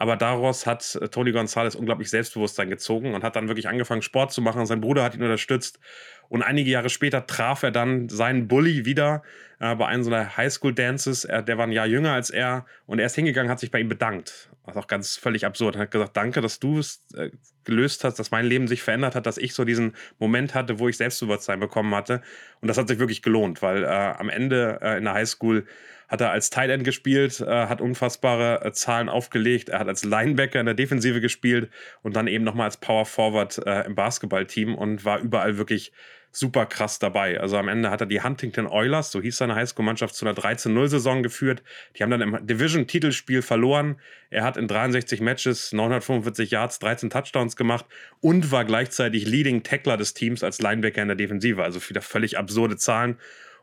aber 0.00 0.16
daraus 0.16 0.64
hat 0.64 0.94
äh, 0.94 1.08
Tony 1.08 1.32
Gonzalez 1.32 1.74
unglaublich 1.74 2.08
Selbstbewusstsein 2.08 2.70
gezogen 2.70 3.14
und 3.14 3.24
hat 3.24 3.34
dann 3.34 3.48
wirklich 3.48 3.68
angefangen, 3.68 4.00
Sport 4.00 4.32
zu 4.32 4.40
machen. 4.40 4.64
Sein 4.64 4.80
Bruder 4.80 5.02
hat 5.02 5.16
ihn 5.16 5.22
unterstützt. 5.22 5.80
Und 6.28 6.42
einige 6.42 6.70
Jahre 6.70 6.88
später 6.88 7.26
traf 7.26 7.64
er 7.64 7.72
dann 7.72 8.08
seinen 8.08 8.46
Bully 8.46 8.84
wieder 8.84 9.24
äh, 9.58 9.74
bei 9.74 9.86
einem 9.86 10.04
so 10.04 10.12
einer 10.12 10.36
Highschool-Dances. 10.36 11.22
Der 11.22 11.58
war 11.58 11.66
ein 11.66 11.72
Jahr 11.72 11.86
jünger 11.86 12.12
als 12.12 12.30
er 12.30 12.64
und 12.86 13.00
er 13.00 13.06
ist 13.06 13.16
hingegangen, 13.16 13.50
hat 13.50 13.58
sich 13.58 13.72
bei 13.72 13.80
ihm 13.80 13.88
bedankt. 13.88 14.50
Was 14.62 14.76
auch 14.76 14.86
ganz 14.86 15.16
völlig 15.16 15.44
absurd. 15.44 15.74
Er 15.74 15.82
hat 15.82 15.90
gesagt, 15.90 16.16
danke, 16.16 16.42
dass 16.42 16.60
du 16.60 16.78
es 16.78 17.04
äh, 17.16 17.30
gelöst 17.64 18.04
hast, 18.04 18.20
dass 18.20 18.30
mein 18.30 18.46
Leben 18.46 18.68
sich 18.68 18.82
verändert 18.82 19.16
hat, 19.16 19.26
dass 19.26 19.36
ich 19.36 19.52
so 19.52 19.64
diesen 19.64 19.96
Moment 20.20 20.54
hatte, 20.54 20.78
wo 20.78 20.88
ich 20.88 20.96
Selbstbewusstsein 20.96 21.58
bekommen 21.58 21.92
hatte. 21.92 22.22
Und 22.60 22.68
das 22.68 22.78
hat 22.78 22.86
sich 22.86 23.00
wirklich 23.00 23.22
gelohnt, 23.22 23.62
weil 23.62 23.82
äh, 23.82 23.88
am 23.88 24.28
Ende 24.28 24.78
äh, 24.80 24.98
in 24.98 25.04
der 25.04 25.14
Highschool 25.14 25.66
hat 26.08 26.20
er 26.20 26.30
als 26.30 26.50
Tight 26.50 26.70
End 26.70 26.84
gespielt, 26.84 27.40
äh, 27.40 27.66
hat 27.66 27.80
unfassbare 27.80 28.64
äh, 28.64 28.72
Zahlen 28.72 29.08
aufgelegt. 29.08 29.68
Er 29.68 29.80
hat 29.80 29.88
als 29.88 30.04
Linebacker 30.04 30.58
in 30.58 30.66
der 30.66 30.74
Defensive 30.74 31.20
gespielt 31.20 31.70
und 32.02 32.16
dann 32.16 32.26
eben 32.26 32.44
nochmal 32.44 32.64
als 32.64 32.78
Power 32.78 33.06
Forward 33.06 33.58
äh, 33.66 33.86
im 33.86 33.94
Basketballteam 33.94 34.74
und 34.74 35.04
war 35.04 35.20
überall 35.20 35.58
wirklich 35.58 35.92
super 36.30 36.66
krass 36.66 36.98
dabei. 36.98 37.40
Also 37.40 37.56
am 37.56 37.68
Ende 37.68 37.90
hat 37.90 38.00
er 38.00 38.06
die 38.06 38.22
Huntington 38.22 38.66
Oilers, 38.66 39.10
so 39.10 39.20
hieß 39.20 39.38
seine 39.38 39.54
Highschool-Mannschaft, 39.54 40.14
zu 40.14 40.26
einer 40.26 40.38
13-0-Saison 40.38 41.22
geführt. 41.22 41.62
Die 41.96 42.02
haben 42.02 42.10
dann 42.10 42.20
im 42.20 42.46
Division-Titelspiel 42.46 43.42
verloren. 43.42 44.00
Er 44.30 44.44
hat 44.44 44.56
in 44.56 44.68
63 44.68 45.20
Matches 45.20 45.72
945 45.72 46.50
Yards, 46.50 46.78
13 46.80 47.10
Touchdowns 47.10 47.56
gemacht 47.56 47.86
und 48.20 48.52
war 48.52 48.64
gleichzeitig 48.64 49.26
Leading 49.26 49.62
Tackler 49.62 49.96
des 49.96 50.14
Teams 50.14 50.44
als 50.44 50.60
Linebacker 50.60 51.02
in 51.02 51.08
der 51.08 51.16
Defensive. 51.16 51.62
Also 51.62 51.80
wieder 51.88 52.02
völlig 52.02 52.38
absurde 52.38 52.76
Zahlen. 52.76 53.18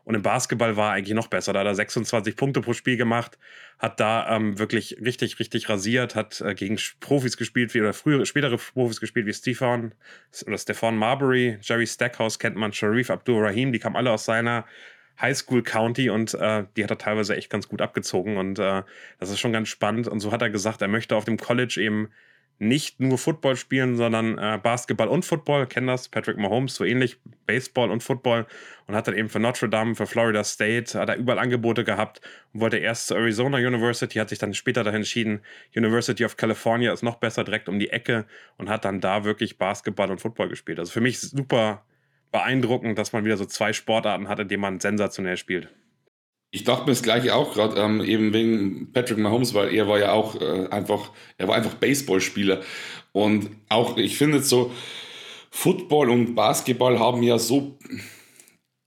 Und 0.06 0.14
im 0.14 0.22
Basketball 0.22 0.76
war 0.76 0.90
er 0.90 0.94
eigentlich 0.94 1.16
noch 1.16 1.26
besser. 1.26 1.52
Da 1.52 1.60
hat 1.60 1.66
er 1.66 1.74
26 1.74 2.36
Punkte 2.36 2.60
pro 2.60 2.74
Spiel 2.74 2.96
gemacht, 2.96 3.38
hat 3.80 3.98
da 3.98 4.36
ähm, 4.36 4.56
wirklich 4.56 4.98
richtig, 5.04 5.40
richtig 5.40 5.68
rasiert, 5.68 6.14
hat 6.14 6.40
äh, 6.40 6.54
gegen 6.54 6.78
Profis 7.00 7.36
gespielt, 7.36 7.74
wie, 7.74 7.80
oder 7.80 7.92
frühere, 7.92 8.24
spätere 8.24 8.56
Profis 8.56 9.00
gespielt, 9.00 9.26
wie 9.26 9.34
Stefan 9.34 9.96
oder 10.46 10.58
Stefan 10.58 10.96
Marbury, 10.96 11.58
Jerry 11.60 11.88
Stackhouse 11.88 12.38
kennt 12.38 12.54
man, 12.54 12.72
Sharif 12.72 13.10
Abdul 13.10 13.44
Rahim, 13.44 13.72
die 13.72 13.80
kamen 13.80 13.96
alle 13.96 14.12
aus 14.12 14.24
seiner 14.24 14.64
Highschool 15.20 15.64
County 15.64 16.08
und 16.08 16.34
äh, 16.34 16.66
die 16.76 16.84
hat 16.84 16.90
er 16.92 16.98
teilweise 16.98 17.34
echt 17.34 17.50
ganz 17.50 17.68
gut 17.68 17.82
abgezogen 17.82 18.36
und 18.36 18.60
äh, 18.60 18.84
das 19.18 19.30
ist 19.30 19.40
schon 19.40 19.52
ganz 19.52 19.68
spannend. 19.68 20.06
Und 20.06 20.20
so 20.20 20.30
hat 20.30 20.40
er 20.40 20.50
gesagt, 20.50 20.82
er 20.82 20.88
möchte 20.88 21.16
auf 21.16 21.24
dem 21.24 21.36
College 21.36 21.80
eben 21.82 22.10
nicht 22.58 23.00
nur 23.00 23.18
Football 23.18 23.56
spielen, 23.56 23.96
sondern 23.96 24.38
äh, 24.38 24.58
Basketball 24.62 25.08
und 25.08 25.24
Football. 25.24 25.66
Kennen 25.66 25.86
das? 25.86 26.08
Patrick 26.08 26.38
Mahomes, 26.38 26.74
so 26.74 26.84
ähnlich, 26.84 27.18
Baseball 27.46 27.90
und 27.90 28.02
Football. 28.02 28.46
Und 28.86 28.94
hat 28.94 29.08
dann 29.08 29.16
eben 29.16 29.28
für 29.28 29.40
Notre 29.40 29.68
Dame, 29.68 29.94
für 29.94 30.06
Florida 30.06 30.42
State, 30.42 30.98
hat 30.98 31.08
er 31.08 31.16
überall 31.16 31.38
Angebote 31.38 31.84
gehabt 31.84 32.20
und 32.52 32.60
wollte 32.60 32.78
erst 32.78 33.08
zur 33.08 33.18
Arizona 33.18 33.58
University, 33.58 34.18
hat 34.18 34.30
sich 34.30 34.38
dann 34.38 34.54
später 34.54 34.84
dahin 34.84 35.00
entschieden, 35.00 35.40
University 35.74 36.24
of 36.24 36.36
California 36.36 36.92
ist 36.92 37.02
noch 37.02 37.16
besser, 37.16 37.44
direkt 37.44 37.68
um 37.68 37.78
die 37.78 37.90
Ecke 37.90 38.26
und 38.56 38.68
hat 38.70 38.84
dann 38.84 39.00
da 39.00 39.24
wirklich 39.24 39.58
Basketball 39.58 40.10
und 40.10 40.20
Football 40.20 40.48
gespielt. 40.48 40.78
Also 40.78 40.92
für 40.92 41.00
mich 41.00 41.20
super 41.20 41.84
beeindruckend, 42.32 42.98
dass 42.98 43.12
man 43.12 43.24
wieder 43.24 43.36
so 43.36 43.44
zwei 43.44 43.72
Sportarten 43.72 44.28
hat, 44.28 44.38
in 44.38 44.48
denen 44.48 44.62
man 44.62 44.80
sensationell 44.80 45.36
spielt. 45.36 45.68
Ich 46.50 46.64
dachte 46.64 46.82
mir 46.82 46.92
das 46.92 47.02
gleiche 47.02 47.34
auch 47.34 47.54
gerade, 47.54 47.80
ähm, 47.80 48.02
eben 48.02 48.32
wegen 48.32 48.92
Patrick 48.92 49.18
Mahomes, 49.18 49.52
weil 49.52 49.74
er 49.74 49.88
war 49.88 49.98
ja 49.98 50.12
auch 50.12 50.40
äh, 50.40 50.68
einfach, 50.70 51.10
er 51.36 51.48
war 51.48 51.56
einfach 51.56 51.74
Baseballspieler. 51.74 52.62
Und 53.12 53.50
auch, 53.68 53.96
ich 53.96 54.16
finde 54.16 54.42
so, 54.42 54.72
Football 55.50 56.10
und 56.10 56.34
Basketball 56.34 56.98
haben 56.98 57.22
ja 57.22 57.38
so, 57.38 57.78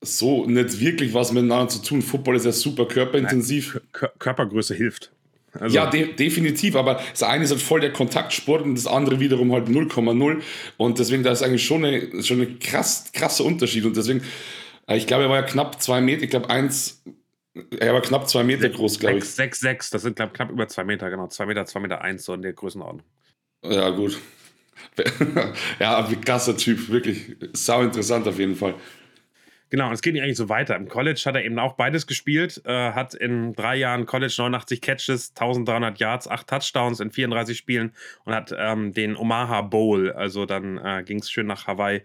so 0.01 0.45
nicht 0.45 0.79
wirklich 0.79 1.13
was 1.13 1.31
miteinander 1.31 1.69
zu 1.69 1.81
tun. 1.81 2.01
Football 2.01 2.35
ist 2.35 2.45
ja 2.45 2.51
super 2.51 2.85
körperintensiv. 2.85 3.79
Nein, 4.01 4.09
Körpergröße 4.19 4.75
hilft. 4.75 5.11
Also 5.53 5.75
ja, 5.75 5.87
de 5.87 6.13
definitiv, 6.13 6.75
aber 6.75 7.01
das 7.11 7.23
eine 7.23 7.43
ist 7.43 7.49
halt 7.49 7.61
voll 7.61 7.79
der 7.79 7.91
Kontaktsport 7.91 8.61
und 8.61 8.75
das 8.75 8.85
andere 8.85 9.19
wiederum 9.19 9.51
halt 9.51 9.67
0,0 9.67 10.41
und 10.77 10.99
deswegen 10.99 11.23
da 11.23 11.31
ist 11.31 11.41
eigentlich 11.41 11.65
schon 11.65 11.83
eine, 11.83 12.23
schon 12.23 12.41
ein 12.41 12.59
krass, 12.59 13.11
krasser 13.13 13.45
Unterschied 13.45 13.85
und 13.85 13.97
deswegen, 13.97 14.21
äh, 14.87 14.97
ich 14.97 15.07
glaube, 15.07 15.23
er 15.23 15.29
war 15.29 15.37
ja 15.37 15.41
knapp 15.41 15.81
zwei 15.81 16.01
Meter, 16.01 16.21
ich 16.21 16.29
glaube 16.29 16.51
eins, 16.51 17.01
er 17.79 17.93
war 17.93 18.01
knapp 18.01 18.29
zwei 18.29 18.43
Meter 18.43 18.69
groß, 18.69 18.99
glaube 18.99 19.17
ich. 19.17 19.25
6, 19.25 19.59
6, 19.59 19.89
das 19.89 20.01
sind 20.01 20.15
glaub, 20.15 20.33
knapp 20.33 20.49
über 20.49 20.67
zwei 20.67 20.83
Meter, 20.83 21.09
genau, 21.09 21.27
zwei 21.27 21.45
Meter, 21.45 21.65
zwei 21.65 21.79
Meter 21.79 22.01
eins, 22.01 22.25
so 22.25 22.33
in 22.33 22.41
der 22.41 22.53
Größenordnung. 22.53 23.05
Ja, 23.63 23.89
gut. 23.89 24.19
ja, 25.79 26.07
krasser 26.25 26.55
Typ, 26.55 26.89
wirklich 26.89 27.35
sau 27.53 27.81
interessant 27.81 28.27
auf 28.27 28.39
jeden 28.39 28.55
Fall. 28.55 28.75
Genau, 29.69 29.87
und 29.87 29.93
es 29.93 30.01
geht 30.01 30.13
nicht 30.13 30.23
eigentlich 30.23 30.37
so 30.37 30.49
weiter. 30.49 30.75
Im 30.75 30.87
College 30.87 31.21
hat 31.25 31.35
er 31.35 31.45
eben 31.45 31.59
auch 31.59 31.73
beides 31.73 32.07
gespielt, 32.07 32.61
äh, 32.65 32.91
hat 32.91 33.13
in 33.13 33.53
drei 33.53 33.75
Jahren 33.75 34.07
College 34.07 34.33
89 34.35 34.81
Catches, 34.81 35.29
1300 35.35 35.99
Yards, 35.99 36.27
8 36.27 36.47
Touchdowns 36.47 36.99
in 36.99 37.11
34 37.11 37.55
Spielen 37.55 37.93
und 38.25 38.33
hat 38.33 38.53
ähm, 38.57 38.93
den 38.93 39.15
Omaha 39.15 39.61
Bowl, 39.61 40.11
also 40.11 40.47
dann 40.47 40.79
äh, 40.79 41.03
ging 41.03 41.19
es 41.19 41.29
schön 41.29 41.45
nach 41.45 41.67
Hawaii, 41.67 42.01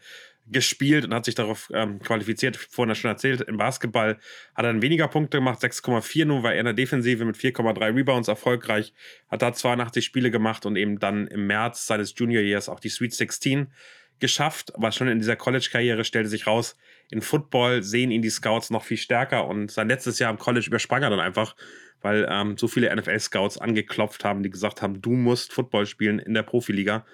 gespielt 0.46 1.04
und 1.04 1.14
hat 1.14 1.24
sich 1.24 1.34
darauf 1.34 1.70
ähm, 1.72 2.00
qualifiziert. 2.00 2.56
Vorhin 2.56 2.94
schon 2.94 3.10
erzählt, 3.10 3.40
im 3.42 3.56
Basketball 3.56 4.18
hat 4.54 4.64
er 4.64 4.72
dann 4.72 4.82
weniger 4.82 5.08
Punkte 5.08 5.38
gemacht, 5.38 5.62
6,4 5.62 6.24
nur, 6.24 6.42
war 6.42 6.52
er 6.52 6.60
in 6.60 6.66
der 6.66 6.74
Defensive 6.74 7.24
mit 7.24 7.36
4,3 7.36 7.94
Rebounds 7.94 8.28
erfolgreich, 8.28 8.92
hat 9.28 9.42
da 9.42 9.52
82 9.52 10.04
Spiele 10.04 10.30
gemacht 10.30 10.66
und 10.66 10.76
eben 10.76 10.98
dann 10.98 11.26
im 11.26 11.46
März 11.46 11.86
seines 11.86 12.14
Junior 12.16 12.42
Years 12.42 12.68
auch 12.68 12.80
die 12.80 12.90
Sweet 12.90 13.14
16 13.14 13.72
geschafft, 14.20 14.74
aber 14.74 14.92
schon 14.92 15.08
in 15.08 15.18
dieser 15.18 15.36
College-Karriere 15.36 16.04
stellte 16.04 16.28
sich 16.28 16.46
raus, 16.46 16.76
in 17.10 17.20
Football 17.20 17.82
sehen 17.82 18.10
ihn 18.10 18.22
die 18.22 18.30
Scouts 18.30 18.70
noch 18.70 18.84
viel 18.84 18.96
stärker 18.96 19.46
und 19.46 19.70
sein 19.70 19.88
letztes 19.88 20.18
Jahr 20.18 20.30
im 20.30 20.38
College 20.38 20.66
übersprang 20.66 21.02
er 21.02 21.10
dann 21.10 21.20
einfach, 21.20 21.56
weil 22.00 22.26
ähm, 22.30 22.56
so 22.56 22.68
viele 22.68 22.94
NFL-Scouts 22.94 23.58
angeklopft 23.58 24.24
haben, 24.24 24.42
die 24.42 24.50
gesagt 24.50 24.82
haben, 24.82 25.00
du 25.00 25.10
musst 25.10 25.52
Football 25.52 25.86
spielen 25.86 26.18
in 26.18 26.34
der 26.34 26.42
Profiliga. 26.42 27.04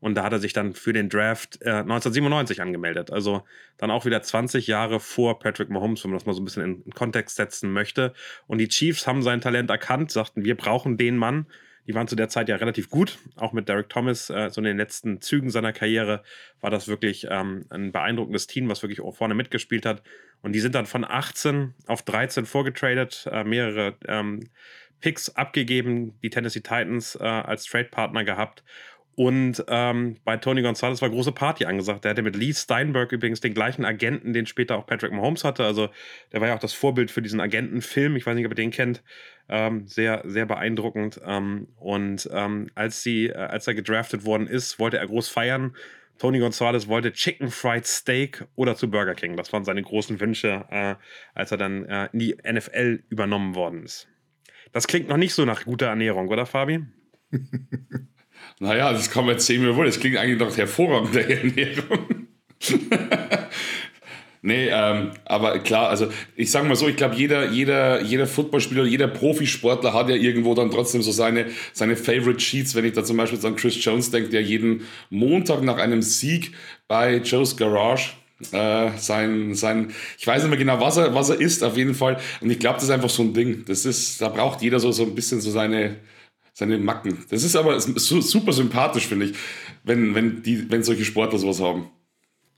Und 0.00 0.14
da 0.14 0.22
hat 0.22 0.32
er 0.32 0.38
sich 0.38 0.52
dann 0.52 0.74
für 0.74 0.92
den 0.92 1.08
Draft 1.08 1.58
äh, 1.62 1.70
1997 1.70 2.60
angemeldet. 2.60 3.10
Also 3.10 3.42
dann 3.78 3.90
auch 3.90 4.04
wieder 4.04 4.22
20 4.22 4.66
Jahre 4.66 5.00
vor 5.00 5.38
Patrick 5.38 5.70
Mahomes, 5.70 6.04
wenn 6.04 6.10
man 6.10 6.18
das 6.18 6.26
mal 6.26 6.34
so 6.34 6.40
ein 6.40 6.44
bisschen 6.44 6.64
in, 6.64 6.82
in 6.82 6.92
Kontext 6.92 7.36
setzen 7.36 7.72
möchte. 7.72 8.12
Und 8.46 8.58
die 8.58 8.68
Chiefs 8.68 9.06
haben 9.06 9.22
sein 9.22 9.40
Talent 9.40 9.70
erkannt, 9.70 10.10
sagten, 10.10 10.44
wir 10.44 10.56
brauchen 10.56 10.96
den 10.96 11.16
Mann. 11.16 11.46
Die 11.88 11.94
waren 11.94 12.06
zu 12.06 12.16
der 12.16 12.28
Zeit 12.28 12.50
ja 12.50 12.56
relativ 12.56 12.90
gut, 12.90 13.18
auch 13.34 13.54
mit 13.54 13.68
Derek 13.68 13.88
Thomas. 13.88 14.28
Äh, 14.28 14.50
so 14.50 14.60
in 14.60 14.66
den 14.66 14.76
letzten 14.76 15.22
Zügen 15.22 15.50
seiner 15.50 15.72
Karriere 15.72 16.22
war 16.60 16.70
das 16.70 16.86
wirklich 16.86 17.26
ähm, 17.30 17.64
ein 17.70 17.92
beeindruckendes 17.92 18.46
Team, 18.46 18.68
was 18.68 18.82
wirklich 18.82 19.00
vorne 19.16 19.34
mitgespielt 19.34 19.86
hat. 19.86 20.02
Und 20.42 20.52
die 20.52 20.60
sind 20.60 20.74
dann 20.74 20.86
von 20.86 21.04
18 21.04 21.74
auf 21.86 22.02
13 22.02 22.44
vorgetradet, 22.44 23.26
äh, 23.32 23.42
mehrere 23.42 23.96
ähm, 24.06 24.50
Picks 25.00 25.30
abgegeben, 25.30 26.18
die 26.22 26.30
Tennessee 26.30 26.60
Titans 26.60 27.16
äh, 27.16 27.24
als 27.24 27.64
Trade-Partner 27.64 28.22
gehabt. 28.24 28.62
Und 29.18 29.64
ähm, 29.66 30.16
bei 30.24 30.36
Tony 30.36 30.62
Gonzalez 30.62 31.02
war 31.02 31.10
große 31.10 31.32
Party 31.32 31.64
angesagt. 31.64 32.04
Der 32.04 32.12
hatte 32.12 32.22
mit 32.22 32.36
Lee 32.36 32.52
Steinberg 32.52 33.10
übrigens 33.10 33.40
den 33.40 33.52
gleichen 33.52 33.84
Agenten, 33.84 34.32
den 34.32 34.46
später 34.46 34.76
auch 34.76 34.86
Patrick 34.86 35.10
Mahomes 35.10 35.42
hatte. 35.42 35.64
Also 35.64 35.88
der 36.32 36.40
war 36.40 36.46
ja 36.46 36.54
auch 36.54 36.60
das 36.60 36.72
Vorbild 36.72 37.10
für 37.10 37.20
diesen 37.20 37.40
Agentenfilm. 37.40 38.14
Ich 38.14 38.24
weiß 38.24 38.36
nicht, 38.36 38.46
ob 38.46 38.52
ihr 38.52 38.62
den 38.62 38.70
kennt. 38.70 39.02
Ähm, 39.48 39.88
sehr, 39.88 40.22
sehr 40.24 40.46
beeindruckend. 40.46 41.20
Ähm, 41.26 41.66
und 41.80 42.30
ähm, 42.32 42.70
als, 42.76 43.02
sie, 43.02 43.26
äh, 43.26 43.34
als 43.34 43.66
er 43.66 43.74
gedraftet 43.74 44.24
worden 44.24 44.46
ist, 44.46 44.78
wollte 44.78 44.98
er 44.98 45.06
groß 45.08 45.28
feiern. 45.28 45.74
Tony 46.18 46.38
Gonzalez 46.38 46.86
wollte 46.86 47.12
Chicken 47.12 47.50
Fried 47.50 47.86
Steak 47.86 48.46
oder 48.54 48.76
zu 48.76 48.88
Burger 48.88 49.16
King. 49.16 49.36
Das 49.36 49.52
waren 49.52 49.64
seine 49.64 49.82
großen 49.82 50.20
Wünsche, 50.20 50.64
äh, 50.70 50.94
als 51.34 51.50
er 51.50 51.58
dann 51.58 51.84
äh, 51.86 52.08
in 52.12 52.20
die 52.20 52.36
NFL 52.48 53.02
übernommen 53.08 53.56
worden 53.56 53.82
ist. 53.82 54.06
Das 54.70 54.86
klingt 54.86 55.08
noch 55.08 55.16
nicht 55.16 55.34
so 55.34 55.44
nach 55.44 55.64
guter 55.64 55.86
Ernährung, 55.86 56.28
oder 56.28 56.46
Fabi? 56.46 56.86
Naja, 58.60 58.92
das 58.92 59.10
kann 59.10 59.24
man 59.24 59.34
jetzt 59.34 59.46
sehen, 59.46 59.62
wie 59.62 59.76
will. 59.76 59.86
Das 59.86 60.00
klingt 60.00 60.16
eigentlich 60.16 60.38
nach 60.38 60.56
hervorragender 60.56 61.20
Ernährung. 61.30 62.26
nee, 64.42 64.68
ähm, 64.68 65.12
aber 65.24 65.60
klar, 65.60 65.88
also 65.90 66.08
ich 66.34 66.50
sage 66.50 66.66
mal 66.66 66.74
so, 66.74 66.88
ich 66.88 66.96
glaube, 66.96 67.14
jeder, 67.14 67.50
jeder, 67.50 68.02
jeder 68.02 68.26
Footballspieler, 68.26 68.84
jeder 68.84 69.06
Profisportler 69.06 69.92
hat 69.94 70.08
ja 70.08 70.16
irgendwo 70.16 70.54
dann 70.54 70.70
trotzdem 70.70 71.02
so 71.02 71.12
seine, 71.12 71.46
seine 71.72 71.94
Favorite 71.94 72.40
Sheets. 72.40 72.74
Wenn 72.74 72.84
ich 72.84 72.94
da 72.94 73.04
zum 73.04 73.16
Beispiel 73.16 73.44
an 73.46 73.54
Chris 73.54 73.82
Jones 73.84 74.10
denke, 74.10 74.30
der 74.30 74.42
jeden 74.42 74.82
Montag 75.10 75.62
nach 75.62 75.78
einem 75.78 76.02
Sieg 76.02 76.52
bei 76.88 77.18
Joe's 77.18 77.56
Garage 77.56 78.10
äh, 78.52 78.90
sein, 78.96 79.54
sein, 79.54 79.92
ich 80.18 80.26
weiß 80.26 80.42
nicht 80.42 80.50
mehr 80.50 80.58
genau, 80.58 80.80
was 80.80 80.96
er, 80.96 81.14
was 81.14 81.30
er 81.30 81.40
isst, 81.40 81.62
auf 81.62 81.76
jeden 81.76 81.94
Fall. 81.94 82.18
Und 82.40 82.50
ich 82.50 82.58
glaube, 82.58 82.76
das 82.76 82.84
ist 82.84 82.90
einfach 82.90 83.10
so 83.10 83.22
ein 83.22 83.34
Ding. 83.34 83.64
Das 83.66 83.84
ist, 83.84 84.20
da 84.20 84.28
braucht 84.28 84.62
jeder 84.62 84.80
so, 84.80 84.90
so 84.90 85.04
ein 85.04 85.14
bisschen 85.14 85.40
so 85.40 85.50
seine, 85.50 85.96
seine 86.58 86.76
Macken. 86.76 87.24
Das 87.30 87.44
ist 87.44 87.54
aber 87.54 87.78
super 87.78 88.52
sympathisch, 88.52 89.06
finde 89.06 89.26
ich, 89.26 89.36
wenn, 89.84 90.16
wenn, 90.16 90.42
die, 90.42 90.68
wenn 90.70 90.82
solche 90.82 91.04
Sportler 91.04 91.38
sowas 91.38 91.60
haben. 91.60 91.88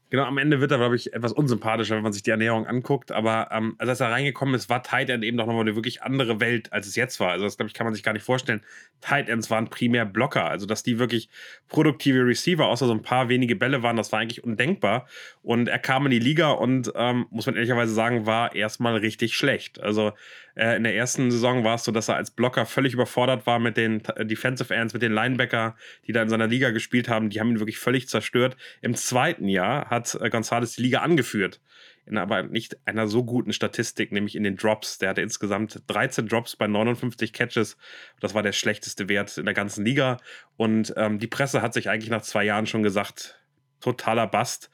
Genau, 0.09 0.25
am 0.25 0.39
Ende 0.39 0.61
wird 0.61 0.73
er, 0.73 0.79
glaube 0.79 0.97
ich, 0.97 1.13
etwas 1.13 1.33
unsympathischer, 1.33 1.95
wenn 1.95 2.03
man 2.03 2.13
sich 2.13 2.25
die 2.25 2.31
Ernährung 2.31 2.67
anguckt. 2.67 3.13
Aber 3.13 3.49
ähm, 3.53 3.77
als 3.79 4.01
er 4.01 4.11
reingekommen 4.11 4.55
ist, 4.55 4.69
war 4.69 4.83
Tight 4.83 5.09
End 5.09 5.23
eben 5.23 5.37
doch 5.37 5.47
nochmal 5.47 5.63
eine 5.63 5.77
wirklich 5.77 6.03
andere 6.03 6.41
Welt, 6.41 6.73
als 6.73 6.89
es 6.89 6.97
jetzt 6.97 7.21
war. 7.21 7.31
Also 7.31 7.45
das, 7.45 7.59
glaube 7.59 7.69
ich, 7.69 7.75
kann 7.75 7.85
man 7.85 7.95
sich 7.95 8.03
gar 8.03 8.13
nicht 8.13 8.25
vorstellen. 8.25 8.63
Tight 9.03 9.29
Ends 9.29 9.51
waren 9.51 9.69
primär 9.69 10.07
Blocker. 10.07 10.47
Also, 10.47 10.67
dass 10.67 10.83
die 10.83 10.99
wirklich 10.99 11.29
produktive 11.69 12.27
Receiver, 12.27 12.67
außer 12.67 12.87
so 12.87 12.93
ein 12.93 13.03
paar 13.03 13.29
wenige 13.29 13.55
Bälle 13.55 13.85
waren, 13.85 13.97
das 13.97 14.11
war 14.11 14.19
eigentlich 14.19 14.43
undenkbar. 14.43 15.07
Und 15.43 15.69
er 15.69 15.79
kam 15.79 16.07
in 16.07 16.11
die 16.11 16.19
Liga 16.19 16.51
und, 16.51 16.91
ähm, 16.97 17.27
muss 17.31 17.47
man 17.47 17.55
ehrlicherweise 17.55 17.93
sagen, 17.93 18.27
war 18.27 18.57
erstmal 18.57 18.97
richtig 18.97 19.37
schlecht. 19.37 19.81
Also 19.81 20.13
äh, 20.55 20.77
in 20.77 20.83
der 20.83 20.95
ersten 20.95 21.31
Saison 21.31 21.65
war 21.65 21.77
es 21.77 21.85
so, 21.85 21.93
dass 21.93 22.09
er 22.09 22.17
als 22.17 22.31
Blocker 22.31 22.67
völlig 22.67 22.95
überfordert 22.95 23.47
war 23.47 23.59
mit 23.59 23.77
den 23.77 24.03
äh, 24.17 24.27
Defensive 24.27 24.75
Ends, 24.75 24.93
mit 24.93 25.03
den 25.03 25.13
Linebacker, 25.13 25.77
die 26.07 26.13
da 26.13 26.23
in 26.23 26.29
seiner 26.29 26.47
Liga 26.47 26.71
gespielt 26.71 27.09
haben. 27.09 27.31
Die 27.31 27.41
haben 27.41 27.51
ihn 27.51 27.59
wirklich 27.59 27.79
völlig 27.79 28.09
zerstört. 28.09 28.57
Im 28.81 28.95
zweiten 28.95 29.49
Jahr 29.49 29.91
hat 29.91 30.15
äh, 30.15 30.27
González 30.27 30.77
die 30.77 30.83
Liga 30.83 31.01
angeführt. 31.01 31.61
In 32.07 32.19
aber 32.19 32.43
nicht 32.43 32.77
einer 32.87 33.07
so 33.07 33.25
guten 33.25 33.53
Statistik, 33.53 34.11
nämlich 34.11 34.35
in 34.35 34.43
den 34.43 34.57
Drops. 34.57 34.99
Der 34.99 35.11
hatte 35.11 35.23
insgesamt 35.23 35.83
13 35.87 36.27
Drops 36.27 36.57
bei 36.57 36.67
59 36.67 37.33
Catches. 37.33 37.77
Das 38.21 38.35
war 38.35 38.43
der 38.43 38.53
schlechteste 38.53 39.09
Wert 39.09 39.39
in 39.39 39.45
der 39.45 39.55
ganzen 39.55 39.85
Liga. 39.85 40.17
Und 40.57 40.93
ähm, 40.97 41.19
die 41.19 41.29
Presse 41.29 41.63
hat 41.63 41.75
sich 41.75 41.89
eigentlich 41.89 42.11
nach 42.11 42.23
zwei 42.23 42.45
Jahren 42.45 42.67
schon 42.67 42.83
gesagt, 42.83 43.41
totaler 43.81 44.27
Bast 44.27 44.71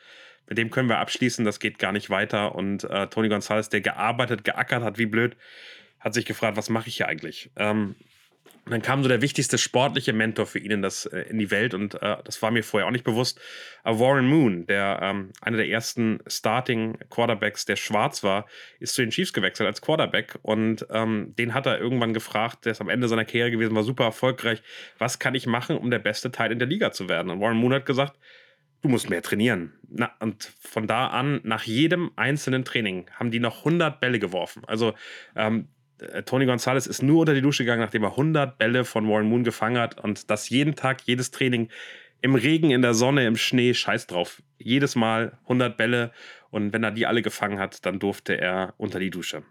mit 0.48 0.59
dem 0.59 0.70
können 0.70 0.88
wir 0.88 0.98
abschließen, 0.98 1.44
das 1.44 1.61
geht 1.61 1.78
gar 1.78 1.92
nicht 1.92 2.11
weiter. 2.11 2.54
Und 2.54 2.85
äh, 2.85 3.06
Tony 3.09 3.28
Gonzalez, 3.28 3.68
der 3.68 3.80
gearbeitet, 3.80 4.44
geackert 4.44 4.82
hat, 4.82 4.98
wie 4.98 5.06
blöd, 5.06 5.37
hat 6.00 6.14
sich 6.14 6.24
gefragt, 6.24 6.56
was 6.56 6.70
mache 6.70 6.88
ich 6.88 6.96
hier 6.96 7.09
eigentlich? 7.09 7.50
Ähm, 7.56 7.96
und 8.66 8.72
dann 8.72 8.82
kam 8.82 9.04
so 9.04 9.09
der 9.09 9.22
wichtigste 9.22 9.59
sportliche 9.59 10.12
Mentor 10.12 10.44
für 10.44 10.59
ihn 10.59 10.72
in, 10.72 10.82
das, 10.82 11.06
äh, 11.06 11.20
in 11.20 11.38
die 11.38 11.52
Welt 11.52 11.72
und 11.72 11.94
äh, 12.02 12.16
das 12.24 12.42
war 12.42 12.50
mir 12.50 12.64
vorher 12.64 12.88
auch 12.88 12.92
nicht 12.92 13.04
bewusst. 13.04 13.40
Aber 13.85 14.00
Warren 14.00 14.26
Moon, 14.26 14.66
der 14.66 14.98
ähm, 15.02 15.30
einer 15.40 15.56
der 15.56 15.68
ersten 15.68 16.18
Starting 16.26 16.98
Quarterbacks, 17.09 17.64
der 17.64 17.76
schwarz 17.76 18.24
war, 18.24 18.46
ist 18.80 18.96
zu 18.96 19.02
den 19.02 19.11
Chiefs 19.11 19.32
gewechselt 19.32 19.68
als 19.68 19.82
Quarterback 19.82 20.37
und 20.42 20.85
ähm, 20.90 21.32
den 21.38 21.54
hat 21.54 21.66
er 21.66 21.78
irgendwann 21.78 22.12
gefragt, 22.12 22.64
der 22.64 22.72
ist 22.72 22.80
am 22.80 22.88
Ende 22.88 23.06
seiner 23.06 23.24
Karriere 23.24 23.52
gewesen, 23.52 23.76
war 23.76 23.85
super 23.85 24.04
erfolgreich. 24.04 24.64
Was 24.98 25.20
kann 25.20 25.37
ich 25.37 25.46
machen, 25.46 25.78
um 25.78 25.88
der 25.92 26.00
beste 26.00 26.32
Teil 26.32 26.50
in 26.50 26.59
der 26.59 26.66
Liga 26.66 26.90
zu 26.90 27.09
werden? 27.09 27.30
Und 27.30 27.40
Warren 27.40 27.59
Moon 27.59 27.72
hat 27.72 27.87
gesagt, 27.87 28.18
du 28.87 28.92
musst 28.92 29.11
mehr 29.11 29.22
trainieren. 29.22 29.72
Na, 29.88 30.12
und 30.20 30.53
von 30.61 30.87
da 30.87 31.09
an, 31.09 31.40
nach 31.42 31.64
jedem 31.64 32.12
einzelnen 32.14 32.64
Training, 32.64 33.07
haben 33.18 33.33
die 33.33 33.40
noch 33.40 33.59
100 33.59 34.01
Bälle 34.01 34.20
geworfen. 34.20 34.62
Also 34.66 34.94
ähm, 35.35 35.68
äh, 35.99 36.22
Tony 36.22 36.46
Gonzalez 36.46 36.87
ist 36.87 37.03
nur 37.03 37.20
unter 37.20 37.35
die 37.35 37.40
Dusche 37.40 37.64
gegangen, 37.64 37.83
nachdem 37.83 38.05
er 38.05 38.11
100 38.11 38.59
Bälle 38.59 38.85
von 38.85 39.09
Warren 39.09 39.29
Moon 39.29 39.42
gefangen 39.42 39.79
hat 39.79 39.99
und 39.99 40.31
das 40.31 40.49
jeden 40.51 40.77
Tag, 40.77 41.03
jedes 41.05 41.33
Training 41.33 41.68
im 42.22 42.37
Regen, 42.37 42.70
in 42.70 42.83
der 42.83 42.94
Sonne, 42.94 43.27
im 43.27 43.37
Schnee, 43.37 43.75
scheiß 43.75 44.07
drauf. 44.07 44.40
Jedes 44.59 44.94
Mal 44.94 45.37
100 45.42 45.77
Bälle 45.77 46.12
und 46.51 46.72
wenn 46.72 46.85
er 46.85 46.92
die 46.92 47.07
alle 47.07 47.22
gefangen 47.22 47.59
hat, 47.59 47.85
dann 47.87 47.99
durfte 47.99 48.40
er 48.40 48.75
unter 48.77 49.01
die 49.01 49.11
Dusche. 49.11 49.42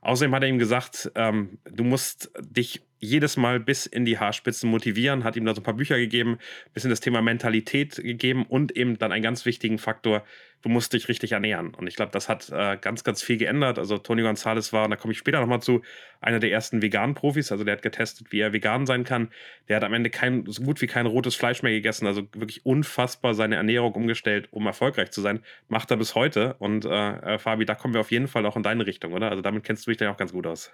Außerdem 0.00 0.34
hat 0.34 0.42
er 0.42 0.48
ihm 0.48 0.58
gesagt, 0.58 1.10
ähm, 1.14 1.58
du 1.70 1.84
musst 1.84 2.32
dich 2.40 2.82
jedes 2.98 3.36
Mal 3.36 3.60
bis 3.60 3.86
in 3.86 4.04
die 4.04 4.18
Haarspitzen 4.18 4.70
motivieren, 4.70 5.24
hat 5.24 5.36
ihm 5.36 5.44
da 5.44 5.54
so 5.54 5.60
ein 5.60 5.64
paar 5.64 5.74
Bücher 5.74 5.98
gegeben, 5.98 6.32
ein 6.32 6.72
bisschen 6.72 6.90
das 6.90 7.00
Thema 7.00 7.22
Mentalität 7.22 7.96
gegeben 7.96 8.46
und 8.46 8.76
eben 8.76 8.98
dann 8.98 9.12
einen 9.12 9.22
ganz 9.22 9.44
wichtigen 9.44 9.78
Faktor, 9.78 10.24
du 10.62 10.68
musst 10.68 10.92
dich 10.92 11.08
richtig 11.08 11.32
ernähren. 11.32 11.74
Und 11.74 11.86
ich 11.86 11.94
glaube, 11.94 12.10
das 12.12 12.28
hat 12.28 12.50
äh, 12.50 12.76
ganz, 12.80 13.04
ganz 13.04 13.22
viel 13.22 13.36
geändert. 13.36 13.78
Also 13.78 13.98
Tony 13.98 14.22
Gonzalez 14.22 14.72
war, 14.72 14.84
und 14.84 14.90
da 14.90 14.96
komme 14.96 15.12
ich 15.12 15.18
später 15.18 15.40
nochmal 15.40 15.62
zu, 15.62 15.82
einer 16.20 16.40
der 16.40 16.50
ersten 16.50 16.82
veganen 16.82 17.14
Profis. 17.14 17.52
Also 17.52 17.64
der 17.64 17.74
hat 17.74 17.82
getestet, 17.82 18.32
wie 18.32 18.40
er 18.40 18.52
vegan 18.52 18.86
sein 18.86 19.04
kann. 19.04 19.30
Der 19.68 19.76
hat 19.76 19.84
am 19.84 19.92
Ende 19.92 20.10
kein, 20.10 20.44
so 20.46 20.62
gut 20.62 20.80
wie 20.80 20.86
kein 20.86 21.06
rotes 21.06 21.36
Fleisch 21.36 21.62
mehr 21.62 21.72
gegessen. 21.72 22.06
Also 22.06 22.22
wirklich 22.32 22.66
unfassbar 22.66 23.34
seine 23.34 23.56
Ernährung 23.56 23.92
umgestellt, 23.92 24.48
um 24.50 24.66
erfolgreich 24.66 25.10
zu 25.10 25.20
sein. 25.20 25.40
Macht 25.68 25.90
er 25.90 25.98
bis 25.98 26.14
heute. 26.14 26.54
Und 26.58 26.84
äh, 26.84 27.34
äh 27.34 27.38
Fabi, 27.38 27.64
da 27.64 27.74
kommen 27.74 27.94
wir 27.94 28.00
auf 28.00 28.10
jeden 28.10 28.26
Fall 28.26 28.44
auch 28.46 28.56
in 28.56 28.62
deine 28.62 28.86
Richtung, 28.86 29.12
oder? 29.12 29.30
Also 29.30 29.42
damit 29.42 29.62
kennst 29.62 29.86
du 29.86 29.90
dich 29.90 29.98
dann 29.98 30.08
auch 30.08 30.16
ganz 30.16 30.32
gut 30.32 30.46
aus. 30.46 30.72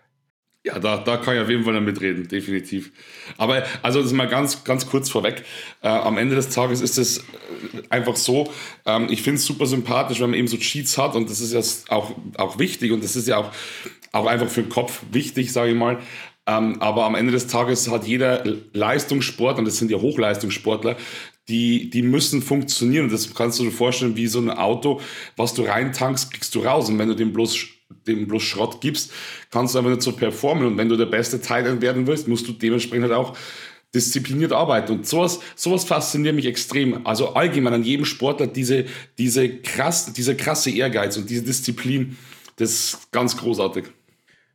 Ja, 0.64 0.78
da, 0.78 0.98
da 0.98 1.16
kann 1.16 1.34
ich 1.34 1.42
auf 1.42 1.48
jeden 1.48 1.64
Fall 1.64 1.74
damit 1.74 2.00
reden, 2.00 2.28
definitiv. 2.28 2.92
Aber 3.36 3.64
also 3.82 4.00
das 4.00 4.12
mal 4.12 4.28
ganz, 4.28 4.62
ganz 4.62 4.86
kurz 4.86 5.10
vorweg. 5.10 5.42
Äh, 5.82 5.88
am 5.88 6.18
Ende 6.18 6.36
des 6.36 6.50
Tages 6.50 6.80
ist 6.80 6.98
es 6.98 7.18
äh, 7.18 7.22
einfach 7.90 8.14
so, 8.14 8.48
ähm, 8.86 9.08
ich 9.10 9.22
finde 9.22 9.38
es 9.38 9.44
super 9.44 9.66
sympathisch, 9.66 10.20
wenn 10.20 10.30
man 10.30 10.38
eben 10.38 10.46
so 10.46 10.56
Cheats 10.56 10.98
hat 10.98 11.16
und 11.16 11.28
das 11.28 11.40
ist 11.40 11.52
ja 11.52 11.60
auch, 11.92 12.12
auch 12.36 12.60
wichtig 12.60 12.92
und 12.92 13.02
das 13.02 13.16
ist 13.16 13.26
ja 13.26 13.38
auch, 13.38 13.50
auch 14.12 14.26
einfach 14.26 14.48
für 14.48 14.62
den 14.62 14.68
Kopf 14.68 15.02
wichtig, 15.10 15.52
sage 15.52 15.72
ich 15.72 15.76
mal. 15.76 15.98
Ähm, 16.46 16.80
aber 16.80 17.06
am 17.06 17.14
Ende 17.14 17.32
des 17.32 17.46
Tages 17.48 17.90
hat 17.90 18.06
jeder 18.06 18.44
Leistungssport, 18.72 19.58
und 19.58 19.64
das 19.64 19.78
sind 19.78 19.90
ja 19.90 19.98
Hochleistungssportler, 20.00 20.96
die, 21.48 21.90
die 21.90 22.02
müssen 22.02 22.42
funktionieren. 22.42 23.08
Das 23.08 23.34
kannst 23.34 23.58
du 23.58 23.64
dir 23.64 23.70
vorstellen, 23.70 24.16
wie 24.16 24.26
so 24.26 24.38
ein 24.40 24.50
Auto, 24.50 25.00
was 25.36 25.54
du 25.54 25.62
reintankst, 25.62 26.32
kriegst 26.32 26.54
du 26.54 26.60
raus. 26.60 26.88
Und 26.88 26.98
wenn 26.98 27.08
du 27.08 27.14
dem 27.14 27.32
bloß, 27.32 27.66
dem 28.06 28.26
bloß 28.26 28.42
Schrott 28.42 28.80
gibst, 28.80 29.12
kannst 29.50 29.74
du 29.74 29.78
einfach 29.78 29.90
nicht 29.90 30.02
so 30.02 30.12
performen. 30.12 30.66
Und 30.66 30.78
wenn 30.78 30.88
du 30.88 30.96
der 30.96 31.06
beste 31.06 31.40
Teil 31.40 31.80
werden 31.80 32.06
willst, 32.06 32.28
musst 32.28 32.48
du 32.48 32.52
dementsprechend 32.52 33.04
halt 33.04 33.14
auch 33.14 33.36
diszipliniert 33.94 34.52
arbeiten. 34.52 34.92
Und 34.92 35.06
sowas, 35.06 35.40
sowas 35.54 35.84
fasziniert 35.84 36.34
mich 36.34 36.46
extrem. 36.46 37.06
Also 37.06 37.34
allgemein 37.34 37.74
an 37.74 37.84
jedem 37.84 38.04
Sportler 38.04 38.46
diese, 38.46 38.86
diese, 39.18 39.58
krass, 39.58 40.12
diese 40.12 40.36
krasse 40.36 40.70
Ehrgeiz 40.70 41.16
und 41.16 41.28
diese 41.28 41.42
Disziplin, 41.42 42.16
das 42.56 42.70
ist 42.70 43.12
ganz 43.12 43.36
großartig. 43.36 43.84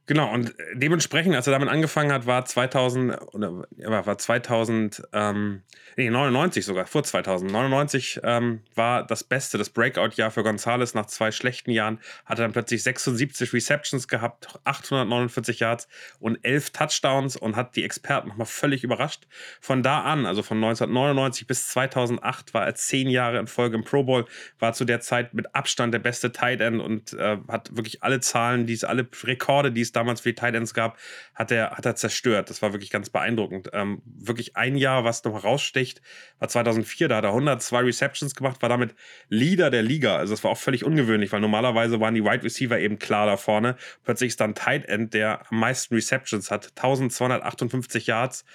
Genau, 0.08 0.34
und 0.34 0.56
dementsprechend, 0.74 1.36
als 1.36 1.48
er 1.48 1.52
damit 1.52 1.68
angefangen 1.68 2.14
hat, 2.14 2.26
war 2.26 2.46
2000, 2.46 3.18
oder 3.34 3.66
war 4.06 4.18
2000, 4.18 5.04
ähm, 5.12 5.64
nee, 5.98 6.10
99 6.10 6.64
sogar, 6.64 6.86
vor 6.86 7.04
2000. 7.04 7.52
99 7.52 8.22
ähm, 8.24 8.62
war 8.76 9.06
das 9.06 9.24
Beste, 9.24 9.58
das 9.58 9.70
Breakout-Jahr 9.70 10.32
für 10.32 10.44
Gonzales 10.44 10.94
nach 10.94 11.08
zwei 11.08 11.32
schlechten 11.32 11.72
Jahren. 11.72 12.00
Hatte 12.26 12.44
dann 12.44 12.54
plötzlich 12.54 12.84
76 12.84 13.52
Receptions 13.52 14.08
gehabt, 14.08 14.60
849 14.64 15.60
Yards 15.60 15.88
und 16.20 16.38
11 16.44 16.70
Touchdowns 16.70 17.36
und 17.36 17.56
hat 17.56 17.76
die 17.76 17.84
Experten 17.84 18.30
nochmal 18.30 18.46
völlig 18.46 18.84
überrascht. 18.84 19.28
Von 19.60 19.84
da 19.84 20.02
an, 20.02 20.26
also 20.26 20.44
von 20.44 20.58
1999 20.58 21.48
bis 21.48 21.68
2008, 21.70 22.54
war 22.54 22.66
er 22.66 22.76
zehn 22.76 23.10
Jahre 23.10 23.40
in 23.40 23.48
Folge 23.48 23.76
im 23.76 23.84
Pro 23.84 24.04
Bowl, 24.04 24.26
war 24.60 24.74
zu 24.74 24.86
der 24.86 25.02
Zeit 25.02 25.34
mit 25.34 25.56
Abstand 25.56 25.94
der 25.94 26.00
beste 26.00 26.32
Tight 26.32 26.62
End 26.62 26.80
und 26.80 27.14
äh, 27.14 27.38
hat 27.48 27.76
wirklich 27.76 28.04
alle 28.04 28.20
Zahlen, 28.20 28.68
die 28.68 28.74
es, 28.74 28.84
alle 28.84 29.08
Rekorde, 29.24 29.72
die 29.72 29.82
es 29.82 29.92
damals 29.92 30.22
für 30.22 30.30
die 30.30 30.36
Titans 30.36 30.76
gab, 30.76 30.98
hat 31.34 31.52
er, 31.52 31.72
hat 31.72 31.86
er 31.86 31.96
zerstört. 31.96 32.52
Das 32.52 32.62
war 32.62 32.72
wirklich 32.72 32.92
ganz 32.92 33.10
beeindruckend. 33.10 33.72
Ähm, 33.74 34.04
wirklich 34.06 34.56
ein 34.56 34.76
Jahr, 34.76 35.04
was 35.04 35.24
noch 35.24 35.44
raussticht, 35.88 36.02
war 36.40 36.50
2004. 36.50 37.08
Da 37.08 37.18
hat 37.18 37.24
er 37.24 37.30
102 37.30 37.82
Receptions 37.82 38.36
gemacht, 38.36 38.62
war 38.62 38.70
damit 38.70 38.96
Leader 39.30 39.70
der 39.70 39.84
Liga. 39.84 40.18
Also 40.18 40.34
das 40.34 40.44
war 40.44 40.52
auch 40.52 40.58
völlig 40.58 40.84
ungewöhnlich, 40.84 41.32
weil 41.32 41.42
normalerweise 41.42 42.00
waren 42.00 42.16
die 42.16 42.24
Wide 42.24 42.44
Receiver 42.44 42.80
eben 42.80 43.00
klar 43.00 43.26
da 43.26 43.38
vorne. 43.38 43.76
Plötzlich 44.04 44.30
ist 44.30 44.40
dann 44.42 44.56
Tight 44.56 44.86
End, 44.88 45.14
der 45.14 45.50
am 45.52 45.60
meisten 45.60 45.96
Receptions 45.96 46.52
hat. 46.52 46.72
1258 46.76 48.08
Yards. 48.08 48.46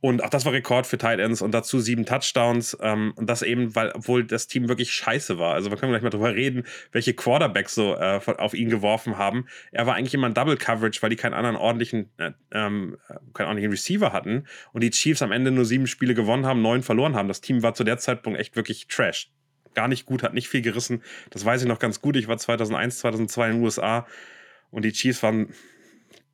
Und 0.00 0.22
auch 0.22 0.30
das 0.30 0.44
war 0.44 0.52
Rekord 0.52 0.86
für 0.86 0.96
Tight 0.96 1.18
Ends 1.18 1.42
und 1.42 1.52
dazu 1.52 1.80
sieben 1.80 2.06
Touchdowns. 2.06 2.76
Ähm, 2.80 3.12
und 3.16 3.28
das 3.28 3.42
eben, 3.42 3.74
weil, 3.74 3.90
obwohl 3.92 4.24
das 4.24 4.46
Team 4.46 4.68
wirklich 4.68 4.92
scheiße 4.92 5.38
war. 5.38 5.54
Also 5.54 5.70
wir 5.70 5.76
können 5.76 5.90
gleich 5.90 6.02
mal 6.02 6.10
drüber 6.10 6.34
reden, 6.34 6.64
welche 6.92 7.14
Quarterbacks 7.14 7.74
so 7.74 7.96
äh, 7.96 8.20
auf 8.38 8.54
ihn 8.54 8.70
geworfen 8.70 9.18
haben. 9.18 9.46
Er 9.72 9.86
war 9.86 9.96
eigentlich 9.96 10.14
immer 10.14 10.28
ein 10.28 10.34
Double 10.34 10.56
Coverage, 10.56 11.02
weil 11.02 11.10
die 11.10 11.16
keinen 11.16 11.34
anderen 11.34 11.56
ordentlichen, 11.56 12.10
äh, 12.18 12.30
ähm, 12.52 12.96
keinen 13.34 13.46
ordentlichen 13.46 13.72
Receiver 13.72 14.12
hatten. 14.12 14.46
Und 14.72 14.82
die 14.82 14.90
Chiefs 14.90 15.20
am 15.22 15.32
Ende 15.32 15.50
nur 15.50 15.64
sieben 15.64 15.88
Spiele 15.88 16.14
gewonnen 16.14 16.46
haben, 16.46 16.62
neun 16.62 16.84
verloren 16.84 17.16
haben. 17.16 17.26
Das 17.26 17.40
Team 17.40 17.62
war 17.64 17.74
zu 17.74 17.82
der 17.82 17.98
Zeitpunkt 17.98 18.38
echt 18.38 18.54
wirklich 18.54 18.86
trash. 18.86 19.32
Gar 19.74 19.88
nicht 19.88 20.06
gut, 20.06 20.22
hat 20.22 20.32
nicht 20.32 20.48
viel 20.48 20.62
gerissen. 20.62 21.02
Das 21.30 21.44
weiß 21.44 21.62
ich 21.62 21.68
noch 21.68 21.80
ganz 21.80 22.00
gut. 22.00 22.14
Ich 22.16 22.28
war 22.28 22.38
2001, 22.38 22.98
2002 22.98 23.48
in 23.48 23.54
den 23.56 23.64
USA 23.64 24.06
und 24.70 24.84
die 24.84 24.92
Chiefs 24.92 25.22
waren 25.24 25.52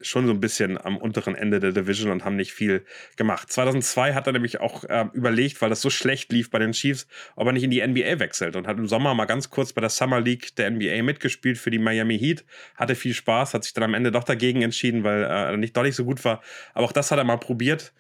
schon 0.07 0.27
so 0.27 0.33
ein 0.33 0.41
bisschen 0.41 0.79
am 0.79 0.97
unteren 0.97 1.35
Ende 1.35 1.61
der 1.61 1.73
Division 1.73 2.11
und 2.11 2.25
haben 2.25 2.37
nicht 2.37 2.53
viel 2.53 2.85
gemacht. 3.17 3.51
2002 3.51 4.15
hat 4.15 4.27
er 4.27 4.33
nämlich 4.33 4.61
auch 4.61 4.85
äh, 4.85 5.07
überlegt, 5.13 5.61
weil 5.63 5.71
das 5.71 5.81
so 5.81 5.91
schlecht 5.91 6.33
lief 6.33 6.51
bei 6.51 6.59
den 6.59 6.73
Chiefs, 6.73 7.07
ob 7.37 7.47
er 7.47 7.53
nicht 7.53 7.65
in 7.65 7.71
die 7.71 7.87
NBA 7.87 8.19
wechselt 8.19 8.57
und 8.57 8.67
hat 8.67 8.79
im 8.79 8.87
Sommer 8.87 9.15
mal 9.15 9.25
ganz 9.27 9.51
kurz 9.51 9.73
bei 9.73 9.81
der 9.81 9.91
Summer 9.91 10.21
League 10.21 10.55
der 10.57 10.71
NBA 10.71 11.03
mitgespielt 11.03 11.59
für 11.59 11.71
die 11.71 11.79
Miami 11.79 12.19
Heat, 12.19 12.45
hatte 12.77 12.95
viel 12.95 13.15
Spaß, 13.15 13.55
hat 13.55 13.65
sich 13.65 13.73
dann 13.73 13.85
am 13.85 13.95
Ende 13.95 14.13
doch 14.13 14.25
dagegen 14.25 14.63
entschieden, 14.63 15.05
weil 15.05 15.23
er 15.23 15.51
äh, 15.51 15.57
nicht 15.57 15.77
doch 15.77 15.83
nicht 15.83 15.97
so 15.97 16.05
gut 16.05 16.25
war. 16.25 16.43
Aber 16.73 16.87
auch 16.87 16.93
das 16.93 17.11
hat 17.11 17.19
er 17.19 17.25
mal 17.25 17.39
probiert 17.39 17.93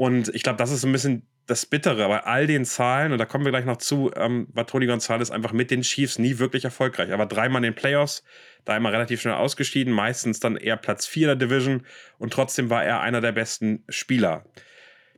und 0.00 0.34
ich 0.34 0.42
glaube, 0.42 0.56
das 0.56 0.70
ist 0.70 0.80
so 0.80 0.88
ein 0.88 0.92
bisschen 0.92 1.26
das 1.46 1.66
Bittere 1.66 2.08
bei 2.08 2.20
all 2.20 2.46
den 2.46 2.64
Zahlen, 2.64 3.12
und 3.12 3.18
da 3.18 3.24
kommen 3.24 3.44
wir 3.44 3.52
gleich 3.52 3.64
noch 3.64 3.78
zu, 3.78 4.10
ähm, 4.14 4.48
war 4.52 4.66
Tony 4.66 4.86
Gonzalez 4.86 5.30
einfach 5.30 5.52
mit 5.52 5.70
den 5.70 5.82
Chiefs 5.82 6.18
nie 6.18 6.38
wirklich 6.38 6.64
erfolgreich. 6.64 7.08
Er 7.08 7.18
war 7.18 7.26
dreimal 7.26 7.58
in 7.64 7.72
den 7.72 7.74
Playoffs, 7.74 8.22
da 8.64 8.76
immer 8.76 8.92
relativ 8.92 9.20
schnell 9.20 9.34
ausgeschieden, 9.34 9.92
meistens 9.92 10.40
dann 10.40 10.56
eher 10.56 10.76
Platz 10.76 11.06
4 11.06 11.28
der 11.28 11.36
Division 11.36 11.84
und 12.18 12.32
trotzdem 12.32 12.70
war 12.70 12.84
er 12.84 13.00
einer 13.00 13.20
der 13.20 13.32
besten 13.32 13.84
Spieler. 13.88 14.44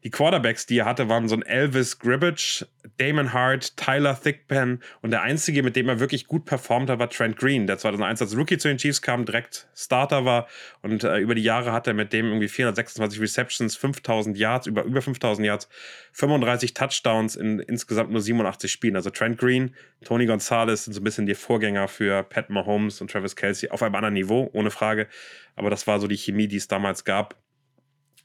Die 0.05 0.11
Quarterbacks, 0.11 0.67
die 0.67 0.79
er 0.79 0.85
hatte, 0.85 1.09
waren 1.09 1.29
so 1.29 1.37
ein 1.37 1.43
Elvis 1.43 2.01
Gribbage, 2.01 2.67
Damon 2.99 3.33
Hart, 3.33 3.77
Tyler 3.77 4.19
Thickpen 4.21 4.83
und 5.01 5.13
der 5.13 5.23
einzige, 5.23 5.63
mit 5.63 5.77
dem 5.77 5.89
er 5.89 6.01
wirklich 6.01 6.27
gut 6.27 6.45
performt 6.45 6.91
hat, 6.91 6.99
war 6.99 7.09
Trent 7.09 7.37
Green, 7.37 7.69
der 7.69 7.79
2001 7.79 8.21
als 8.21 8.37
Rookie 8.37 8.59
zu 8.59 8.67
den 8.67 8.79
Chiefs 8.79 9.01
kam, 9.01 9.25
direkt 9.25 9.69
Starter 9.77 10.25
war 10.25 10.49
und 10.83 11.05
äh, 11.05 11.19
über 11.19 11.37
die 11.37 11.43
Jahre 11.43 11.73
hat 11.73 11.87
er 11.87 11.95
mit 11.95 12.13
dem 12.13 12.27
irgendwie 12.27 12.49
426 12.49 13.21
Receptions, 13.21 13.77
5000 13.77 14.37
Yards, 14.37 14.67
über, 14.67 14.83
über 14.83 15.03
5000 15.03 15.47
Yards, 15.47 15.69
35 16.13 16.75
Touchdowns 16.75 17.37
in 17.37 17.61
insgesamt 17.61 18.11
nur 18.11 18.21
87 18.21 18.73
Spielen. 18.73 18.97
Also 18.97 19.11
Trent 19.11 19.39
Green, 19.39 19.75
Tony 20.05 20.27
Gonzalez 20.27 20.85
sind 20.85 20.95
so 20.95 21.01
ein 21.01 21.05
bisschen 21.05 21.27
die 21.27 21.35
Vorgänger 21.35 21.87
für 21.87 22.25
Pat 22.25 22.51
Mahomes 22.51 23.01
und 23.01 23.11
Travis 23.11 23.37
Kelsey 23.37 23.71
auf 23.71 23.83
einem 23.83 23.95
anderen 23.95 24.15
Niveau, 24.15 24.51
ohne 24.53 24.73
Frage. 24.73 25.07
Aber 25.55 25.71
das 25.71 25.87
war 25.87 26.01
so 26.01 26.09
die 26.09 26.17
Chemie, 26.17 26.49
die 26.49 26.57
es 26.57 26.67
damals 26.67 27.05
gab 27.05 27.42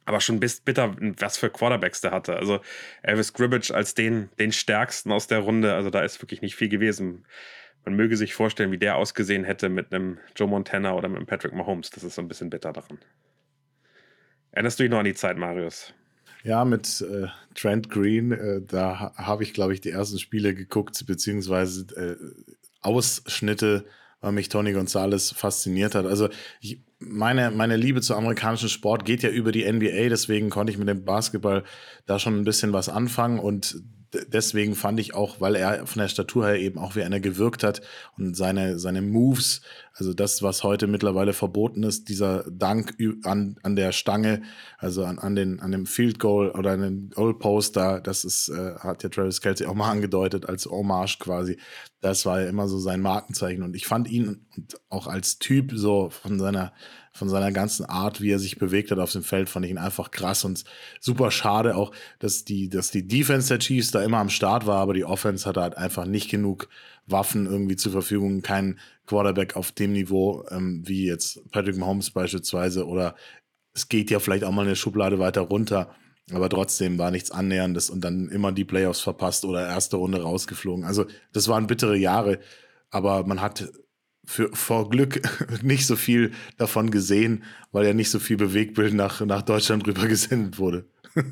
aber 0.08 0.22
schon 0.22 0.40
bis 0.40 0.62
bitter, 0.62 0.96
was 1.20 1.38
für 1.38 1.50
Quarterbacks 1.50 2.00
der 2.00 2.12
hatte. 2.12 2.38
Also 2.38 2.62
Elvis 3.04 3.34
Gribbage 3.34 3.72
als 3.72 3.94
den, 3.94 4.30
den 4.40 4.54
stärksten 4.54 5.12
aus 5.12 5.28
der 5.28 5.40
Runde, 5.40 5.74
also 5.74 5.90
da 5.90 6.02
ist 6.02 6.22
wirklich 6.22 6.42
nicht 6.42 6.56
viel 6.56 6.70
gewesen. 6.70 7.26
Man 7.84 7.96
möge 7.96 8.16
sich 8.16 8.34
vorstellen, 8.34 8.72
wie 8.72 8.78
der 8.78 8.96
ausgesehen 8.96 9.44
hätte 9.44 9.68
mit 9.68 9.94
einem 9.94 10.18
Joe 10.36 10.48
Montana 10.48 10.94
oder 10.94 11.10
mit 11.10 11.18
einem 11.18 11.26
Patrick 11.26 11.54
Mahomes. 11.54 11.90
Das 11.90 12.04
ist 12.04 12.16
so 12.16 12.22
ein 12.22 12.30
bisschen 12.30 12.50
bitter 12.50 12.72
daran. 12.72 13.00
Erinnerst 14.52 14.80
du 14.80 14.84
dich 14.84 14.92
noch 14.92 15.00
an 15.00 15.06
die 15.06 15.14
Zeit, 15.14 15.38
Marius? 15.38 15.94
Ja, 16.44 16.64
mit 16.64 17.02
äh, 17.02 17.28
Trent 17.54 17.90
Green, 17.90 18.32
äh, 18.32 18.62
da 18.66 19.14
habe 19.16 19.44
ich, 19.44 19.54
glaube 19.54 19.74
ich, 19.74 19.82
die 19.82 19.92
ersten 19.92 20.20
Spiele 20.20 20.56
geguckt, 20.56 21.06
beziehungsweise 21.06 21.86
äh, 21.96 22.16
Ausschnitte, 22.82 23.86
weil 24.22 24.32
mich 24.32 24.50
Tony 24.50 24.74
Gonzalez 24.74 25.32
fasziniert 25.32 25.96
hat. 25.96 26.06
Also 26.06 26.30
ich, 26.60 26.84
meine, 27.00 27.52
meine 27.52 27.78
Liebe 27.78 28.02
zu 28.02 28.16
amerikanischen 28.16 28.70
Sport 28.70 29.06
geht 29.06 29.24
ja 29.24 29.30
über 29.30 29.52
die 29.52 29.72
NBA, 29.72 30.10
deswegen 30.10 30.50
konnte 30.50 30.72
ich 30.72 30.80
mit 30.80 30.88
dem 30.88 31.06
Basketball 31.06 31.64
da 32.06 32.18
schon 32.18 32.36
ein 32.38 32.44
bisschen 32.44 32.74
was 32.74 32.90
anfangen 32.90 33.40
und 33.40 33.76
deswegen 34.14 34.76
fand 34.76 35.00
ich 35.00 35.14
auch, 35.14 35.42
weil 35.42 35.56
er 35.56 35.86
von 35.86 36.02
der 36.02 36.08
Statur 36.08 36.48
her 36.48 36.60
eben 36.60 36.80
auch 36.80 36.96
wie 36.96 37.04
einer 37.04 37.20
gewirkt 37.20 37.64
hat 37.64 37.82
und 38.18 38.36
seine, 38.36 38.80
seine 38.80 39.02
Moves, 39.02 39.62
also 39.94 40.14
das, 40.14 40.42
was 40.44 40.64
heute 40.64 40.88
mittlerweile 40.88 41.34
verboten 41.34 41.84
ist, 41.84 42.08
dieser 42.10 42.44
Dank 42.50 42.96
an, 43.24 43.58
an 43.64 43.76
der 43.76 43.92
Stange, 43.92 44.44
also 44.78 45.04
an, 45.06 45.20
an, 45.20 45.36
den, 45.36 45.60
an 45.60 45.72
dem 45.72 45.86
Field 45.86 46.20
Goal 46.20 46.52
oder 46.52 46.72
an 46.72 46.82
den 46.82 47.10
Goalpost 47.10 47.76
da, 47.76 48.00
das 48.00 48.24
ist, 48.24 48.50
äh, 48.50 48.76
hat 48.80 49.04
ja 49.04 49.10
Travis 49.10 49.42
Kelsey 49.42 49.68
auch 49.68 49.74
mal 49.74 49.90
angedeutet 49.90 50.48
als 50.48 50.66
Hommage 50.66 51.20
quasi. 51.20 51.58
Das 52.00 52.26
war 52.26 52.42
ja 52.42 52.48
immer 52.48 52.68
so 52.68 52.78
sein 52.78 53.02
Markenzeichen 53.02 53.64
und 53.64 53.76
ich 53.76 53.88
fand 53.88 54.10
ihn 54.10 54.46
auch 54.90 55.08
als 55.08 55.40
Typ 55.40 55.72
so 55.74 56.10
von 56.10 56.40
seiner 56.40 56.74
von 57.18 57.30
seiner 57.30 57.52
ganzen 57.52 57.86
Art, 57.86 58.22
wie 58.22 58.32
er 58.32 58.40
sich 58.40 58.58
bewegt 58.58 58.92
hat 58.92 59.00
auf 59.00 59.12
dem 59.12 59.24
Feld, 59.24 59.50
fand 59.50 59.66
ich 59.66 59.72
ihn 59.72 59.78
einfach 59.78 60.12
krass 60.12 60.46
und 60.46 60.64
super 61.00 61.32
schade 61.32 61.76
auch, 61.76 61.92
dass 62.20 62.46
die, 62.46 62.70
dass 62.70 62.92
die 62.92 63.08
Defense 63.08 63.50
der 63.50 63.60
Chiefs 63.60 63.92
da 63.92 64.04
immer 64.04 64.20
am 64.20 64.30
Start 64.30 64.66
war, 64.66 64.80
aber 64.80 64.94
die 64.94 65.06
Offense 65.06 65.46
hatte 65.46 65.62
halt 65.62 65.78
einfach 65.78 66.06
nicht 66.06 66.30
genug 66.30 66.70
Waffen 67.08 67.46
irgendwie 67.46 67.76
zur 67.76 67.92
Verfügung, 67.92 68.42
kein 68.42 68.80
Quarterback 69.06 69.56
auf 69.56 69.72
dem 69.72 69.94
Niveau 69.94 70.46
ähm, 70.52 70.84
wie 70.86 71.06
jetzt 71.06 71.50
Patrick 71.52 71.78
Mahomes 71.78 72.12
beispielsweise 72.12 72.86
oder 72.86 73.16
es 73.74 73.90
geht 73.90 74.12
ja 74.12 74.20
vielleicht 74.20 74.44
auch 74.44 74.52
mal 74.52 74.66
eine 74.66 74.76
Schublade 74.76 75.20
weiter 75.20 75.42
runter. 75.42 75.96
Aber 76.34 76.50
trotzdem 76.50 76.98
war 76.98 77.12
nichts 77.12 77.32
Annäherndes 77.32 77.90
und 77.90 78.02
dann 78.02 78.28
immer 78.28 78.52
die 78.52 78.66
Playoffs 78.66 79.00
verpasst 79.00 79.46
oder 79.46 79.66
erste 79.66 79.96
Runde 79.96 80.22
rausgeflogen. 80.22 80.84
Also, 80.84 81.06
das 81.32 81.48
waren 81.48 81.68
bittere 81.68 81.96
Jahre, 81.96 82.40
aber 82.90 83.26
man 83.26 83.40
hat 83.40 83.72
für, 84.28 84.50
vor 84.54 84.90
Glück 84.90 85.22
nicht 85.64 85.88
so 85.88 85.96
viel 85.96 86.32
davon 86.58 86.92
gesehen, 86.92 87.44
weil 87.72 87.86
ja 87.86 87.94
nicht 87.94 88.12
so 88.12 88.20
viel 88.20 88.38
Bewegbild 88.38 88.94
nach, 88.94 89.22
nach 89.22 89.42
Deutschland 89.42 89.88
rüber 89.88 90.06
gesendet 90.08 90.60
wurde. 90.60 90.86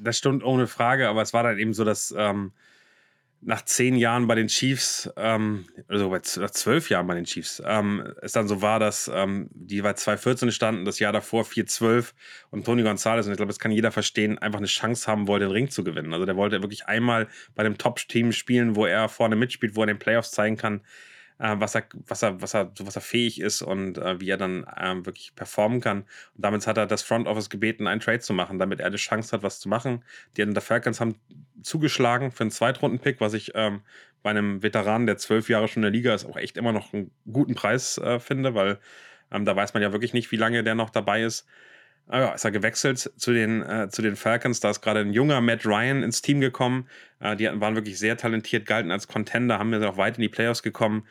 das 0.00 0.18
stimmt 0.18 0.44
ohne 0.44 0.66
Frage, 0.66 1.08
aber 1.08 1.22
es 1.22 1.32
war 1.32 1.44
dann 1.44 1.58
eben 1.58 1.72
so, 1.72 1.84
dass 1.84 2.12
ähm, 2.16 2.52
nach 3.42 3.64
zehn 3.64 3.96
Jahren 3.96 4.26
bei 4.26 4.34
den 4.34 4.48
Chiefs, 4.48 5.10
ähm, 5.16 5.64
also 5.88 6.10
bei 6.10 6.18
zwölf 6.20 6.90
Jahren 6.90 7.06
bei 7.06 7.14
den 7.14 7.24
Chiefs, 7.24 7.62
ähm, 7.64 8.12
es 8.20 8.32
dann 8.32 8.48
so 8.48 8.60
war, 8.60 8.78
dass 8.78 9.10
ähm, 9.12 9.48
die 9.54 9.80
bei 9.80 9.94
2014 9.94 10.52
standen, 10.52 10.84
das 10.84 10.98
Jahr 10.98 11.12
davor 11.12 11.44
4-12 11.44 12.12
und 12.50 12.66
Tony 12.66 12.82
Gonzalez, 12.82 13.26
und 13.26 13.32
ich 13.32 13.38
glaube, 13.38 13.50
das 13.50 13.58
kann 13.58 13.70
jeder 13.70 13.92
verstehen, 13.92 14.38
einfach 14.38 14.58
eine 14.58 14.66
Chance 14.66 15.06
haben 15.06 15.26
wollte, 15.26 15.46
den 15.46 15.52
Ring 15.52 15.70
zu 15.70 15.84
gewinnen. 15.84 16.12
Also 16.12 16.26
der 16.26 16.36
wollte 16.36 16.60
wirklich 16.60 16.86
einmal 16.86 17.28
bei 17.54 17.62
dem 17.62 17.78
Top-Team 17.78 18.32
spielen, 18.32 18.76
wo 18.76 18.84
er 18.84 19.08
vorne 19.08 19.36
mitspielt, 19.36 19.74
wo 19.74 19.82
er 19.82 19.86
den 19.86 19.98
Playoffs 19.98 20.32
zeigen 20.32 20.56
kann, 20.56 20.82
äh, 21.40 21.56
was, 21.58 21.74
er, 21.74 21.84
was, 22.06 22.22
er, 22.22 22.40
was, 22.40 22.54
er, 22.54 22.70
was 22.78 22.94
er 22.94 23.02
fähig 23.02 23.40
ist 23.40 23.62
und 23.62 23.98
äh, 23.98 24.20
wie 24.20 24.30
er 24.30 24.36
dann 24.36 24.64
äh, 24.64 25.04
wirklich 25.04 25.34
performen 25.34 25.80
kann. 25.80 26.02
Und 26.34 26.44
damit 26.44 26.66
hat 26.66 26.76
er 26.78 26.86
das 26.86 27.02
Front 27.02 27.26
Office 27.26 27.50
gebeten, 27.50 27.88
einen 27.88 28.00
Trade 28.00 28.20
zu 28.20 28.32
machen, 28.32 28.58
damit 28.58 28.80
er 28.80 28.86
eine 28.86 28.96
Chance 28.96 29.32
hat, 29.32 29.42
was 29.42 29.58
zu 29.58 29.68
machen. 29.68 30.04
Die 30.36 30.42
Atlanta 30.42 30.60
Falcons 30.60 31.00
haben 31.00 31.16
zugeschlagen 31.62 32.30
für 32.30 32.44
einen 32.44 32.52
Zweitrunden-Pick, 32.52 33.20
was 33.20 33.34
ich 33.34 33.52
ähm, 33.54 33.80
bei 34.22 34.30
einem 34.30 34.62
Veteran, 34.62 35.06
der 35.06 35.16
zwölf 35.16 35.48
Jahre 35.48 35.66
schon 35.66 35.82
in 35.82 35.90
der 35.90 35.98
Liga 35.98 36.14
ist, 36.14 36.26
auch 36.26 36.36
echt 36.36 36.56
immer 36.56 36.72
noch 36.72 36.92
einen 36.92 37.10
guten 37.32 37.54
Preis 37.54 37.98
äh, 37.98 38.20
finde, 38.20 38.54
weil 38.54 38.78
Ähm, 39.32 39.44
da 39.44 39.54
weiß 39.54 39.74
man 39.74 39.82
ja 39.82 39.92
wirklich 39.92 40.12
nicht, 40.12 40.32
wie 40.32 40.36
lange 40.36 40.64
der 40.64 40.74
noch 40.74 40.90
dabei 40.90 41.22
ist. 41.22 41.46
Ah 42.08 42.18
ja, 42.18 42.34
ist 42.34 42.44
er 42.44 42.50
gewechselt 42.50 42.98
zu 42.98 43.32
den, 43.32 43.62
äh, 43.62 43.88
zu 43.88 44.02
den 44.02 44.16
Falcons. 44.16 44.58
Da 44.58 44.70
ist 44.70 44.80
gerade 44.82 45.00
ein 45.00 45.12
junger 45.12 45.40
Matt 45.40 45.64
Ryan 45.64 46.02
ins 46.02 46.20
Team 46.20 46.40
gekommen. 46.40 46.88
Äh, 47.20 47.36
die 47.36 47.46
waren 47.46 47.76
wirklich 47.76 47.98
sehr 47.98 48.16
talentiert, 48.16 48.66
galten 48.66 48.90
als 48.90 49.06
Contender, 49.06 49.60
haben 49.60 49.70
mir 49.70 49.88
auch 49.88 49.96
weit 49.96 50.16
in 50.18 50.22
die 50.22 50.28
Playoffs 50.28 50.64
gekommen. 50.64 51.06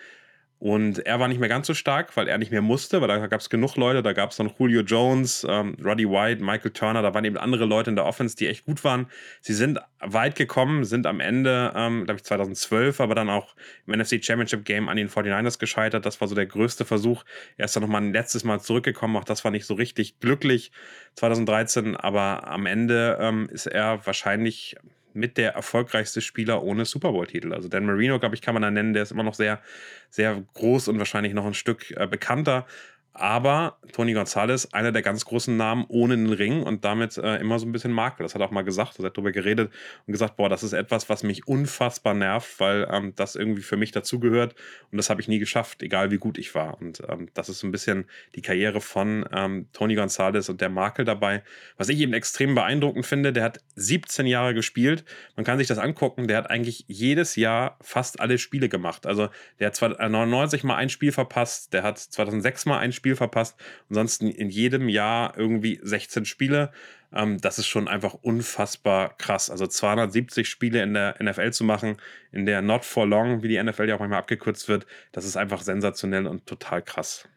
Und 0.59 1.05
er 1.05 1.21
war 1.21 1.29
nicht 1.29 1.39
mehr 1.39 1.47
ganz 1.47 1.67
so 1.67 1.73
stark, 1.73 2.17
weil 2.17 2.27
er 2.27 2.37
nicht 2.37 2.51
mehr 2.51 2.61
musste, 2.61 2.99
weil 2.99 3.07
da 3.07 3.27
gab 3.27 3.39
es 3.39 3.49
genug 3.49 3.77
Leute. 3.77 4.03
Da 4.03 4.11
gab 4.11 4.31
es 4.31 4.37
dann 4.37 4.51
Julio 4.59 4.81
Jones, 4.81 5.47
ähm, 5.49 5.77
Roddy 5.81 6.05
White, 6.05 6.43
Michael 6.43 6.71
Turner. 6.71 7.01
Da 7.01 7.13
waren 7.13 7.23
eben 7.23 7.37
andere 7.37 7.63
Leute 7.63 7.89
in 7.89 7.95
der 7.95 8.05
Offense, 8.05 8.35
die 8.35 8.47
echt 8.47 8.65
gut 8.65 8.83
waren. 8.83 9.07
Sie 9.39 9.53
sind 9.53 9.79
weit 10.01 10.35
gekommen, 10.35 10.83
sind 10.83 11.07
am 11.07 11.21
Ende, 11.21 11.71
ähm, 11.77 12.03
glaube 12.03 12.17
ich, 12.17 12.25
2012, 12.25 12.99
aber 12.99 13.15
dann 13.15 13.29
auch 13.29 13.55
im 13.87 13.97
NFC 13.97 14.21
Championship 14.21 14.65
Game 14.65 14.89
an 14.89 14.97
den 14.97 15.07
49ers 15.07 15.59
gescheitert. 15.59 16.05
Das 16.05 16.19
war 16.19 16.27
so 16.27 16.35
der 16.35 16.45
größte 16.45 16.83
Versuch. 16.83 17.23
Er 17.55 17.65
ist 17.65 17.75
dann 17.77 17.83
nochmal 17.83 18.01
ein 18.01 18.11
letztes 18.11 18.43
Mal 18.43 18.59
zurückgekommen. 18.59 19.15
Auch 19.15 19.23
das 19.23 19.45
war 19.45 19.51
nicht 19.51 19.65
so 19.65 19.75
richtig 19.75 20.19
glücklich 20.19 20.73
2013. 21.15 21.95
Aber 21.95 22.49
am 22.49 22.65
Ende 22.65 23.17
ähm, 23.21 23.47
ist 23.49 23.65
er 23.65 24.05
wahrscheinlich 24.05 24.75
mit 25.13 25.37
der 25.37 25.53
erfolgreichste 25.53 26.21
Spieler 26.21 26.63
ohne 26.63 26.85
Super 26.85 27.11
Bowl-Titel. 27.11 27.53
Also 27.53 27.67
Dan 27.67 27.85
Marino, 27.85 28.19
glaube 28.19 28.35
ich, 28.35 28.41
kann 28.41 28.53
man 28.53 28.61
da 28.61 28.71
nennen, 28.71 28.93
der 28.93 29.03
ist 29.03 29.11
immer 29.11 29.23
noch 29.23 29.33
sehr, 29.33 29.61
sehr 30.09 30.43
groß 30.53 30.87
und 30.87 30.99
wahrscheinlich 30.99 31.33
noch 31.33 31.45
ein 31.45 31.53
Stück 31.53 31.91
äh, 31.91 32.07
bekannter. 32.07 32.65
Aber 33.13 33.77
Tony 33.91 34.13
Gonzalez, 34.13 34.67
einer 34.71 34.91
der 34.91 35.01
ganz 35.01 35.25
großen 35.25 35.57
Namen 35.57 35.85
ohne 35.89 36.13
einen 36.13 36.31
Ring 36.31 36.63
und 36.63 36.85
damit 36.85 37.17
äh, 37.17 37.37
immer 37.37 37.59
so 37.59 37.65
ein 37.65 37.71
bisschen 37.71 37.91
Makel. 37.91 38.23
Das 38.23 38.33
hat 38.33 38.41
er 38.41 38.47
auch 38.47 38.51
mal 38.51 38.61
gesagt, 38.61 38.97
er 38.99 39.05
hat 39.05 39.17
darüber 39.17 39.31
geredet 39.31 39.71
und 40.05 40.11
gesagt, 40.13 40.37
boah, 40.37 40.47
das 40.47 40.63
ist 40.63 40.73
etwas, 40.73 41.09
was 41.09 41.23
mich 41.23 41.47
unfassbar 41.47 42.13
nervt, 42.13 42.59
weil 42.59 42.87
ähm, 42.89 43.13
das 43.15 43.35
irgendwie 43.35 43.61
für 43.61 43.75
mich 43.77 43.91
dazugehört 43.91 44.55
und 44.91 44.97
das 44.97 45.09
habe 45.09 45.19
ich 45.19 45.27
nie 45.27 45.39
geschafft, 45.39 45.83
egal 45.83 46.11
wie 46.11 46.17
gut 46.17 46.37
ich 46.37 46.55
war. 46.55 46.79
Und 46.79 47.01
ähm, 47.09 47.29
das 47.33 47.49
ist 47.49 47.59
so 47.59 47.67
ein 47.67 47.71
bisschen 47.71 48.05
die 48.35 48.41
Karriere 48.41 48.79
von 48.79 49.25
ähm, 49.33 49.67
Tony 49.73 49.95
Gonzalez 49.95 50.47
und 50.47 50.61
der 50.61 50.69
Makel 50.69 51.03
dabei. 51.03 51.43
Was 51.77 51.89
ich 51.89 51.99
eben 51.99 52.13
extrem 52.13 52.55
beeindruckend 52.55 53.05
finde, 53.05 53.33
der 53.33 53.43
hat 53.43 53.59
17 53.75 54.27
Jahre 54.27 54.53
gespielt. 54.53 55.03
Man 55.35 55.45
kann 55.45 55.57
sich 55.57 55.67
das 55.67 55.77
angucken, 55.77 56.27
der 56.27 56.37
hat 56.37 56.49
eigentlich 56.49 56.85
jedes 56.87 57.35
Jahr 57.35 57.77
fast 57.81 58.21
alle 58.21 58.37
Spiele 58.37 58.69
gemacht. 58.69 59.05
Also 59.05 59.29
der 59.59 59.67
hat 59.67 59.81
99 59.81 60.63
mal 60.63 60.75
ein 60.75 60.89
Spiel 60.89 61.11
verpasst, 61.11 61.73
der 61.73 61.83
hat 61.83 61.97
2006 61.97 62.65
mal 62.65 62.77
ein 62.77 62.93
Spiel 62.93 62.98
Spiel 62.99 63.15
verpasst. 63.15 63.59
Ansonsten 63.89 64.27
in 64.27 64.49
jedem 64.49 64.89
Jahr 64.89 65.37
irgendwie 65.37 65.79
16 65.81 66.25
Spiele. 66.25 66.71
Ähm, 67.13 67.39
das 67.41 67.57
ist 67.57 67.67
schon 67.67 67.87
einfach 67.87 68.13
unfassbar 68.13 69.17
krass. 69.17 69.49
Also 69.49 69.65
270 69.65 70.47
Spiele 70.47 70.83
in 70.83 70.93
der 70.93 71.15
NFL 71.21 71.51
zu 71.51 71.63
machen, 71.63 71.97
in 72.31 72.45
der 72.45 72.61
Not 72.61 72.85
for 72.85 73.07
Long, 73.07 73.41
wie 73.41 73.47
die 73.47 73.61
NFL 73.61 73.89
ja 73.89 73.95
auch 73.95 73.99
manchmal 73.99 74.19
abgekürzt 74.19 74.67
wird, 74.67 74.85
das 75.11 75.25
ist 75.25 75.37
einfach 75.37 75.61
sensationell 75.61 76.27
und 76.27 76.45
total 76.45 76.81
krass. 76.81 77.27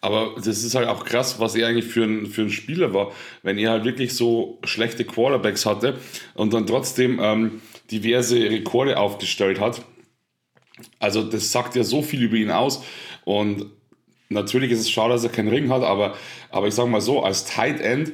Aber 0.00 0.34
das 0.36 0.64
ist 0.64 0.74
halt 0.74 0.88
auch 0.88 1.04
krass, 1.04 1.38
was 1.40 1.54
er 1.54 1.68
eigentlich 1.68 1.86
für 1.86 2.04
ein, 2.04 2.26
für 2.26 2.42
ein 2.42 2.50
Spieler 2.50 2.94
war, 2.94 3.12
wenn 3.42 3.58
er 3.58 3.72
halt 3.72 3.84
wirklich 3.84 4.14
so 4.14 4.58
schlechte 4.64 5.04
Quarterbacks 5.04 5.66
hatte 5.66 5.98
und 6.34 6.54
dann 6.54 6.66
trotzdem 6.66 7.18
ähm, 7.20 7.60
diverse 7.90 8.36
Rekorde 8.38 8.98
aufgestellt 8.98 9.60
hat. 9.60 9.82
Also 10.98 11.22
das 11.22 11.52
sagt 11.52 11.74
ja 11.76 11.84
so 11.84 12.02
viel 12.02 12.22
über 12.22 12.36
ihn 12.36 12.50
aus 12.50 12.84
und 13.24 13.70
natürlich 14.28 14.70
ist 14.70 14.80
es 14.80 14.90
schade, 14.90 15.14
dass 15.14 15.24
er 15.24 15.30
keinen 15.30 15.48
Ring 15.48 15.70
hat, 15.70 15.82
aber, 15.82 16.16
aber 16.50 16.66
ich 16.66 16.74
sage 16.74 16.88
mal 16.88 17.00
so, 17.00 17.22
als 17.22 17.44
Tight 17.44 17.80
End, 17.80 18.12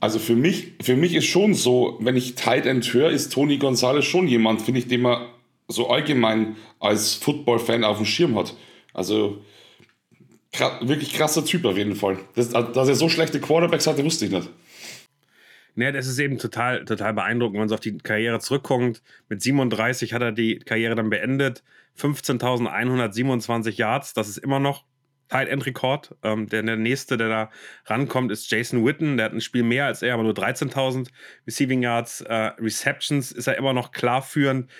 also 0.00 0.18
für 0.18 0.36
mich, 0.36 0.72
für 0.82 0.96
mich 0.96 1.14
ist 1.14 1.26
schon 1.26 1.54
so, 1.54 1.98
wenn 2.00 2.16
ich 2.16 2.34
Tight 2.34 2.66
End 2.66 2.92
höre, 2.92 3.10
ist 3.10 3.32
Tony 3.32 3.58
Gonzalez 3.58 4.04
schon 4.04 4.28
jemand, 4.28 4.62
finde 4.62 4.80
ich, 4.80 4.88
den 4.88 5.02
man 5.02 5.26
so 5.68 5.88
allgemein 5.88 6.56
als 6.78 7.14
Football-Fan 7.14 7.84
auf 7.84 7.96
dem 7.96 8.06
Schirm 8.06 8.36
hat. 8.36 8.54
Also 8.92 9.42
wirklich 10.80 11.12
krasser 11.12 11.44
Typ 11.44 11.64
auf 11.64 11.76
jeden 11.76 11.96
Fall. 11.96 12.18
Das, 12.34 12.50
dass 12.50 12.88
er 12.88 12.94
so 12.94 13.08
schlechte 13.08 13.40
Quarterbacks 13.40 13.86
hatte, 13.86 14.04
wusste 14.04 14.26
ich 14.26 14.30
nicht. 14.30 14.48
Ja, 15.76 15.92
das 15.92 16.06
ist 16.06 16.18
eben 16.18 16.38
total, 16.38 16.86
total 16.86 17.12
beeindruckend, 17.12 17.54
wenn 17.54 17.60
man 17.60 17.68
so 17.68 17.74
auf 17.74 17.80
die 17.80 17.98
Karriere 17.98 18.40
zurückkommt. 18.40 19.02
Mit 19.28 19.42
37 19.42 20.14
hat 20.14 20.22
er 20.22 20.32
die 20.32 20.58
Karriere 20.58 20.94
dann 20.94 21.10
beendet. 21.10 21.62
15.127 21.98 23.72
Yards, 23.72 24.14
das 24.14 24.28
ist 24.28 24.38
immer 24.38 24.58
noch 24.58 24.84
Tight 25.28 25.48
End 25.48 25.66
Rekord. 25.66 26.14
Ähm, 26.22 26.48
der, 26.48 26.62
der 26.62 26.76
nächste, 26.76 27.16
der 27.16 27.28
da 27.28 27.50
rankommt, 27.86 28.30
ist 28.30 28.50
Jason 28.50 28.84
Witten. 28.84 29.16
Der 29.16 29.26
hat 29.26 29.32
ein 29.32 29.40
Spiel 29.40 29.62
mehr 29.62 29.86
als 29.86 30.02
er, 30.02 30.14
aber 30.14 30.22
nur 30.22 30.34
13.000 30.34 31.08
Receiving 31.46 31.82
Yards. 31.82 32.20
Äh, 32.22 32.52
Receptions 32.58 33.32
ist 33.32 33.46
er 33.46 33.56
immer 33.56 33.72
noch 33.72 33.92
klar 33.92 34.22
führend. 34.22 34.70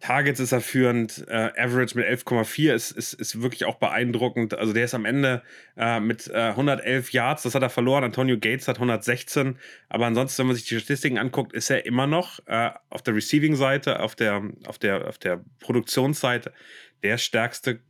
Targets 0.00 0.40
ist 0.40 0.52
er 0.52 0.62
führend, 0.62 1.26
äh, 1.28 1.50
Average 1.58 1.96
mit 1.96 2.06
11,4 2.06 2.72
ist, 2.72 2.90
ist, 2.90 3.12
ist 3.12 3.42
wirklich 3.42 3.66
auch 3.66 3.74
beeindruckend. 3.74 4.54
Also 4.54 4.72
der 4.72 4.86
ist 4.86 4.94
am 4.94 5.04
Ende 5.04 5.42
äh, 5.76 6.00
mit 6.00 6.26
äh, 6.28 6.38
111 6.38 7.12
Yards, 7.12 7.42
das 7.42 7.54
hat 7.54 7.62
er 7.62 7.68
verloren. 7.68 8.02
Antonio 8.02 8.38
Gates 8.38 8.66
hat 8.66 8.76
116. 8.76 9.58
Aber 9.90 10.06
ansonsten, 10.06 10.38
wenn 10.38 10.46
man 10.48 10.56
sich 10.56 10.66
die 10.66 10.78
Statistiken 10.78 11.18
anguckt, 11.18 11.52
ist 11.52 11.68
er 11.68 11.84
immer 11.84 12.06
noch 12.06 12.40
äh, 12.46 12.70
auf 12.88 13.02
der 13.02 13.14
Receiving-Seite, 13.14 14.00
auf 14.00 14.14
der, 14.14 14.42
auf, 14.66 14.78
der, 14.78 15.06
auf 15.06 15.18
der 15.18 15.44
Produktionsseite 15.60 16.52
der 17.02 17.18
stärkste 17.18 17.80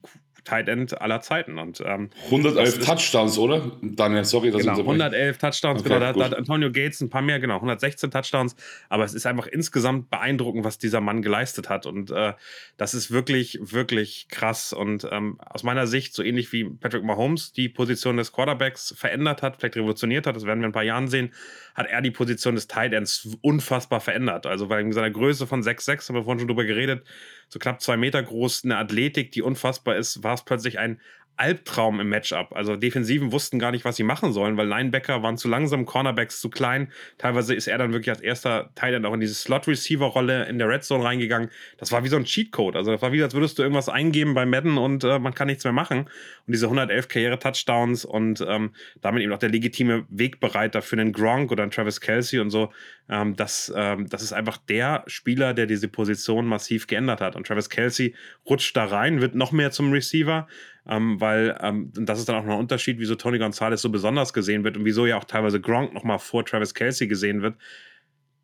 Tight 0.44 0.68
End 0.68 1.00
aller 1.00 1.20
Zeiten. 1.20 1.58
Und, 1.58 1.82
ähm, 1.84 2.10
111 2.26 2.84
Touchdowns, 2.84 3.38
oder? 3.38 3.70
Daniel, 3.82 4.24
sorry, 4.24 4.50
dass 4.50 4.62
genau, 4.62 4.78
111 4.78 5.38
Touchdowns, 5.38 5.80
okay, 5.80 5.88
genau. 5.88 6.00
Da, 6.00 6.12
da, 6.12 6.24
hat 6.24 6.34
Antonio 6.34 6.70
Gates 6.70 7.00
ein 7.00 7.10
paar 7.10 7.22
mehr, 7.22 7.40
genau, 7.40 7.56
116 7.56 8.10
Touchdowns. 8.10 8.56
Aber 8.88 9.04
es 9.04 9.14
ist 9.14 9.26
einfach 9.26 9.46
insgesamt 9.46 10.10
beeindruckend, 10.10 10.64
was 10.64 10.78
dieser 10.78 11.00
Mann 11.00 11.22
geleistet 11.22 11.68
hat. 11.68 11.86
Und 11.86 12.10
äh, 12.10 12.34
das 12.76 12.94
ist 12.94 13.10
wirklich, 13.10 13.58
wirklich 13.60 14.28
krass. 14.28 14.72
Und 14.72 15.06
ähm, 15.10 15.38
aus 15.40 15.62
meiner 15.62 15.86
Sicht, 15.86 16.14
so 16.14 16.22
ähnlich 16.22 16.52
wie 16.52 16.64
Patrick 16.64 17.04
Mahomes 17.04 17.52
die 17.52 17.68
Position 17.68 18.16
des 18.16 18.32
Quarterbacks 18.32 18.94
verändert 18.96 19.42
hat, 19.42 19.56
vielleicht 19.58 19.76
revolutioniert 19.76 20.26
hat, 20.26 20.36
das 20.36 20.44
werden 20.44 20.60
wir 20.60 20.66
in 20.66 20.70
ein 20.70 20.74
paar 20.74 20.82
Jahren 20.82 21.08
sehen, 21.08 21.32
hat 21.74 21.86
er 21.86 22.02
die 22.02 22.10
Position 22.10 22.54
des 22.54 22.66
Tight 22.66 22.92
Ends 22.92 23.36
unfassbar 23.42 24.00
verändert. 24.00 24.46
Also, 24.46 24.68
weil 24.68 24.82
in 24.82 24.92
seiner 24.92 25.10
Größe 25.10 25.46
von 25.46 25.62
6'6, 25.62 26.08
haben 26.08 26.16
wir 26.16 26.24
vorhin 26.24 26.40
schon 26.40 26.48
drüber 26.48 26.64
geredet, 26.64 27.04
so 27.48 27.58
knapp 27.58 27.80
zwei 27.80 27.96
Meter 27.96 28.22
groß, 28.22 28.64
eine 28.64 28.76
Athletik, 28.76 29.32
die 29.32 29.42
unfassbar 29.42 29.96
ist, 29.96 30.22
war 30.22 30.29
es 30.34 30.44
plötzlich 30.44 30.78
ein 30.78 31.00
Albtraum 31.36 32.00
im 32.00 32.08
Matchup. 32.10 32.54
Also 32.54 32.76
Defensiven 32.76 33.32
wussten 33.32 33.58
gar 33.58 33.70
nicht, 33.70 33.84
was 33.84 33.96
sie 33.96 34.02
machen 34.02 34.32
sollen, 34.32 34.56
weil 34.56 34.68
Linebacker 34.68 35.22
waren 35.22 35.38
zu 35.38 35.48
langsam, 35.48 35.86
Cornerbacks 35.86 36.40
zu 36.40 36.50
klein. 36.50 36.92
Teilweise 37.16 37.54
ist 37.54 37.66
er 37.66 37.78
dann 37.78 37.92
wirklich 37.92 38.10
als 38.10 38.20
erster 38.20 38.70
Teil 38.74 38.92
dann 38.92 39.06
auch 39.06 39.14
in 39.14 39.20
diese 39.20 39.34
Slot-Receiver-Rolle 39.34 40.46
in 40.46 40.58
der 40.58 40.68
Red 40.68 40.84
Zone 40.84 41.02
reingegangen. 41.02 41.50
Das 41.78 41.92
war 41.92 42.04
wie 42.04 42.08
so 42.08 42.16
ein 42.16 42.24
Cheatcode. 42.24 42.76
Also 42.76 42.92
das 42.92 43.00
war 43.00 43.12
wie, 43.12 43.22
als 43.22 43.32
würdest 43.32 43.58
du 43.58 43.62
irgendwas 43.62 43.88
eingeben 43.88 44.34
bei 44.34 44.44
Madden 44.44 44.76
und 44.76 45.02
äh, 45.04 45.18
man 45.18 45.34
kann 45.34 45.46
nichts 45.46 45.64
mehr 45.64 45.72
machen. 45.72 46.00
Und 46.00 46.52
diese 46.52 46.66
111 46.66 47.08
Karriere-Touchdowns 47.08 48.04
und 48.04 48.44
ähm, 48.46 48.74
damit 49.00 49.22
eben 49.22 49.32
auch 49.32 49.38
der 49.38 49.48
legitime 49.48 50.04
Wegbereiter 50.10 50.82
für 50.82 50.96
einen 50.96 51.12
Gronk 51.12 51.50
oder 51.50 51.62
einen 51.62 51.72
Travis 51.72 52.00
Kelsey 52.00 52.40
und 52.40 52.50
so. 52.50 52.70
Ähm, 53.08 53.34
das, 53.36 53.72
ähm, 53.74 54.08
das 54.08 54.22
ist 54.22 54.32
einfach 54.32 54.58
der 54.58 55.04
Spieler, 55.06 55.54
der 55.54 55.66
diese 55.66 55.88
Position 55.88 56.46
massiv 56.46 56.86
geändert 56.86 57.20
hat. 57.20 57.34
Und 57.34 57.46
Travis 57.46 57.70
Kelsey 57.70 58.14
rutscht 58.48 58.76
da 58.76 58.84
rein, 58.84 59.20
wird 59.20 59.34
noch 59.34 59.52
mehr 59.52 59.70
zum 59.70 59.90
Receiver 59.92 60.46
ähm, 60.90 61.20
weil 61.20 61.56
ähm, 61.62 61.92
das 61.94 62.18
ist 62.18 62.28
dann 62.28 62.36
auch 62.36 62.44
noch 62.44 62.54
ein 62.54 62.58
Unterschied, 62.60 62.98
wieso 62.98 63.14
Tony 63.14 63.38
Gonzalez 63.38 63.80
so 63.80 63.90
besonders 63.90 64.32
gesehen 64.32 64.64
wird 64.64 64.76
und 64.76 64.84
wieso 64.84 65.06
ja 65.06 65.16
auch 65.16 65.24
teilweise 65.24 65.60
Gronk 65.60 65.94
nochmal 65.94 66.18
vor 66.18 66.44
Travis 66.44 66.74
Kelsey 66.74 67.06
gesehen 67.06 67.42
wird. 67.42 67.56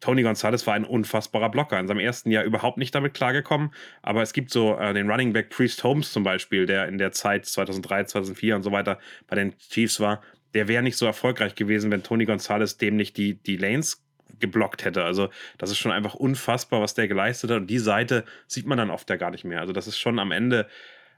Tony 0.01 0.23
Gonzalez 0.23 0.67
war 0.67 0.75
ein 0.75 0.85
unfassbarer 0.85 1.49
Blocker. 1.49 1.81
In 1.81 1.89
seinem 1.89 1.99
ersten 1.99 2.31
Jahr 2.31 2.45
überhaupt 2.45 2.79
nicht 2.79 2.95
damit 2.95 3.15
klargekommen. 3.15 3.73
Aber 4.03 4.23
es 4.23 4.33
gibt 4.33 4.51
so 4.51 4.77
äh, 4.77 4.95
den 4.95 5.11
Running 5.11 5.33
Back 5.33 5.51
Priest 5.51 5.83
Holmes 5.83 6.13
zum 6.13 6.23
Beispiel, 6.23 6.67
der 6.67 6.87
in 6.87 6.99
der 6.99 7.13
Zeit 7.13 7.47
2003, 7.47 8.05
2004 8.05 8.57
und 8.57 8.63
so 8.63 8.73
weiter 8.73 8.99
bei 9.27 9.37
den 9.37 9.57
Chiefs 9.59 9.99
war. 9.99 10.23
Der 10.55 10.69
wäre 10.69 10.83
nicht 10.83 10.97
so 10.97 11.07
erfolgreich 11.07 11.55
gewesen, 11.55 11.91
wenn 11.91 12.03
Tony 12.03 12.27
Gonzalez 12.27 12.77
dem 12.77 12.97
nicht 12.97 13.17
die, 13.17 13.35
die 13.43 13.57
Lanes 13.57 14.05
geblockt 14.39 14.85
hätte. 14.85 15.03
Also 15.03 15.31
das 15.59 15.71
ist 15.71 15.79
schon 15.79 15.93
einfach 15.93 16.15
unfassbar, 16.15 16.81
was 16.81 16.95
der 16.95 17.09
geleistet 17.09 17.51
hat. 17.51 17.57
Und 17.57 17.67
die 17.69 17.79
Seite 17.79 18.25
sieht 18.47 18.67
man 18.67 18.79
dann 18.79 18.91
oft 18.91 19.09
ja 19.11 19.17
gar 19.17 19.31
nicht 19.31 19.45
mehr. 19.45 19.61
Also 19.61 19.73
das 19.73 19.87
ist 19.87 19.99
schon 19.99 20.19
am 20.19 20.31
Ende 20.31 20.69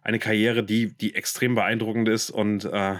eine 0.08 0.18
Karriere, 0.18 0.64
die, 0.64 0.96
die 0.96 1.14
extrem 1.14 1.54
beeindruckend 1.54 2.08
ist. 2.08 2.30
Und 2.30 2.64
äh, 2.64 2.94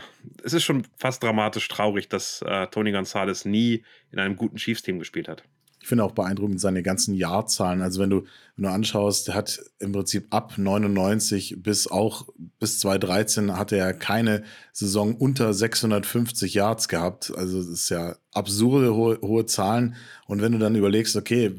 es 0.44 0.52
ist 0.52 0.64
schon 0.64 0.86
fast 0.98 1.22
dramatisch 1.22 1.66
traurig, 1.66 2.10
dass 2.10 2.42
äh, 2.42 2.66
Tony 2.66 2.92
Gonzalez 2.92 3.46
nie 3.46 3.82
in 4.12 4.18
einem 4.18 4.36
guten 4.36 4.56
Chiefs-Team 4.56 4.98
gespielt 4.98 5.26
hat. 5.26 5.42
Ich 5.80 5.88
finde 5.88 6.04
auch 6.04 6.12
beeindruckend 6.12 6.60
seine 6.60 6.82
ganzen 6.82 7.14
Jahrzahlen. 7.14 7.80
Also 7.80 8.02
wenn 8.02 8.10
du, 8.10 8.26
wenn 8.56 8.64
du 8.64 8.68
anschaust, 8.68 9.28
der 9.28 9.36
hat 9.36 9.58
im 9.78 9.92
Prinzip 9.92 10.26
ab 10.34 10.58
99 10.58 11.62
bis 11.62 11.90
auch 11.90 12.28
bis 12.58 12.78
2013 12.80 13.56
hatte 13.56 13.78
er 13.78 13.94
keine 13.94 14.44
Saison 14.72 15.14
unter 15.14 15.54
650 15.54 16.52
Yards 16.52 16.88
gehabt. 16.88 17.32
Also 17.34 17.56
das 17.56 17.68
ist 17.68 17.88
ja 17.88 18.16
absurde 18.34 18.94
hohe, 18.94 19.18
hohe 19.22 19.46
Zahlen. 19.46 19.96
Und 20.26 20.42
wenn 20.42 20.52
du 20.52 20.58
dann 20.58 20.74
überlegst, 20.74 21.16
okay, 21.16 21.54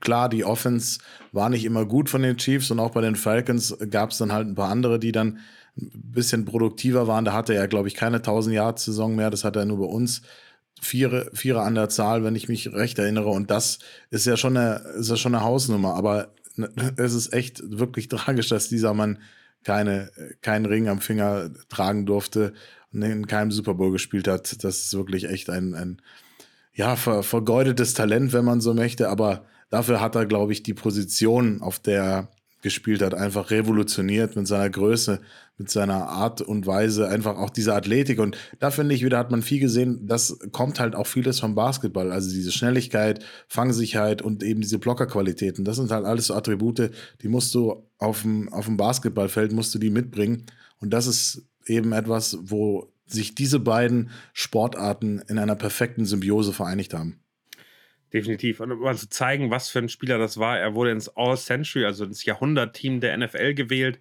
klar, 0.00 0.28
die 0.28 0.44
Offense 0.44 1.00
war 1.32 1.48
nicht 1.48 1.64
immer 1.64 1.84
gut 1.84 2.08
von 2.08 2.22
den 2.22 2.36
Chiefs 2.36 2.70
und 2.70 2.80
auch 2.80 2.90
bei 2.90 3.00
den 3.00 3.16
Falcons 3.16 3.76
gab 3.90 4.10
es 4.10 4.18
dann 4.18 4.32
halt 4.32 4.48
ein 4.48 4.54
paar 4.54 4.70
andere, 4.70 4.98
die 4.98 5.12
dann 5.12 5.38
ein 5.80 5.90
bisschen 6.12 6.44
produktiver 6.44 7.06
waren. 7.06 7.24
Da 7.24 7.32
hatte 7.32 7.54
er, 7.54 7.68
glaube 7.68 7.88
ich, 7.88 7.94
keine 7.94 8.16
1000 8.16 8.54
Yard 8.54 8.78
Saison 8.78 9.14
mehr. 9.14 9.30
Das 9.30 9.44
hat 9.44 9.56
er 9.56 9.64
nur 9.64 9.78
bei 9.78 9.84
uns. 9.84 10.22
Vierer, 10.80 11.26
Vierer 11.32 11.62
an 11.62 11.74
der 11.74 11.88
Zahl, 11.88 12.24
wenn 12.24 12.36
ich 12.36 12.48
mich 12.48 12.72
recht 12.72 12.98
erinnere. 12.98 13.28
Und 13.28 13.50
das 13.50 13.78
ist 14.10 14.26
ja 14.26 14.36
schon 14.36 14.56
eine, 14.56 14.76
ist 14.98 15.10
ja 15.10 15.16
schon 15.16 15.34
eine 15.34 15.44
Hausnummer. 15.44 15.94
Aber 15.94 16.34
es 16.96 17.14
ist 17.14 17.32
echt 17.32 17.62
wirklich 17.64 18.08
tragisch, 18.08 18.48
dass 18.48 18.68
dieser 18.68 18.94
Mann 18.94 19.18
keine, 19.64 20.10
keinen 20.40 20.66
Ring 20.66 20.88
am 20.88 21.00
Finger 21.00 21.50
tragen 21.68 22.06
durfte. 22.06 22.52
Und 22.92 23.02
in 23.02 23.26
keinem 23.26 23.50
Super 23.50 23.74
Bowl 23.74 23.92
gespielt 23.92 24.28
hat. 24.28 24.64
Das 24.64 24.78
ist 24.78 24.94
wirklich 24.94 25.28
echt 25.28 25.50
ein, 25.50 25.74
ein 25.74 26.02
ja, 26.72 26.96
ver, 26.96 27.22
vergeudetes 27.22 27.94
Talent, 27.94 28.32
wenn 28.32 28.44
man 28.44 28.60
so 28.60 28.72
möchte. 28.72 29.08
Aber 29.08 29.44
dafür 29.70 30.00
hat 30.00 30.14
er, 30.14 30.26
glaube 30.26 30.52
ich, 30.52 30.62
die 30.62 30.74
Position, 30.74 31.62
auf 31.62 31.78
der 31.78 32.28
gespielt 32.60 33.02
hat, 33.02 33.14
einfach 33.14 33.50
revolutioniert 33.50 34.34
mit 34.34 34.48
seiner 34.48 34.68
Größe, 34.68 35.20
mit 35.58 35.70
seiner 35.70 36.08
Art 36.08 36.40
und 36.40 36.66
Weise, 36.66 37.08
einfach 37.08 37.36
auch 37.36 37.50
diese 37.50 37.74
Athletik. 37.74 38.18
Und 38.18 38.36
da 38.58 38.70
finde 38.70 38.94
ich 38.94 39.04
wieder, 39.04 39.18
hat 39.18 39.30
man 39.30 39.42
viel 39.42 39.60
gesehen, 39.60 40.06
das 40.06 40.38
kommt 40.50 40.80
halt 40.80 40.96
auch 40.96 41.06
vieles 41.06 41.38
vom 41.38 41.54
Basketball. 41.54 42.10
Also 42.10 42.30
diese 42.30 42.50
Schnelligkeit, 42.50 43.24
Fangsicherheit 43.46 44.22
und 44.22 44.42
eben 44.42 44.60
diese 44.60 44.78
Blockerqualitäten. 44.78 45.64
Das 45.64 45.76
sind 45.76 45.90
halt 45.90 46.04
alles 46.04 46.26
so 46.26 46.34
Attribute, 46.34 46.90
die 47.22 47.28
musst 47.28 47.54
du 47.54 47.86
auf 47.98 48.22
dem, 48.22 48.52
auf 48.52 48.66
dem 48.66 48.76
Basketballfeld, 48.76 49.52
musst 49.52 49.74
du 49.74 49.78
die 49.78 49.90
mitbringen. 49.90 50.46
Und 50.80 50.90
das 50.90 51.06
ist 51.06 51.46
eben 51.66 51.92
etwas, 51.92 52.38
wo 52.42 52.92
sich 53.06 53.34
diese 53.34 53.60
beiden 53.60 54.10
Sportarten 54.32 55.22
in 55.28 55.38
einer 55.38 55.56
perfekten 55.56 56.04
Symbiose 56.04 56.52
vereinigt 56.52 56.92
haben. 56.92 57.20
Definitiv. 58.12 58.60
Und 58.60 58.72
um 58.72 58.80
mal 58.80 58.96
zu 58.96 59.08
zeigen, 59.08 59.50
was 59.50 59.68
für 59.68 59.80
ein 59.80 59.88
Spieler 59.88 60.18
das 60.18 60.38
war, 60.38 60.58
er 60.58 60.74
wurde 60.74 60.92
ins 60.92 61.08
All-Century, 61.08 61.84
also 61.84 62.04
ins 62.04 62.24
Jahrhundert-Team 62.24 63.00
der 63.00 63.16
NFL 63.16 63.54
gewählt. 63.54 63.98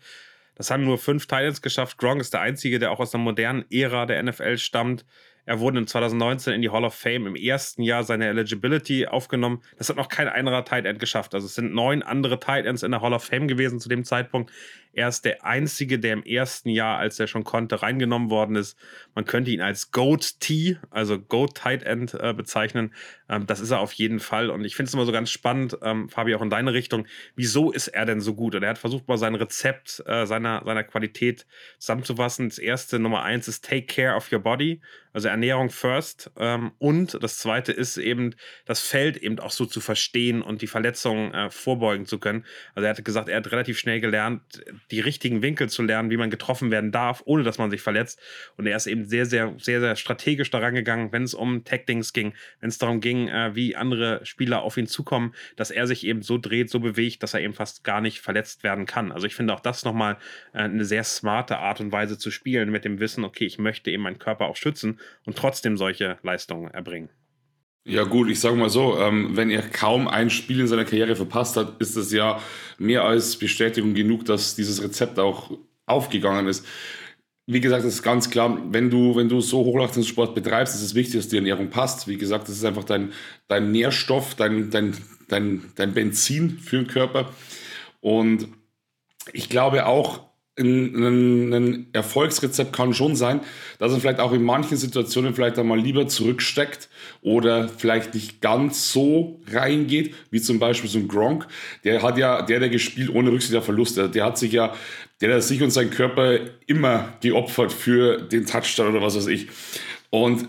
Das 0.56 0.72
haben 0.72 0.86
nur 0.86 0.98
fünf 0.98 1.28
Titans 1.28 1.62
geschafft. 1.62 1.98
Gronk 1.98 2.22
ist 2.22 2.34
der 2.34 2.42
einzige, 2.42 2.80
der 2.80 2.92
auch 2.92 3.00
aus 3.00 3.12
der 3.12 3.20
modernen 3.20 3.66
Ära 3.70 4.06
der 4.06 4.24
NFL 4.24 4.58
stammt. 4.58 5.06
Er 5.46 5.60
wurde 5.60 5.80
in 5.80 5.88
2019 5.88 6.54
in 6.54 6.62
die 6.62 6.70
Hall 6.70 6.84
of 6.84 6.94
Fame 6.94 7.28
im 7.28 7.36
ersten 7.36 7.82
Jahr 7.82 8.04
seiner 8.04 8.26
Eligibility 8.26 9.08
aufgenommen. 9.08 9.62
Das 9.78 9.88
hat 9.88 9.96
noch 9.96 10.10
kein 10.10 10.28
anderer 10.28 10.66
Tight 10.66 10.86
End 10.86 11.00
geschafft. 11.00 11.34
Also 11.36 11.46
es 11.46 11.56
sind 11.56 11.74
neun 11.74 12.04
andere 12.04 12.40
Tight 12.40 12.66
Ends 12.66 12.84
in 12.84 12.92
der 12.92 13.02
Hall 13.02 13.14
of 13.14 13.24
Fame 13.24 13.48
gewesen 13.48 13.80
zu 13.80 13.88
dem 13.88 14.04
Zeitpunkt. 14.04 14.52
Er 14.98 15.10
ist 15.10 15.26
der 15.26 15.46
einzige, 15.46 16.00
der 16.00 16.14
im 16.14 16.24
ersten 16.24 16.70
Jahr, 16.70 16.98
als 16.98 17.20
er 17.20 17.28
schon 17.28 17.44
konnte, 17.44 17.84
reingenommen 17.84 18.32
worden 18.32 18.56
ist. 18.56 18.76
Man 19.14 19.26
könnte 19.26 19.52
ihn 19.52 19.62
als 19.62 19.92
Goat 19.92 20.40
T, 20.40 20.80
also 20.90 21.20
Goat 21.20 21.54
Tight 21.54 21.84
End 21.84 22.16
äh, 22.16 22.34
bezeichnen. 22.34 22.96
Ähm, 23.30 23.46
das 23.46 23.60
ist 23.60 23.70
er 23.70 23.80
auf 23.80 23.94
jeden 23.94 24.20
Fall. 24.20 24.50
Und 24.50 24.66
ich 24.66 24.76
finde 24.76 24.88
es 24.88 24.96
immer 24.96 25.06
so 25.06 25.12
ganz 25.12 25.30
spannend, 25.30 25.78
ähm, 25.84 26.10
Fabi, 26.10 26.34
auch 26.34 26.42
in 26.42 26.50
deine 26.50 26.74
Richtung. 26.74 27.06
Wieso 27.36 27.72
ist 27.72 27.90
er 27.90 28.08
denn 28.08 28.22
so 28.22 28.34
gut? 28.34 28.56
Und 28.56 28.64
er 28.64 28.70
hat 28.70 28.80
versucht, 28.80 29.08
mal 29.08 29.20
sein 29.20 29.36
Rezept 29.36 30.02
äh, 30.08 30.26
seiner, 30.26 30.64
seiner 30.66 30.84
Qualität 30.84 31.46
zusammenzufassen. 31.78 32.50
Das 32.50 32.58
erste, 32.58 32.98
Nummer 32.98 33.22
eins, 33.22 33.48
ist 33.48 33.64
Take 33.64 33.86
Care 33.86 34.16
of 34.16 34.32
Your 34.32 34.40
Body. 34.40 34.82
Also 35.14 35.30
Ernährung 35.30 35.70
first. 35.70 36.32
Ähm, 36.38 36.72
und 36.80 37.22
das 37.22 37.38
zweite 37.38 37.72
ist 37.72 37.98
eben, 37.98 38.36
das 38.66 38.82
Feld 38.82 39.18
eben 39.18 39.40
auch 39.40 39.52
so 39.52 39.66
zu 39.66 39.80
verstehen 39.80 40.42
und 40.42 40.62
die 40.62 40.68
Verletzungen 40.68 41.34
äh, 41.34 41.50
vorbeugen 41.50 42.06
zu 42.06 42.20
können. 42.20 42.46
Also 42.76 42.86
er 42.86 42.96
hat 42.96 43.06
gesagt, 43.06 43.30
er 43.30 43.38
hat 43.38 43.52
relativ 43.52 43.80
schnell 43.80 44.00
gelernt, 44.00 44.64
die 44.92 45.00
richtigen 45.00 45.42
Winkel 45.42 45.70
zu 45.70 45.84
lernen, 45.84 46.10
wie 46.10 46.18
man 46.18 46.30
getroffen 46.30 46.72
werden 46.72 46.92
darf, 46.92 47.22
ohne 47.26 47.44
dass 47.44 47.58
man 47.58 47.70
sich 47.70 47.82
verletzt. 47.82 48.20
Und 48.56 48.68
er 48.68 48.78
ist 48.78 48.88
eben 48.88 49.06
sehr, 49.06 49.26
sehr, 49.26 49.54
sehr, 49.58 49.80
sehr 49.80 49.96
strategisch 49.96 50.50
daran 50.50 50.76
gegangen, 50.76 51.12
wenn 51.12 51.24
es 51.24 51.34
um 51.34 51.64
Tactings 51.64 52.14
ging, 52.14 52.34
wenn 52.60 52.70
es 52.70 52.78
darum 52.78 53.02
ging, 53.02 53.28
äh, 53.28 53.56
wie 53.56 53.76
andere 53.76 54.26
Spieler 54.26 54.62
auf 54.62 54.78
ihn 54.78 54.88
zukommen, 54.88 55.34
dass 55.56 55.72
er 55.72 55.88
sich 55.88 56.06
eben 56.06 56.22
so 56.22 56.38
dreht, 56.38 56.70
so 56.70 56.80
bewegt, 56.80 57.24
dass 57.24 57.34
er 57.34 57.42
eben 57.42 57.54
fast 57.54 57.84
gar 57.84 58.02
nicht 58.02 58.20
verletzt 58.20 58.64
werden 58.64 58.86
kann. 58.86 59.12
Also 59.12 59.28
ich 59.28 59.36
finde 59.36 59.54
auch 59.54 59.60
das 59.60 59.86
nochmal 59.86 60.18
äh, 60.54 60.60
eine 60.60 60.86
sehr 60.86 61.04
smarte 61.04 61.58
Art 61.58 61.80
und 61.80 61.92
Weise 61.92 62.18
zu 62.18 62.32
spielen, 62.32 62.72
mit 62.72 62.86
dem 62.86 63.00
Wissen, 63.00 63.24
okay, 63.24 63.46
ich 63.46 63.58
möchte 63.58 63.92
eben 63.92 64.04
meinen 64.04 64.20
Körper 64.20 64.46
auch 64.46 64.56
schützen 64.56 65.00
und 65.26 65.38
trotzdem 65.38 65.78
solche 65.78 66.18
Leistungen 66.24 66.72
erbringen. 66.72 67.10
Ja 67.90 68.04
gut, 68.04 68.30
ich 68.30 68.42
sage 68.42 68.58
mal 68.58 68.70
so, 68.70 68.98
ähm, 69.00 69.38
wenn 69.38 69.50
er 69.50 69.62
kaum 69.62 70.10
ein 70.10 70.30
Spiel 70.30 70.60
in 70.60 70.68
seiner 70.68 70.84
Karriere 70.84 71.16
verpasst 71.16 71.56
hat, 71.56 71.80
ist 71.80 71.96
das 71.96 72.12
ja 72.12 72.42
mehr 72.78 73.06
als 73.06 73.38
Bestätigung 73.38 73.94
genug, 73.94 74.26
dass 74.26 74.56
dieses 74.56 74.84
Rezept 74.84 75.18
auch 75.20 75.58
aufgegangen 75.86 76.48
ist. 76.48 76.66
Wie 77.46 77.62
gesagt, 77.62 77.86
es 77.86 77.94
ist 77.94 78.04
ganz 78.04 78.30
klar, 78.30 78.62
wenn 78.74 78.90
du, 78.90 79.16
wenn 79.16 79.30
du 79.30 79.40
so 79.40 79.60
Hochleistungssport 79.60 80.36
betreibst, 80.36 80.76
ist 80.76 80.82
es 80.82 80.96
wichtig, 80.96 81.16
dass 81.16 81.30
die 81.30 81.38
Ernährung 81.38 81.70
passt. 81.70 82.10
Wie 82.10 82.18
gesagt, 82.18 82.50
das 82.50 82.58
ist 82.58 82.66
einfach 82.66 82.84
dein, 82.84 83.14
dein 83.48 83.72
Nährstoff, 83.72 84.36
dein, 84.36 84.70
dein, 84.70 84.98
dein, 85.30 85.72
dein 85.76 85.94
Benzin 85.94 86.60
für 86.60 86.76
den 86.76 86.88
Körper. 86.88 87.32
Und 88.02 88.50
ich 89.32 89.48
glaube 89.48 89.86
auch, 89.86 90.27
ein, 90.60 91.54
ein, 91.54 91.88
Erfolgsrezept 91.94 92.74
kann 92.74 92.94
schon 92.94 93.16
sein, 93.16 93.42
dass 93.80 93.94
er 93.94 94.00
vielleicht 94.00 94.20
auch 94.20 94.34
in 94.34 94.44
manchen 94.44 94.78
Situationen 94.78 95.34
vielleicht 95.34 95.60
einmal 95.60 95.80
lieber 95.80 96.08
zurücksteckt 96.08 96.90
oder 97.22 97.70
vielleicht 97.70 98.14
nicht 98.14 98.42
ganz 98.42 98.92
so 98.92 99.40
reingeht, 99.52 100.16
wie 100.32 100.42
zum 100.42 100.60
Beispiel 100.60 100.90
so 100.90 101.00
ein 101.00 101.08
Gronk. 101.08 101.48
Der 101.84 102.02
hat 102.02 102.18
ja, 102.18 102.42
der, 102.42 102.60
der 102.60 102.70
gespielt 102.70 103.10
ohne 103.10 103.32
Rücksicht 103.32 103.56
auf 103.56 103.66
Verluste, 103.66 104.10
der 104.10 104.26
hat 104.26 104.38
sich 104.38 104.52
ja, 104.52 104.74
der 105.22 105.36
hat 105.36 105.44
sich 105.44 105.62
und 105.62 105.72
seinen 105.72 105.92
Körper 105.92 106.40
immer 106.66 107.14
geopfert 107.22 107.72
für 107.72 108.22
den 108.22 108.46
Touchdown 108.46 108.90
oder 108.90 109.02
was 109.02 109.16
weiß 109.16 109.28
ich. 109.28 109.48
Und 110.10 110.48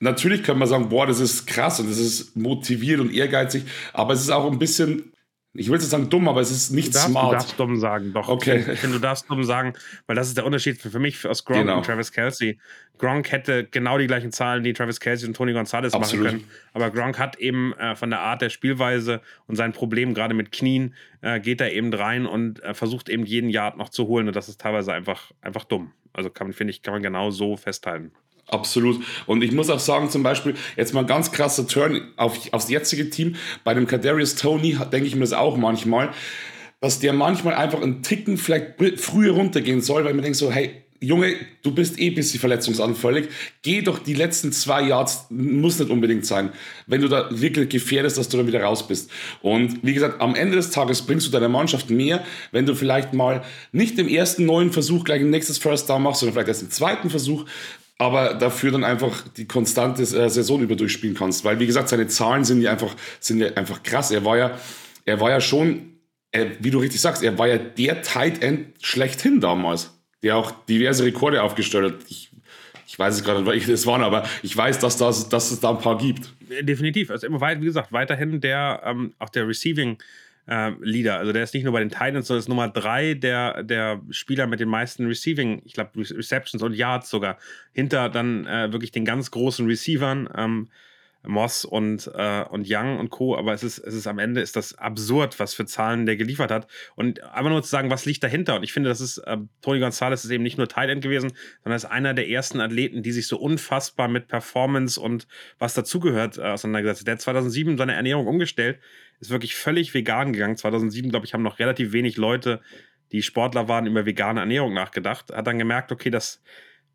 natürlich 0.00 0.42
kann 0.42 0.58
man 0.58 0.68
sagen, 0.68 0.88
boah, 0.88 1.06
das 1.06 1.20
ist 1.20 1.46
krass 1.46 1.80
und 1.80 1.90
das 1.90 1.98
ist 1.98 2.36
motiviert 2.36 3.00
und 3.00 3.12
ehrgeizig, 3.12 3.64
aber 3.92 4.14
es 4.14 4.20
ist 4.20 4.30
auch 4.30 4.50
ein 4.50 4.58
bisschen 4.58 5.13
ich 5.56 5.68
will 5.68 5.78
jetzt 5.78 5.88
sagen 5.88 6.10
dumm, 6.10 6.28
aber 6.28 6.40
es 6.40 6.50
ist 6.50 6.70
nicht 6.72 6.88
du 6.88 6.92
darfst, 6.94 7.08
smart. 7.10 7.26
Du 7.26 7.36
darfst 7.36 7.60
dumm 7.60 7.76
sagen, 7.76 8.12
doch. 8.12 8.28
Okay. 8.28 8.64
Ich 8.72 8.80
finde, 8.80 8.96
du 8.96 9.00
darfst 9.00 9.30
dumm 9.30 9.44
sagen, 9.44 9.74
weil 10.06 10.16
das 10.16 10.26
ist 10.26 10.36
der 10.36 10.44
Unterschied 10.44 10.80
für, 10.80 10.90
für 10.90 10.98
mich 10.98 11.24
aus 11.26 11.44
Gronk 11.44 11.60
genau. 11.60 11.76
und 11.76 11.86
Travis 11.86 12.10
Kelsey. 12.10 12.58
Gronk 12.98 13.30
hätte 13.30 13.64
genau 13.64 13.96
die 13.96 14.08
gleichen 14.08 14.32
Zahlen, 14.32 14.64
die 14.64 14.72
Travis 14.72 14.98
Kelsey 14.98 15.28
und 15.28 15.36
Tony 15.36 15.52
Gonzalez 15.52 15.94
Absolut. 15.94 16.24
machen 16.24 16.38
können. 16.38 16.50
Aber 16.72 16.90
Gronk 16.90 17.20
hat 17.20 17.36
eben 17.38 17.72
äh, 17.74 17.94
von 17.94 18.10
der 18.10 18.20
Art 18.20 18.42
der 18.42 18.50
Spielweise 18.50 19.20
und 19.46 19.54
sein 19.54 19.72
Problem 19.72 20.12
gerade 20.12 20.34
mit 20.34 20.50
Knien, 20.50 20.94
äh, 21.20 21.38
geht 21.38 21.60
er 21.60 21.72
eben 21.72 21.94
rein 21.94 22.26
und 22.26 22.60
äh, 22.64 22.74
versucht 22.74 23.08
eben 23.08 23.24
jeden 23.24 23.48
Yard 23.48 23.76
noch 23.76 23.90
zu 23.90 24.08
holen. 24.08 24.26
Und 24.26 24.34
das 24.34 24.48
ist 24.48 24.60
teilweise 24.60 24.92
einfach, 24.92 25.30
einfach 25.40 25.64
dumm. 25.64 25.92
Also 26.12 26.30
kann, 26.30 26.52
finde 26.52 26.72
ich, 26.72 26.82
kann 26.82 26.94
man 26.94 27.02
genau 27.02 27.30
so 27.30 27.56
festhalten. 27.56 28.10
Absolut. 28.48 29.02
Und 29.26 29.42
ich 29.42 29.52
muss 29.52 29.70
auch 29.70 29.78
sagen, 29.78 30.10
zum 30.10 30.22
Beispiel, 30.22 30.54
jetzt 30.76 30.92
mal 30.92 31.04
ganz 31.04 31.32
krasser 31.32 31.66
Turn 31.66 32.02
auf, 32.16 32.38
aufs 32.52 32.68
jetzige 32.68 33.10
Team. 33.10 33.36
Bei 33.64 33.74
dem 33.74 33.86
Kadarius 33.86 34.34
Tony 34.34 34.76
denke 34.92 35.06
ich 35.06 35.14
mir 35.14 35.22
das 35.22 35.32
auch 35.32 35.56
manchmal, 35.56 36.10
dass 36.80 37.00
der 37.00 37.14
manchmal 37.14 37.54
einfach 37.54 37.80
einen 37.80 38.02
Ticken 38.02 38.36
vielleicht 38.36 38.74
früher 38.96 39.32
runtergehen 39.32 39.80
soll, 39.80 40.04
weil 40.04 40.12
man 40.12 40.22
denkt 40.22 40.36
so, 40.36 40.52
hey, 40.52 40.84
Junge, 41.00 41.34
du 41.62 41.74
bist 41.74 41.98
eh 41.98 42.08
ein 42.08 42.14
bisschen 42.14 42.40
verletzungsanfällig. 42.40 43.28
Geh 43.62 43.82
doch 43.82 43.98
die 43.98 44.14
letzten 44.14 44.52
zwei 44.52 44.82
Yards, 44.82 45.26
muss 45.28 45.78
nicht 45.78 45.90
unbedingt 45.90 46.24
sein, 46.24 46.50
wenn 46.86 47.02
du 47.02 47.08
da 47.08 47.28
wirklich 47.30 47.68
gefährdest, 47.68 48.16
dass 48.16 48.28
du 48.28 48.38
dann 48.38 48.46
wieder 48.46 48.62
raus 48.62 48.86
bist. 48.86 49.10
Und 49.42 49.80
wie 49.82 49.92
gesagt, 49.92 50.20
am 50.22 50.34
Ende 50.34 50.56
des 50.56 50.70
Tages 50.70 51.02
bringst 51.02 51.26
du 51.26 51.30
deiner 51.30 51.48
Mannschaft 51.48 51.90
mehr, 51.90 52.24
wenn 52.52 52.64
du 52.64 52.74
vielleicht 52.74 53.12
mal 53.12 53.42
nicht 53.72 53.98
im 53.98 54.08
ersten 54.08 54.46
neuen 54.46 54.72
Versuch 54.72 55.04
gleich 55.04 55.20
ein 55.20 55.30
nächstes 55.30 55.58
First 55.58 55.90
Down 55.90 56.02
machst, 56.02 56.20
sondern 56.20 56.34
vielleicht 56.34 56.48
erst 56.48 56.62
im 56.62 56.70
zweiten 56.70 57.10
Versuch, 57.10 57.44
aber 57.98 58.34
dafür 58.34 58.72
dann 58.72 58.84
einfach 58.84 59.22
die 59.36 59.46
konstante 59.46 60.02
äh, 60.02 60.28
Saison 60.28 60.60
über 60.60 60.76
durchspielen 60.76 61.16
kannst. 61.16 61.44
Weil, 61.44 61.60
wie 61.60 61.66
gesagt, 61.66 61.88
seine 61.88 62.08
Zahlen 62.08 62.44
sind 62.44 62.60
ja 62.60 62.72
einfach, 62.72 62.94
sind 63.20 63.40
ja 63.40 63.54
einfach 63.54 63.82
krass. 63.82 64.10
Er 64.10 64.24
war 64.24 64.36
ja, 64.36 64.58
er 65.04 65.20
war 65.20 65.30
ja 65.30 65.40
schon, 65.40 65.92
er, 66.32 66.62
wie 66.62 66.70
du 66.70 66.78
richtig 66.78 67.00
sagst, 67.00 67.22
er 67.22 67.38
war 67.38 67.48
ja 67.48 67.58
der 67.58 68.02
Tight 68.02 68.42
End 68.42 68.68
schlechthin 68.82 69.40
damals, 69.40 69.96
der 70.22 70.36
auch 70.36 70.50
diverse 70.66 71.04
Rekorde 71.04 71.42
aufgestellt 71.42 71.94
hat. 71.94 72.00
Ich, 72.08 72.30
ich 72.86 72.98
weiß 72.98 73.14
es 73.14 73.24
gerade 73.24 73.40
nicht, 73.40 73.48
welche 73.48 73.70
das 73.70 73.86
waren, 73.86 74.02
aber 74.02 74.24
ich 74.42 74.56
weiß, 74.56 74.78
dass, 74.80 74.96
das, 74.96 75.28
dass 75.28 75.50
es 75.50 75.60
da 75.60 75.70
ein 75.70 75.78
paar 75.78 75.98
gibt. 75.98 76.34
Definitiv. 76.60 77.10
Also 77.10 77.26
immer 77.26 77.40
weit, 77.40 77.60
wie 77.60 77.66
gesagt, 77.66 77.92
weiterhin 77.92 78.40
der, 78.40 78.82
ähm, 78.84 79.14
auch 79.18 79.28
der 79.28 79.46
Receiving- 79.46 79.98
äh, 80.46 80.72
Leader. 80.80 81.18
Also 81.18 81.32
der 81.32 81.42
ist 81.42 81.54
nicht 81.54 81.64
nur 81.64 81.72
bei 81.72 81.80
den 81.80 81.90
Titans, 81.90 82.26
sondern 82.26 82.40
ist 82.40 82.48
Nummer 82.48 82.68
drei 82.68 83.14
der, 83.14 83.62
der 83.62 84.00
Spieler 84.10 84.46
mit 84.46 84.60
den 84.60 84.68
meisten 84.68 85.06
Receiving, 85.06 85.62
ich 85.64 85.74
glaube 85.74 85.90
Receptions 85.96 86.62
und 86.62 86.74
Yards 86.74 87.10
sogar, 87.10 87.38
hinter 87.72 88.08
dann 88.08 88.46
äh, 88.46 88.72
wirklich 88.72 88.92
den 88.92 89.04
ganz 89.04 89.30
großen 89.30 89.66
Receivern. 89.66 90.28
Ähm, 90.36 90.68
Moss 91.26 91.64
und, 91.64 92.10
äh, 92.14 92.44
und 92.50 92.66
Young 92.68 92.98
und 92.98 93.10
Co. 93.10 93.36
Aber 93.36 93.52
es 93.52 93.62
ist, 93.62 93.78
es 93.78 93.94
ist 93.94 94.06
am 94.06 94.18
Ende 94.18 94.40
ist 94.40 94.56
das 94.56 94.74
absurd, 94.78 95.38
was 95.40 95.54
für 95.54 95.66
Zahlen 95.66 96.06
der 96.06 96.16
geliefert 96.16 96.50
hat. 96.50 96.66
Und 96.94 97.22
einfach 97.22 97.50
nur 97.50 97.62
zu 97.62 97.70
sagen, 97.70 97.90
was 97.90 98.04
liegt 98.04 98.22
dahinter. 98.22 98.56
Und 98.56 98.62
ich 98.62 98.72
finde, 98.72 98.88
das 98.88 99.00
ist, 99.00 99.18
äh, 99.18 99.38
Tony 99.62 99.80
Gonzalez 99.80 100.24
ist 100.24 100.30
eben 100.30 100.42
nicht 100.42 100.58
nur 100.58 100.68
End 100.76 101.02
gewesen, 101.02 101.32
sondern 101.62 101.76
ist 101.76 101.84
einer 101.84 102.14
der 102.14 102.28
ersten 102.28 102.60
Athleten, 102.60 103.02
die 103.02 103.12
sich 103.12 103.26
so 103.26 103.38
unfassbar 103.38 104.08
mit 104.08 104.28
Performance 104.28 105.00
und 105.00 105.26
was 105.58 105.74
dazugehört 105.74 106.38
äh, 106.38 106.42
auseinandergesetzt. 106.42 107.06
Der 107.06 107.14
hat 107.14 107.20
2007 107.20 107.78
seine 107.78 107.94
Ernährung 107.94 108.26
umgestellt 108.26 108.78
ist 109.20 109.30
wirklich 109.30 109.54
völlig 109.54 109.94
vegan 109.94 110.32
gegangen. 110.32 110.56
2007, 110.56 111.10
glaube 111.10 111.26
ich, 111.26 111.34
haben 111.34 111.42
noch 111.42 111.58
relativ 111.58 111.92
wenig 111.92 112.16
Leute, 112.16 112.60
die 113.12 113.22
Sportler 113.22 113.68
waren, 113.68 113.86
über 113.86 114.06
vegane 114.06 114.40
Ernährung 114.40 114.74
nachgedacht. 114.74 115.32
Hat 115.32 115.46
dann 115.46 115.58
gemerkt, 115.58 115.92
okay, 115.92 116.10
das 116.10 116.42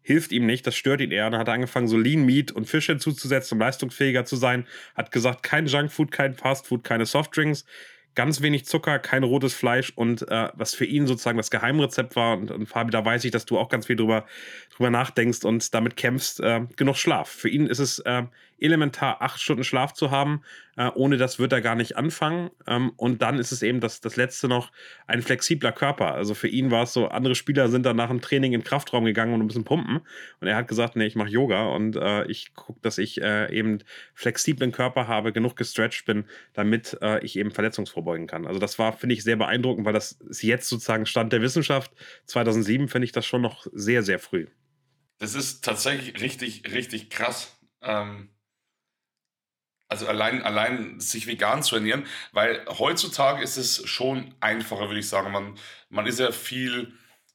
hilft 0.01 0.31
ihm 0.31 0.45
nicht, 0.45 0.65
das 0.65 0.75
stört 0.75 1.01
ihn 1.01 1.11
eher. 1.11 1.29
Dann 1.29 1.39
hat 1.39 1.47
er 1.47 1.53
angefangen, 1.53 1.87
so 1.87 1.97
Lean 1.97 2.25
Meat 2.25 2.51
und 2.51 2.65
Fisch 2.65 2.87
hinzuzusetzen, 2.87 3.55
um 3.55 3.59
leistungsfähiger 3.59 4.25
zu 4.25 4.35
sein. 4.35 4.65
Hat 4.95 5.11
gesagt, 5.11 5.43
kein 5.43 5.67
Junkfood, 5.67 6.11
kein 6.11 6.33
Fastfood, 6.33 6.83
keine 6.83 7.05
Softdrinks 7.05 7.65
ganz 8.19 8.41
wenig 8.41 8.65
Zucker, 8.65 8.99
kein 8.99 9.23
rotes 9.23 9.53
Fleisch 9.53 9.93
und 9.95 10.27
äh, 10.29 10.49
was 10.53 10.73
für 10.73 10.83
ihn 10.83 11.07
sozusagen 11.07 11.37
das 11.37 11.51
Geheimrezept 11.51 12.17
war. 12.17 12.37
Und, 12.37 12.51
und, 12.51 12.65
Fabi, 12.67 12.91
da 12.91 13.05
weiß 13.05 13.23
ich, 13.23 13.31
dass 13.31 13.45
du 13.45 13.57
auch 13.57 13.69
ganz 13.69 13.85
viel 13.85 13.95
drüber, 13.95 14.25
drüber 14.79 14.89
nachdenkst 14.89 15.43
und 15.43 15.73
damit 15.73 15.97
kämpfst, 15.97 16.39
äh, 16.39 16.61
genug 16.77 16.95
Schlaf. 16.95 17.27
Für 17.29 17.49
ihn 17.49 17.67
ist 17.67 17.79
es 17.79 17.99
äh, 17.99 18.23
elementar 18.59 19.21
acht 19.21 19.41
Stunden 19.41 19.63
Schlaf 19.63 19.93
zu 19.93 20.09
haben. 20.09 20.41
Äh, 20.77 20.89
ohne 20.95 21.17
das 21.17 21.37
wird 21.37 21.51
er 21.51 21.61
gar 21.61 21.75
nicht 21.75 21.97
anfangen. 21.97 22.49
Ähm, 22.65 22.93
und 22.95 23.21
dann 23.21 23.39
ist 23.39 23.51
es 23.51 23.61
eben 23.61 23.81
das, 23.81 23.99
das 23.99 24.15
letzte 24.15 24.47
noch 24.47 24.71
ein 25.05 25.21
flexibler 25.21 25.73
Körper. 25.73 26.13
Also 26.13 26.33
für 26.33 26.47
ihn 26.47 26.71
war 26.71 26.83
es 26.83 26.93
so, 26.93 27.09
andere 27.09 27.35
Spieler 27.35 27.67
sind 27.67 27.85
dann 27.85 27.97
nach 27.97 28.09
dem 28.09 28.21
Training 28.21 28.53
in 28.53 28.61
den 28.61 28.65
Kraftraum 28.65 29.03
gegangen 29.03 29.33
und 29.33 29.41
ein 29.41 29.47
bisschen 29.47 29.65
pumpen. 29.65 29.99
Und 30.39 30.47
er 30.47 30.55
hat 30.55 30.67
gesagt, 30.67 30.95
nee, 30.95 31.05
ich 31.05 31.15
mache 31.15 31.29
Yoga 31.29 31.67
und 31.67 31.97
äh, 31.97 32.25
ich 32.27 32.53
gucke, 32.53 32.79
dass 32.81 32.97
ich 32.97 33.21
äh, 33.21 33.53
eben 33.53 33.79
flexiblen 34.13 34.71
Körper 34.71 35.07
habe, 35.07 35.33
genug 35.33 35.57
gestretched 35.57 36.05
bin, 36.05 36.25
damit 36.53 36.97
äh, 37.01 37.23
ich 37.23 37.37
eben 37.37 37.51
verletzungsvorbeugen 37.51 38.27
kann. 38.27 38.47
Also 38.47 38.59
das 38.59 38.79
war, 38.79 38.93
finde 38.93 39.13
ich, 39.13 39.23
sehr 39.23 39.35
beeindruckend, 39.35 39.85
weil 39.85 39.93
das 39.93 40.13
ist 40.13 40.43
jetzt 40.43 40.69
sozusagen 40.69 41.05
Stand 41.05 41.33
der 41.33 41.41
Wissenschaft. 41.41 41.91
2007 42.25 42.87
finde 42.87 43.05
ich 43.05 43.11
das 43.11 43.25
schon 43.25 43.41
noch 43.41 43.67
sehr, 43.73 44.03
sehr 44.03 44.19
früh. 44.19 44.47
Das 45.19 45.35
ist 45.35 45.63
tatsächlich 45.63 46.21
richtig, 46.21 46.63
richtig 46.71 47.09
krass. 47.09 47.57
Ähm, 47.81 48.29
also 49.89 50.07
allein, 50.07 50.43
allein 50.43 50.99
sich 50.99 51.27
vegan 51.27 51.63
zu 51.63 51.75
ernähren, 51.75 52.05
weil 52.31 52.65
heutzutage 52.67 53.43
ist 53.43 53.57
es 53.57 53.87
schon 53.87 54.35
einfacher, 54.39 54.87
würde 54.87 54.99
ich 54.99 55.09
sagen. 55.09 55.31
Man, 55.31 55.57
man 55.89 56.05
ist 56.05 56.19
ja 56.19 56.31
viel 56.31 56.93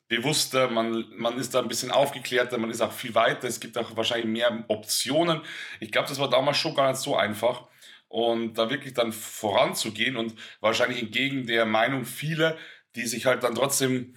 bewusster, 0.08 0.70
man, 0.70 1.04
man 1.16 1.36
ist 1.38 1.54
da 1.54 1.60
ein 1.60 1.68
bisschen 1.68 1.90
aufgeklärter, 1.90 2.58
man 2.58 2.70
ist 2.70 2.80
auch 2.80 2.92
viel 2.92 3.14
weiter. 3.14 3.48
Es 3.48 3.60
gibt 3.60 3.76
auch 3.76 3.96
wahrscheinlich 3.96 4.26
mehr 4.26 4.64
Optionen. 4.68 5.40
Ich 5.80 5.90
glaube, 5.90 6.08
das 6.08 6.18
war 6.18 6.30
damals 6.30 6.56
schon 6.56 6.74
gar 6.74 6.90
nicht 6.90 7.00
so 7.00 7.16
einfach. 7.16 7.66
Und 8.08 8.54
da 8.54 8.70
wirklich 8.70 8.94
dann 8.94 9.12
voranzugehen 9.12 10.16
und 10.16 10.34
wahrscheinlich 10.60 11.02
entgegen 11.02 11.46
der 11.46 11.66
Meinung 11.66 12.04
vieler, 12.04 12.56
die 12.94 13.06
sich 13.06 13.26
halt 13.26 13.42
dann 13.42 13.56
trotzdem 13.56 14.14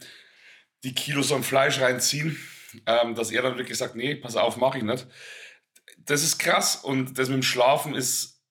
die 0.84 0.93
Kilos 0.93 1.32
am 1.32 1.43
Fleisch 1.43 1.80
reinziehen, 1.80 2.38
ähm, 2.86 3.15
dass 3.15 3.32
er 3.32 3.41
dann 3.41 3.57
wirklich 3.57 3.78
sagt, 3.78 3.95
nee, 3.95 4.15
pass 4.15 4.36
auf, 4.36 4.57
mache 4.57 4.78
ich 4.78 4.84
nicht. 4.84 5.07
Das 5.97 6.24
ist 6.24 6.38
krass 6.38 6.76
und 6.76 7.18
das 7.18 7.30
mit 7.30 7.38
dem 7.38 7.43
Schlafen 7.43 7.95
ist 7.95 8.41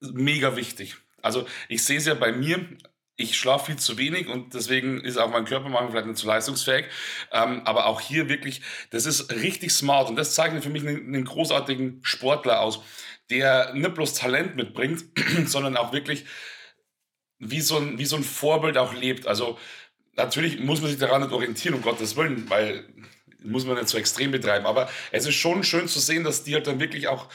mega 0.00 0.56
wichtig. 0.56 0.96
Also 1.22 1.46
ich 1.68 1.84
sehe 1.84 1.98
es 1.98 2.06
ja 2.06 2.14
bei 2.14 2.32
mir, 2.32 2.64
ich 3.16 3.36
schlafe 3.36 3.66
viel 3.66 3.76
zu 3.76 3.98
wenig 3.98 4.28
und 4.28 4.54
deswegen 4.54 5.00
ist 5.00 5.16
auch 5.16 5.30
mein 5.30 5.44
Körper 5.44 5.68
manchmal 5.68 5.90
vielleicht 5.90 6.06
nicht 6.06 6.18
so 6.18 6.28
leistungsfähig. 6.28 6.86
Ähm, 7.32 7.62
aber 7.64 7.86
auch 7.86 8.00
hier 8.00 8.28
wirklich, 8.28 8.62
das 8.90 9.06
ist 9.06 9.32
richtig 9.32 9.72
smart 9.72 10.08
und 10.08 10.16
das 10.16 10.34
zeichnet 10.34 10.62
für 10.62 10.70
mich 10.70 10.86
einen, 10.86 11.08
einen 11.08 11.24
großartigen 11.24 11.98
Sportler 12.02 12.60
aus, 12.60 12.80
der 13.30 13.74
nicht 13.74 13.94
bloß 13.94 14.14
Talent 14.14 14.54
mitbringt, 14.54 15.04
sondern 15.46 15.76
auch 15.76 15.92
wirklich 15.92 16.26
wie 17.38 17.60
so, 17.60 17.78
ein, 17.78 17.98
wie 17.98 18.06
so 18.06 18.16
ein 18.16 18.24
Vorbild 18.24 18.78
auch 18.78 18.94
lebt. 18.94 19.26
Also 19.26 19.58
natürlich 20.14 20.60
muss 20.60 20.80
man 20.80 20.90
sich 20.90 20.98
daran 20.98 21.22
nicht 21.22 21.32
orientieren, 21.32 21.74
um 21.74 21.82
Gottes 21.82 22.16
Willen, 22.16 22.48
weil 22.48 22.84
muss 23.42 23.64
man 23.64 23.76
nicht 23.76 23.88
so 23.88 23.98
extrem 23.98 24.30
betreiben. 24.30 24.66
Aber 24.66 24.88
es 25.12 25.26
ist 25.26 25.34
schon 25.34 25.62
schön 25.64 25.88
zu 25.88 26.00
sehen, 26.00 26.24
dass 26.24 26.44
die 26.44 26.54
halt 26.54 26.66
dann 26.66 26.80
wirklich 26.80 27.08
auch 27.08 27.28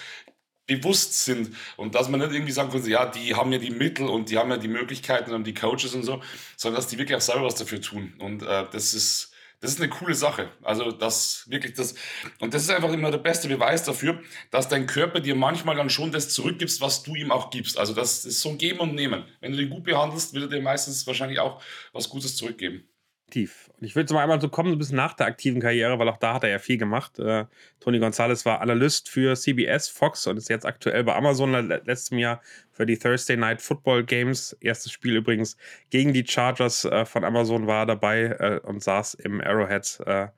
bewusst 0.66 1.26
sind 1.26 1.56
und 1.76 1.96
dass 1.96 2.10
man 2.10 2.22
nicht 2.22 2.32
irgendwie 2.32 2.52
sagen 2.52 2.72
kann, 2.72 2.86
ja, 2.86 3.06
die 3.06 3.36
haben 3.36 3.52
ja 3.52 3.60
die 3.60 3.70
Mittel 3.70 4.08
und 4.08 4.30
die 4.30 4.38
haben 4.38 4.50
ja 4.50 4.58
die 4.58 4.70
Möglichkeiten 4.70 5.34
und 5.34 5.46
die 5.46 5.54
Coaches 5.54 5.94
und 5.94 6.04
so, 6.04 6.22
sondern 6.56 6.82
dass 6.82 6.90
die 6.90 6.98
wirklich 6.98 7.18
auch 7.18 7.22
selber 7.22 7.44
was 7.44 7.56
dafür 7.56 7.82
tun. 7.82 8.14
Und 8.20 8.44
äh, 8.44 8.66
das 8.72 8.94
ist 8.94 9.32
das 9.60 9.72
ist 9.72 9.80
eine 9.80 9.90
coole 9.90 10.14
Sache. 10.14 10.52
Also 10.62 10.92
das 10.92 11.46
wirklich 11.50 11.74
das 11.74 11.96
und 12.40 12.54
das 12.54 12.64
ist 12.64 12.70
einfach 12.70 12.92
immer 12.92 13.12
der 13.12 13.18
beste 13.18 13.48
Beweis 13.48 13.84
dafür, 13.84 14.22
dass 14.52 14.68
dein 14.68 14.88
Körper 14.88 15.22
dir 15.22 15.36
manchmal 15.36 15.76
dann 15.76 15.90
schon 15.90 16.12
das 16.12 16.30
zurückgibst, 16.30 16.82
was 16.82 17.04
du 17.04 17.16
ihm 17.16 17.32
auch 17.32 17.50
gibst. 17.50 17.78
Also 17.78 17.94
das 17.94 18.26
ist 18.26 18.42
so 18.42 18.50
ein 18.50 18.58
Geben 18.58 18.80
und 18.80 18.96
Nehmen. 18.96 19.26
Wenn 19.42 19.52
du 19.52 19.58
den 19.58 19.70
gut 19.70 19.84
behandelst, 19.84 20.34
wird 20.34 20.46
er 20.46 20.58
dir 20.58 20.62
meistens 20.62 21.08
wahrscheinlich 21.08 21.40
auch 21.40 21.62
was 21.94 22.10
Gutes 22.10 22.36
zurückgeben 22.36 22.88
aktiv. 23.34 23.63
Und 23.80 23.86
ich 23.86 23.96
würde 23.96 24.08
so 24.08 24.16
mal 24.16 24.22
einmal 24.22 24.40
so 24.40 24.50
kommen, 24.50 24.70
so 24.70 24.76
ein 24.76 24.80
bisschen 24.80 24.98
nach 24.98 25.14
der 25.14 25.26
aktiven 25.26 25.62
Karriere, 25.62 26.00
weil 26.00 26.08
auch 26.08 26.18
da 26.18 26.36
hat 26.36 26.44
er 26.44 26.50
ja 26.50 26.60
viel 26.60 26.78
gemacht. 26.78 27.20
Äh, 27.20 27.46
Tony 27.80 28.00
Gonzalez 28.00 28.46
war 28.46 28.62
Analyst 28.62 29.10
für 29.10 29.36
CBS, 29.36 29.90
Fox 29.90 30.28
und 30.28 30.38
ist 30.38 30.50
jetzt 30.50 30.66
aktuell 30.66 31.04
bei 31.04 31.16
Amazon 31.16 31.52
letztem 31.52 32.18
Jahr 32.18 32.42
für 32.72 32.86
die 32.86 32.98
Thursday 32.98 33.36
Night 33.36 33.62
Football 33.62 34.04
Games. 34.04 34.56
Erstes 34.62 34.92
Spiel 34.92 35.16
übrigens 35.16 35.58
gegen 35.90 36.14
die 36.14 36.26
Chargers 36.26 36.86
äh, 36.86 37.06
von 37.06 37.24
Amazon 37.24 37.68
war 37.68 37.86
dabei 37.86 38.24
äh, 38.24 38.60
und 38.64 38.84
saß 38.84 39.16
im 39.16 39.42
Arrowhead 39.42 40.32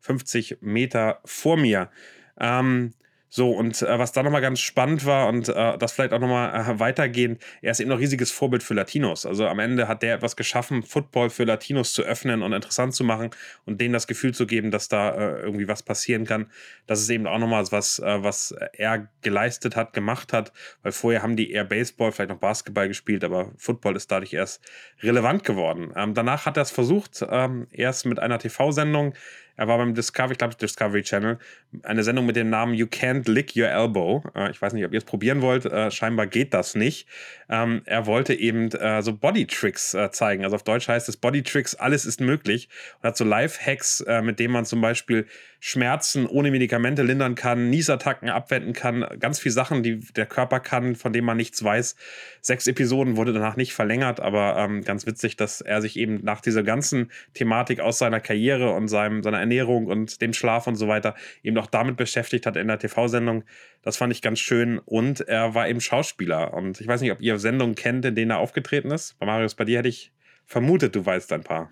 50 0.00 0.52
äh, 0.52 0.56
Meter 0.60 1.20
vor 1.24 1.56
mir. 1.56 1.90
Ähm, 2.38 2.92
so, 3.34 3.50
und 3.50 3.80
äh, 3.80 3.98
was 3.98 4.12
da 4.12 4.22
nochmal 4.22 4.42
ganz 4.42 4.60
spannend 4.60 5.06
war 5.06 5.26
und 5.26 5.48
äh, 5.48 5.78
das 5.78 5.92
vielleicht 5.92 6.12
auch 6.12 6.18
nochmal 6.18 6.54
äh, 6.54 6.78
weitergehend, 6.78 7.42
er 7.62 7.70
ist 7.70 7.80
eben 7.80 7.88
noch 7.88 7.98
riesiges 7.98 8.30
Vorbild 8.30 8.62
für 8.62 8.74
Latinos. 8.74 9.24
Also 9.24 9.46
am 9.46 9.58
Ende 9.58 9.88
hat 9.88 10.02
der 10.02 10.16
etwas 10.16 10.36
geschaffen, 10.36 10.82
Football 10.82 11.30
für 11.30 11.44
Latinos 11.44 11.94
zu 11.94 12.02
öffnen 12.02 12.42
und 12.42 12.52
interessant 12.52 12.94
zu 12.94 13.04
machen 13.04 13.30
und 13.64 13.80
denen 13.80 13.94
das 13.94 14.06
Gefühl 14.06 14.34
zu 14.34 14.46
geben, 14.46 14.70
dass 14.70 14.88
da 14.88 15.14
äh, 15.14 15.40
irgendwie 15.40 15.66
was 15.66 15.82
passieren 15.82 16.26
kann. 16.26 16.50
Das 16.86 17.00
ist 17.00 17.08
eben 17.08 17.26
auch 17.26 17.38
nochmal 17.38 17.64
was, 17.70 18.00
äh, 18.00 18.22
was 18.22 18.54
er 18.74 19.08
geleistet 19.22 19.76
hat, 19.76 19.94
gemacht 19.94 20.34
hat, 20.34 20.52
weil 20.82 20.92
vorher 20.92 21.22
haben 21.22 21.34
die 21.34 21.52
eher 21.52 21.64
Baseball, 21.64 22.12
vielleicht 22.12 22.28
noch 22.28 22.38
Basketball 22.38 22.86
gespielt, 22.86 23.24
aber 23.24 23.52
Football 23.56 23.96
ist 23.96 24.12
dadurch 24.12 24.34
erst 24.34 24.62
relevant 25.00 25.42
geworden. 25.42 25.90
Ähm, 25.96 26.12
danach 26.12 26.44
hat 26.44 26.58
er 26.58 26.64
es 26.64 26.70
versucht, 26.70 27.24
ähm, 27.30 27.66
erst 27.70 28.04
mit 28.04 28.18
einer 28.18 28.38
TV-Sendung, 28.38 29.14
er 29.56 29.68
war 29.68 29.78
beim 29.78 29.94
Discovery, 29.94 30.32
ich 30.32 30.38
glaube 30.38 30.54
Discovery 30.54 31.02
Channel, 31.02 31.38
eine 31.82 32.02
Sendung 32.02 32.26
mit 32.26 32.36
dem 32.36 32.50
Namen 32.50 32.74
You 32.74 32.86
Can't 32.86 33.30
Lick 33.30 33.54
Your 33.56 33.68
Elbow. 33.68 34.22
Äh, 34.34 34.50
ich 34.50 34.60
weiß 34.60 34.72
nicht, 34.72 34.84
ob 34.84 34.92
ihr 34.92 34.98
es 34.98 35.04
probieren 35.04 35.42
wollt. 35.42 35.66
Äh, 35.66 35.90
scheinbar 35.90 36.26
geht 36.26 36.54
das 36.54 36.74
nicht. 36.74 37.06
Ähm, 37.48 37.82
er 37.84 38.06
wollte 38.06 38.34
eben 38.34 38.70
äh, 38.72 39.02
so 39.02 39.14
Body 39.14 39.46
Tricks 39.46 39.96
zeigen. 40.12 40.44
Also 40.44 40.56
auf 40.56 40.62
Deutsch 40.62 40.88
heißt 40.88 41.08
es 41.08 41.16
Body 41.16 41.42
Tricks, 41.42 41.74
alles 41.74 42.06
ist 42.06 42.20
möglich. 42.20 42.68
Und 43.00 43.08
hat 43.08 43.16
so 43.16 43.24
Life-Hacks, 43.24 44.00
äh, 44.02 44.22
mit 44.22 44.38
denen 44.38 44.52
man 44.52 44.64
zum 44.64 44.80
Beispiel 44.80 45.26
Schmerzen 45.64 46.26
ohne 46.26 46.50
Medikamente 46.50 47.04
lindern 47.04 47.36
kann, 47.36 47.70
Niesattacken 47.70 48.28
abwenden 48.28 48.72
kann, 48.72 49.06
ganz 49.20 49.38
viele 49.38 49.52
Sachen, 49.52 49.84
die 49.84 50.00
der 50.00 50.26
Körper 50.26 50.58
kann, 50.58 50.96
von 50.96 51.12
denen 51.12 51.24
man 51.24 51.36
nichts 51.36 51.62
weiß. 51.62 51.94
Sechs 52.40 52.66
Episoden 52.66 53.16
wurde 53.16 53.32
danach 53.32 53.54
nicht 53.54 53.72
verlängert, 53.72 54.18
aber 54.18 54.56
ähm, 54.58 54.82
ganz 54.82 55.06
witzig, 55.06 55.36
dass 55.36 55.60
er 55.60 55.80
sich 55.80 55.96
eben 55.96 56.18
nach 56.24 56.40
dieser 56.40 56.64
ganzen 56.64 57.12
Thematik 57.34 57.78
aus 57.78 57.98
seiner 57.98 58.18
Karriere 58.18 58.72
und 58.72 58.88
seinem, 58.88 59.22
seiner 59.22 59.38
Ernährung 59.38 59.86
und 59.86 60.20
dem 60.20 60.32
Schlaf 60.32 60.66
und 60.66 60.74
so 60.74 60.88
weiter 60.88 61.14
eben 61.44 61.56
auch 61.58 61.68
damit 61.68 61.96
beschäftigt 61.96 62.44
hat 62.44 62.56
in 62.56 62.66
der 62.66 62.80
TV-Sendung. 62.80 63.44
Das 63.82 63.96
fand 63.96 64.12
ich 64.12 64.20
ganz 64.20 64.40
schön. 64.40 64.80
Und 64.80 65.20
er 65.20 65.54
war 65.54 65.68
eben 65.68 65.80
Schauspieler. 65.80 66.54
Und 66.54 66.80
ich 66.80 66.88
weiß 66.88 67.02
nicht, 67.02 67.12
ob 67.12 67.20
ihr 67.20 67.38
Sendungen 67.38 67.76
kennt, 67.76 68.04
in 68.04 68.16
denen 68.16 68.32
er 68.32 68.38
aufgetreten 68.38 68.90
ist. 68.90 69.16
Bei 69.20 69.26
Marius, 69.26 69.54
bei 69.54 69.64
dir 69.64 69.78
hätte 69.78 69.88
ich 69.88 70.10
vermutet, 70.44 70.96
du 70.96 71.06
weißt 71.06 71.32
ein 71.32 71.44
paar. 71.44 71.70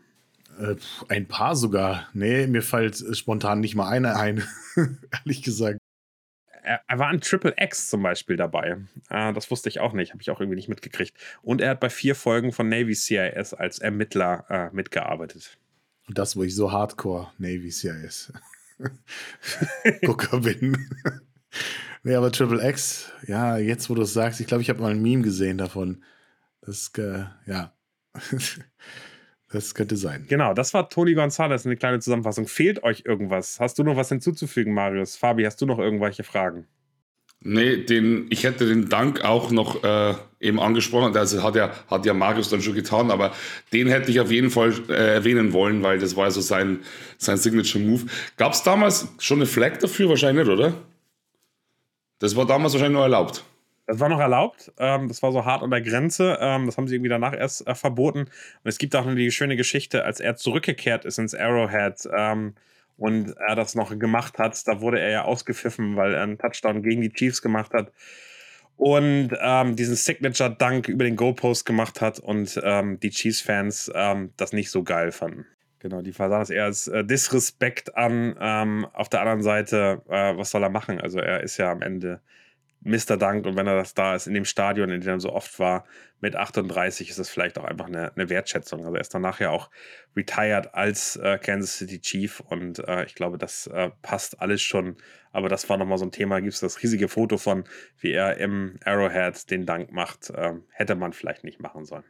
Äh, 0.61 0.77
ein 1.09 1.27
paar 1.27 1.57
sogar. 1.57 2.09
Nee, 2.13 2.47
mir 2.47 2.63
fällt 2.63 3.03
spontan 3.17 3.61
nicht 3.61 3.75
mal 3.75 3.89
eine 3.89 4.17
ein, 4.17 4.45
ehrlich 5.13 5.43
gesagt. 5.43 5.79
Er, 6.63 6.83
er, 6.87 6.99
war 6.99 7.11
in 7.11 7.23
Triple 7.23 7.55
X 7.57 7.89
zum 7.89 8.03
Beispiel 8.03 8.37
dabei. 8.37 8.77
Äh, 9.09 9.33
das 9.33 9.51
wusste 9.51 9.71
ich 9.71 9.81
auch 9.81 9.95
nicht, 9.95 10.13
habe 10.13 10.21
ich 10.21 10.31
auch 10.31 10.41
irgendwie 10.41 10.57
nicht 10.57 10.69
mitgekriegt. 10.69 11.17
Und 11.41 11.63
er 11.63 11.71
hat 11.71 11.81
bei 11.81 11.89
vier 11.89 12.15
Folgen 12.15 12.53
von 12.53 12.69
Navy 12.69 12.95
CIS 12.95 13.55
als 13.55 13.79
Ermittler 13.79 14.45
äh, 14.51 14.75
mitgearbeitet. 14.75 15.57
Und 16.07 16.19
das, 16.19 16.37
wo 16.37 16.43
ich 16.43 16.55
so 16.55 16.71
hardcore 16.71 17.33
Navy 17.39 17.71
CIS 17.71 18.33
Gucker 20.03 20.41
bin. 20.41 20.77
nee, 22.03 22.15
aber 22.15 22.31
Triple 22.31 22.69
X, 22.69 23.11
ja, 23.27 23.57
jetzt 23.57 23.89
wo 23.89 23.95
du 23.95 24.03
es 24.03 24.13
sagst, 24.13 24.41
ich 24.41 24.47
glaube, 24.47 24.63
ich 24.63 24.69
habe 24.69 24.83
mal 24.83 24.91
ein 24.91 25.03
Meme 25.03 25.23
gesehen 25.23 25.57
davon. 25.57 26.05
Das, 26.61 26.93
äh, 26.99 27.25
ja. 27.47 27.73
Das 29.51 29.75
könnte 29.75 29.97
sein. 29.97 30.27
Genau, 30.29 30.55
das 30.55 30.73
war 30.75 30.89
Toni 30.89 31.13
González, 31.13 31.67
eine 31.67 31.77
kleine 31.77 31.99
Zusammenfassung. 31.99 32.47
Fehlt 32.47 32.85
euch 32.85 33.03
irgendwas? 33.05 33.59
Hast 33.59 33.79
du 33.79 33.85
noch 33.85 33.97
was 33.97 34.09
hinzuzufügen, 34.09 34.73
Marius? 34.73 35.17
Fabi, 35.17 35.43
hast 35.43 35.61
du 35.61 35.67
noch 35.67 35.81
irgendwelche 35.81 36.23
Fragen? 36.23 36.67
Nee, 37.43 37.79
den, 37.79 38.27
ich 38.31 38.45
hätte 38.45 38.67
den 38.67 38.91
Dank 38.91 39.25
auch 39.25 39.51
noch 39.51 39.83
äh, 39.83 40.15
eben 40.41 40.61
angesprochen. 40.61 41.17
Also 41.17 41.43
hat 41.43 41.57
ja, 41.57 41.73
hat 41.89 42.07
ja 42.07 42.15
Marius 42.15 42.51
dann 42.51 42.61
schon 42.61 42.75
getan, 42.75 43.11
aber 43.11 43.33
den 43.73 43.89
hätte 43.89 44.11
ich 44.11 44.21
auf 44.21 44.31
jeden 44.31 44.51
Fall 44.51 44.75
äh, 44.89 45.15
erwähnen 45.15 45.53
wollen, 45.53 45.83
weil 45.83 45.99
das 45.99 46.17
war 46.17 46.31
so 46.31 46.43
sein, 46.43 46.81
sein 47.17 47.39
Signature 47.39 47.83
Move. 47.83 48.05
Gab 48.37 48.53
es 48.53 48.63
damals 48.63 49.09
schon 49.19 49.39
eine 49.39 49.47
Flag 49.47 49.79
dafür? 49.79 50.11
Wahrscheinlich 50.11 50.47
nicht, 50.47 50.55
oder? 50.55 50.75
Das 52.19 52.37
war 52.37 52.47
damals 52.47 52.75
wahrscheinlich 52.75 52.97
nur 52.97 53.05
erlaubt. 53.05 53.43
Das 53.91 53.99
war 53.99 54.09
noch 54.09 54.21
erlaubt. 54.21 54.73
Ähm, 54.79 55.09
das 55.09 55.21
war 55.21 55.33
so 55.33 55.45
hart 55.45 55.65
an 55.65 55.71
der 55.71 55.81
Grenze. 55.81 56.39
Ähm, 56.41 56.67
das 56.67 56.77
haben 56.77 56.87
sie 56.87 56.95
irgendwie 56.95 57.09
danach 57.09 57.37
erst 57.37 57.67
äh, 57.67 57.75
verboten. 57.75 58.21
Und 58.21 58.31
es 58.63 58.79
gibt 58.79 58.95
auch 58.95 59.05
noch 59.05 59.17
die 59.17 59.33
schöne 59.33 59.57
Geschichte, 59.57 60.05
als 60.05 60.21
er 60.21 60.37
zurückgekehrt 60.37 61.05
ist 61.05 61.19
ins 61.19 61.35
Arrowhead 61.35 62.09
ähm, 62.17 62.55
und 62.97 63.35
er 63.49 63.57
das 63.57 63.75
noch 63.75 63.99
gemacht 63.99 64.39
hat. 64.39 64.65
Da 64.69 64.81
wurde 64.81 65.01
er 65.01 65.11
ja 65.11 65.25
ausgepfiffen, 65.25 65.97
weil 65.97 66.15
er 66.15 66.23
einen 66.23 66.39
Touchdown 66.39 66.85
gegen 66.85 67.01
die 67.01 67.13
Chiefs 67.13 67.43
gemacht 67.43 67.75
hat 67.75 67.91
und 68.77 69.31
ähm, 69.43 69.75
diesen 69.75 69.97
Signature-Dunk 69.97 70.87
über 70.87 71.03
den 71.03 71.17
Goalpost 71.17 71.67
gemacht 71.67 72.01
hat 72.01 72.21
und 72.21 72.61
ähm, 72.63 73.01
die 73.01 73.11
Chiefs-Fans 73.11 73.91
ähm, 73.93 74.33
das 74.37 74.53
nicht 74.53 74.71
so 74.71 74.85
geil 74.85 75.11
fanden. 75.11 75.47
Genau, 75.81 76.01
die 76.01 76.13
sahen 76.13 76.31
das 76.31 76.51
eher 76.51 76.67
als 76.67 76.87
äh, 76.87 77.05
Disrespekt 77.05 77.97
an. 77.97 78.37
Ähm, 78.41 78.87
auf 78.93 79.09
der 79.09 79.23
anderen 79.23 79.43
Seite, 79.43 80.01
äh, 80.09 80.37
was 80.37 80.53
soll 80.53 80.63
er 80.63 80.71
machen? 80.71 81.01
Also 81.01 81.19
er 81.19 81.41
ist 81.41 81.57
ja 81.57 81.73
am 81.73 81.83
Ende 81.83 82.21
Mr. 82.83 83.17
Dank 83.19 83.47
und 83.47 83.57
wenn 83.57 83.67
er 83.67 83.77
das 83.77 83.95
da 83.95 84.15
ist, 84.15 84.27
in 84.27 84.35
dem 84.35 84.45
Stadion, 84.47 84.91
in 84.91 85.01
dem 85.01 85.11
er 85.11 85.21
so 85.21 85.33
oft 85.33 85.59
war, 85.59 85.85
mit 86.21 86.35
38 86.37 87.11
ist 87.11 87.19
es 87.19 87.29
vielleicht 87.29 87.59
auch 87.59 87.65
einfach 87.65 87.87
eine, 87.87 88.13
eine 88.15 88.29
Wertschätzung. 88.29 88.81
Also 88.85 88.95
er 88.95 89.01
ist 89.01 89.15
danach 89.15 89.41
ja 89.41 89.51
auch 89.51 89.71
retired 90.17 90.75
als 90.75 91.17
äh, 91.17 91.39
Kansas 91.39 91.77
City 91.77 92.01
Chief 92.01 92.41
und 92.41 92.79
äh, 92.81 93.05
ich 93.05 93.15
glaube, 93.15 93.39
das 93.39 93.67
äh, 93.67 93.91
passt 94.03 94.41
alles 94.41 94.63
schon. 94.63 94.97
Aber 95.33 95.49
das 95.49 95.69
war 95.69 95.77
nochmal 95.77 95.99
so 95.99 96.05
ein 96.05 96.13
Thema. 96.13 96.41
Gibt 96.41 96.55
es 96.55 96.61
das 96.61 96.83
riesige 96.83 97.09
Foto 97.09 97.39
von, 97.39 97.65
wie 97.99 98.13
er 98.13 98.39
im 98.39 98.79
Arrowhead 98.85 99.51
den 99.51 99.67
Dank 99.67 99.93
macht? 99.93 100.33
Ähm, 100.35 100.65
hätte 100.71 100.95
man 100.95 101.13
vielleicht 101.13 101.45
nicht 101.45 101.61
machen 101.61 101.85
sollen. 101.85 102.05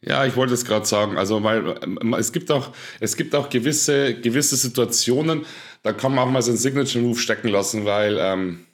Ja, 0.00 0.24
ich 0.24 0.36
wollte 0.36 0.54
es 0.54 0.64
gerade 0.64 0.86
sagen. 0.86 1.16
Also, 1.16 1.42
weil 1.42 1.78
ähm, 1.82 2.14
es 2.14 2.32
gibt 2.32 2.50
auch, 2.50 2.72
es 3.00 3.16
gibt 3.16 3.34
auch 3.34 3.48
gewisse, 3.48 4.14
gewisse 4.20 4.56
Situationen, 4.56 5.46
da 5.82 5.92
kann 5.92 6.14
man 6.14 6.28
auch 6.28 6.30
mal 6.30 6.42
seinen 6.42 6.58
Signature 6.58 7.02
Move 7.02 7.18
stecken 7.18 7.48
lassen, 7.48 7.84
weil 7.84 8.16
ähm, 8.20 8.66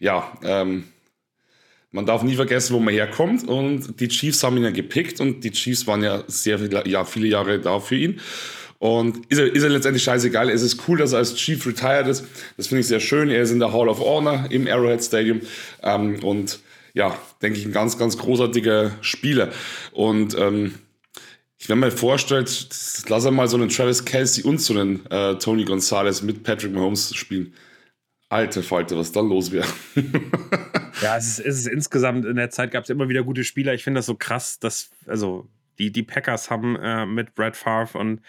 ja, 0.00 0.32
ähm, 0.42 0.84
man 1.90 2.06
darf 2.06 2.24
nie 2.24 2.34
vergessen, 2.34 2.74
wo 2.74 2.80
man 2.80 2.92
herkommt. 2.92 3.46
Und 3.46 4.00
die 4.00 4.08
Chiefs 4.08 4.42
haben 4.42 4.56
ihn 4.56 4.64
ja 4.64 4.70
gepickt 4.70 5.20
und 5.20 5.44
die 5.44 5.52
Chiefs 5.52 5.86
waren 5.86 6.02
ja 6.02 6.24
sehr 6.26 6.58
viele, 6.58 6.88
ja, 6.88 7.04
viele 7.04 7.28
Jahre 7.28 7.60
da 7.60 7.78
für 7.78 7.94
ihn. 7.94 8.20
Und 8.78 9.24
ist 9.30 9.38
er, 9.38 9.54
ist 9.54 9.62
er 9.62 9.70
letztendlich 9.70 10.02
scheißegal. 10.02 10.50
Es 10.50 10.62
ist 10.62 10.88
cool, 10.88 10.98
dass 10.98 11.12
er 11.12 11.18
als 11.18 11.36
Chief 11.36 11.64
retired 11.64 12.08
ist. 12.08 12.24
Das 12.56 12.66
finde 12.66 12.80
ich 12.80 12.88
sehr 12.88 13.00
schön. 13.00 13.30
Er 13.30 13.42
ist 13.42 13.52
in 13.52 13.60
der 13.60 13.72
Hall 13.72 13.88
of 13.88 14.00
Honor 14.00 14.46
im 14.50 14.66
Arrowhead 14.66 15.02
Stadium. 15.02 15.40
Ähm, 15.82 16.22
und 16.24 16.58
ja, 16.94 17.16
denke 17.40 17.58
ich, 17.58 17.64
ein 17.64 17.72
ganz, 17.72 17.96
ganz 17.96 18.18
großartiger 18.18 18.90
Spieler. 19.00 19.50
Und 19.92 20.36
ähm, 20.36 20.74
ich 21.58 21.68
wenn 21.68 21.78
man 21.78 21.92
vorstellt, 21.92 22.68
lass 23.08 23.24
er 23.24 23.30
mal 23.30 23.48
so 23.48 23.56
einen 23.56 23.68
Travis 23.68 24.04
Kelsey 24.04 24.44
und 24.44 24.60
so 24.60 24.74
einen 24.74 25.06
äh, 25.10 25.38
Tony 25.38 25.64
Gonzalez 25.64 26.22
mit 26.22 26.42
Patrick 26.42 26.72
Mahomes 26.72 27.14
spielen. 27.14 27.54
Alte 28.34 28.64
Falte, 28.64 28.96
was 28.98 29.12
da 29.12 29.20
los 29.20 29.52
wäre. 29.52 29.68
ja, 31.02 31.16
es 31.16 31.38
ist, 31.38 31.46
es 31.46 31.60
ist, 31.60 31.68
insgesamt 31.68 32.24
in 32.24 32.34
der 32.34 32.50
Zeit 32.50 32.72
gab 32.72 32.82
es 32.82 32.90
immer 32.90 33.08
wieder 33.08 33.22
gute 33.22 33.44
Spieler. 33.44 33.74
Ich 33.74 33.84
finde 33.84 33.98
das 33.98 34.06
so 34.06 34.16
krass, 34.16 34.58
dass, 34.58 34.90
also 35.06 35.48
die, 35.78 35.92
die 35.92 36.02
Packers 36.02 36.50
haben 36.50 36.74
äh, 36.74 37.06
mit 37.06 37.36
Brad 37.36 37.56
Favre 37.56 37.96
und, 37.96 38.22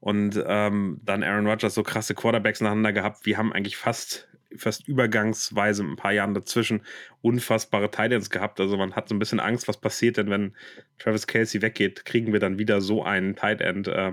und 0.00 0.38
ähm, 0.46 1.00
dann 1.02 1.22
Aaron 1.22 1.46
Rodgers 1.46 1.72
so 1.72 1.82
krasse 1.82 2.14
Quarterbacks 2.14 2.60
nacheinander 2.60 2.92
gehabt. 2.92 3.24
Wir 3.24 3.38
haben 3.38 3.54
eigentlich 3.54 3.78
fast, 3.78 4.28
fast 4.54 4.86
übergangsweise 4.86 5.82
ein 5.82 5.96
paar 5.96 6.12
Jahren 6.12 6.34
dazwischen 6.34 6.82
unfassbare 7.22 7.90
Titans 7.90 8.28
gehabt. 8.28 8.60
Also 8.60 8.76
man 8.76 8.96
hat 8.96 9.08
so 9.08 9.14
ein 9.14 9.18
bisschen 9.18 9.40
Angst, 9.40 9.66
was 9.66 9.80
passiert 9.80 10.18
denn, 10.18 10.28
wenn 10.28 10.54
Travis 10.98 11.26
Kelsey 11.26 11.62
weggeht, 11.62 12.04
kriegen 12.04 12.34
wir 12.34 12.40
dann 12.40 12.58
wieder 12.58 12.82
so 12.82 13.02
einen 13.02 13.34
Tight 13.34 13.62
End. 13.62 13.88
Äh, 13.88 14.12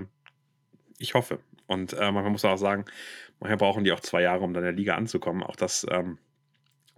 ich 0.96 1.12
hoffe. 1.12 1.40
Und 1.66 1.92
äh, 1.92 2.10
man 2.10 2.24
muss 2.32 2.44
auch 2.46 2.56
sagen, 2.56 2.86
Manchmal 3.40 3.58
brauchen 3.58 3.84
die 3.84 3.92
auch 3.92 4.00
zwei 4.00 4.22
Jahre, 4.22 4.44
um 4.44 4.54
dann 4.54 4.62
in 4.62 4.68
der 4.68 4.76
Liga 4.76 4.94
anzukommen. 4.94 5.42
Auch 5.42 5.56
das 5.56 5.86
ähm, 5.90 6.18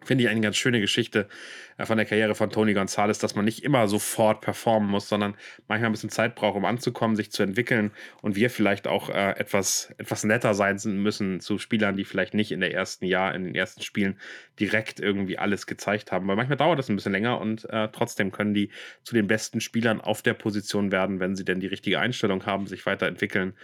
finde 0.04 0.24
ich 0.24 0.30
eine 0.30 0.40
ganz 0.40 0.56
schöne 0.56 0.80
Geschichte 0.80 1.28
äh, 1.76 1.84
von 1.84 1.96
der 1.96 2.06
Karriere 2.06 2.34
von 2.34 2.50
Tony 2.50 2.72
Gonzalez, 2.72 3.18
dass 3.18 3.34
man 3.34 3.44
nicht 3.44 3.64
immer 3.64 3.88
sofort 3.88 4.40
performen 4.40 4.88
muss, 4.88 5.08
sondern 5.08 5.34
manchmal 5.66 5.90
ein 5.90 5.92
bisschen 5.92 6.10
Zeit 6.10 6.34
braucht, 6.34 6.56
um 6.56 6.64
anzukommen, 6.64 7.16
sich 7.16 7.32
zu 7.32 7.42
entwickeln 7.42 7.90
und 8.22 8.36
wir 8.36 8.50
vielleicht 8.50 8.86
auch 8.86 9.10
äh, 9.10 9.32
etwas, 9.32 9.92
etwas 9.98 10.24
netter 10.24 10.54
sein 10.54 10.78
müssen 11.02 11.40
zu 11.40 11.58
Spielern, 11.58 11.96
die 11.96 12.04
vielleicht 12.04 12.34
nicht 12.34 12.52
in 12.52 12.60
der 12.60 12.72
ersten 12.72 13.06
Jahr, 13.06 13.34
in 13.34 13.44
den 13.44 13.54
ersten 13.54 13.82
Spielen 13.82 14.18
direkt 14.60 15.00
irgendwie 15.00 15.38
alles 15.38 15.66
gezeigt 15.66 16.12
haben. 16.12 16.28
Weil 16.28 16.36
manchmal 16.36 16.58
dauert 16.58 16.78
das 16.78 16.88
ein 16.88 16.96
bisschen 16.96 17.12
länger 17.12 17.40
und 17.40 17.68
äh, 17.70 17.88
trotzdem 17.88 18.30
können 18.30 18.54
die 18.54 18.70
zu 19.02 19.14
den 19.14 19.26
besten 19.26 19.60
Spielern 19.60 20.00
auf 20.00 20.22
der 20.22 20.34
Position 20.34 20.92
werden, 20.92 21.20
wenn 21.20 21.34
sie 21.34 21.44
denn 21.44 21.60
die 21.60 21.66
richtige 21.66 21.98
Einstellung 21.98 22.46
haben, 22.46 22.66
sich 22.66 22.86
weiterentwickeln 22.86 23.54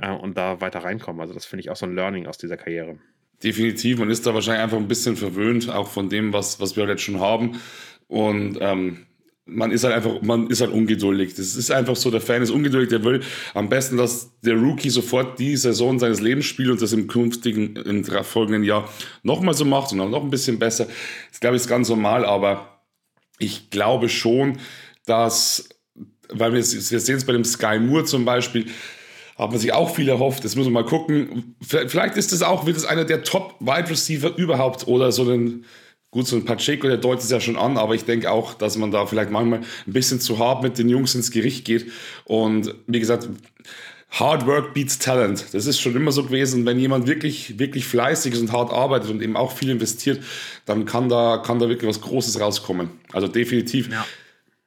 äh, 0.00 0.10
und 0.10 0.36
da 0.36 0.60
weiter 0.60 0.80
reinkommen. 0.80 1.20
Also 1.20 1.34
das 1.34 1.46
finde 1.46 1.60
ich 1.60 1.70
auch 1.70 1.76
so 1.76 1.86
ein 1.86 1.94
Learning 1.94 2.26
aus 2.26 2.38
dieser 2.38 2.56
Karriere. 2.56 2.98
Definitiv, 3.42 3.98
man 3.98 4.10
ist 4.10 4.26
da 4.26 4.34
wahrscheinlich 4.34 4.62
einfach 4.62 4.76
ein 4.76 4.88
bisschen 4.88 5.16
verwöhnt, 5.16 5.70
auch 5.70 5.88
von 5.88 6.10
dem, 6.10 6.32
was, 6.32 6.60
was 6.60 6.76
wir 6.76 6.82
halt 6.82 6.90
jetzt 6.90 7.02
schon 7.02 7.20
haben. 7.20 7.58
Und 8.06 8.58
ähm, 8.60 9.06
man 9.46 9.72
ist 9.72 9.84
halt 9.84 9.94
einfach, 9.94 10.20
man 10.22 10.48
ist 10.48 10.60
halt 10.60 10.72
ungeduldig. 10.72 11.34
Das 11.34 11.56
ist 11.56 11.70
einfach 11.70 11.96
so, 11.96 12.10
der 12.10 12.20
Fan 12.20 12.42
ist 12.42 12.50
ungeduldig, 12.50 12.90
der 12.90 13.02
will 13.02 13.22
am 13.54 13.68
besten, 13.68 13.96
dass 13.96 14.38
der 14.42 14.54
Rookie 14.54 14.90
sofort 14.90 15.38
die 15.38 15.56
Saison 15.56 15.98
seines 15.98 16.20
Lebens 16.20 16.46
spielt 16.46 16.70
und 16.70 16.82
das 16.82 16.92
im 16.92 17.06
künftigen, 17.06 17.76
im 17.76 18.04
folgenden 18.04 18.62
Jahr 18.62 18.88
nochmal 19.22 19.54
so 19.54 19.64
macht 19.64 19.92
und 19.92 19.98
dann 19.98 20.10
noch 20.10 20.22
ein 20.22 20.30
bisschen 20.30 20.58
besser. 20.58 20.86
Das 21.30 21.40
glaube 21.40 21.56
ich 21.56 21.62
ist 21.62 21.68
ganz 21.68 21.88
normal, 21.88 22.24
aber 22.24 22.82
ich 23.38 23.70
glaube 23.70 24.08
schon, 24.08 24.58
dass, 25.06 25.68
weil 26.28 26.52
wir, 26.52 26.60
wir 26.60 27.00
sehen 27.00 27.16
es 27.16 27.24
bei 27.24 27.32
dem 27.32 27.44
Sky 27.44 27.78
Moore 27.78 28.04
zum 28.04 28.24
Beispiel, 28.24 28.66
hat 29.40 29.50
man 29.50 29.58
sich 29.58 29.72
auch 29.72 29.94
viel 29.94 30.08
erhofft. 30.08 30.44
Jetzt 30.44 30.54
müssen 30.54 30.68
wir 30.68 30.82
mal 30.82 30.88
gucken. 30.88 31.56
Vielleicht 31.62 32.16
ist 32.16 32.32
es 32.32 32.42
auch, 32.42 32.66
wird 32.66 32.76
es 32.76 32.84
einer 32.84 33.06
der 33.06 33.22
Top-Wide 33.22 33.88
Receiver 33.88 34.36
überhaupt 34.36 34.86
oder 34.86 35.12
so 35.12 35.28
ein, 35.30 35.64
gut, 36.10 36.26
so 36.26 36.36
ein 36.36 36.44
Pacheco, 36.44 36.86
der 36.86 36.98
deutet 36.98 37.24
es 37.24 37.30
ja 37.30 37.40
schon 37.40 37.56
an, 37.56 37.78
aber 37.78 37.94
ich 37.94 38.04
denke 38.04 38.30
auch, 38.30 38.52
dass 38.52 38.76
man 38.76 38.90
da 38.90 39.06
vielleicht 39.06 39.30
manchmal 39.30 39.60
ein 39.60 39.92
bisschen 39.92 40.20
zu 40.20 40.38
hart 40.38 40.62
mit 40.62 40.76
den 40.76 40.90
Jungs 40.90 41.14
ins 41.14 41.30
Gericht 41.30 41.64
geht. 41.64 41.90
Und 42.24 42.74
wie 42.86 43.00
gesagt, 43.00 43.30
Hard 44.10 44.46
Work 44.46 44.74
beats 44.74 44.98
Talent. 44.98 45.46
Das 45.52 45.64
ist 45.66 45.80
schon 45.80 45.96
immer 45.96 46.12
so 46.12 46.24
gewesen. 46.24 46.66
Wenn 46.66 46.78
jemand 46.78 47.06
wirklich, 47.06 47.58
wirklich 47.58 47.86
fleißig 47.86 48.34
ist 48.34 48.40
und 48.40 48.52
hart 48.52 48.72
arbeitet 48.72 49.08
und 49.08 49.22
eben 49.22 49.36
auch 49.36 49.52
viel 49.52 49.70
investiert, 49.70 50.22
dann 50.66 50.84
kann 50.84 51.08
da, 51.08 51.38
kann 51.38 51.60
da 51.60 51.68
wirklich 51.68 51.88
was 51.88 52.02
Großes 52.02 52.40
rauskommen. 52.40 52.90
Also 53.12 53.26
definitiv. 53.26 53.90
Ja 53.90 54.04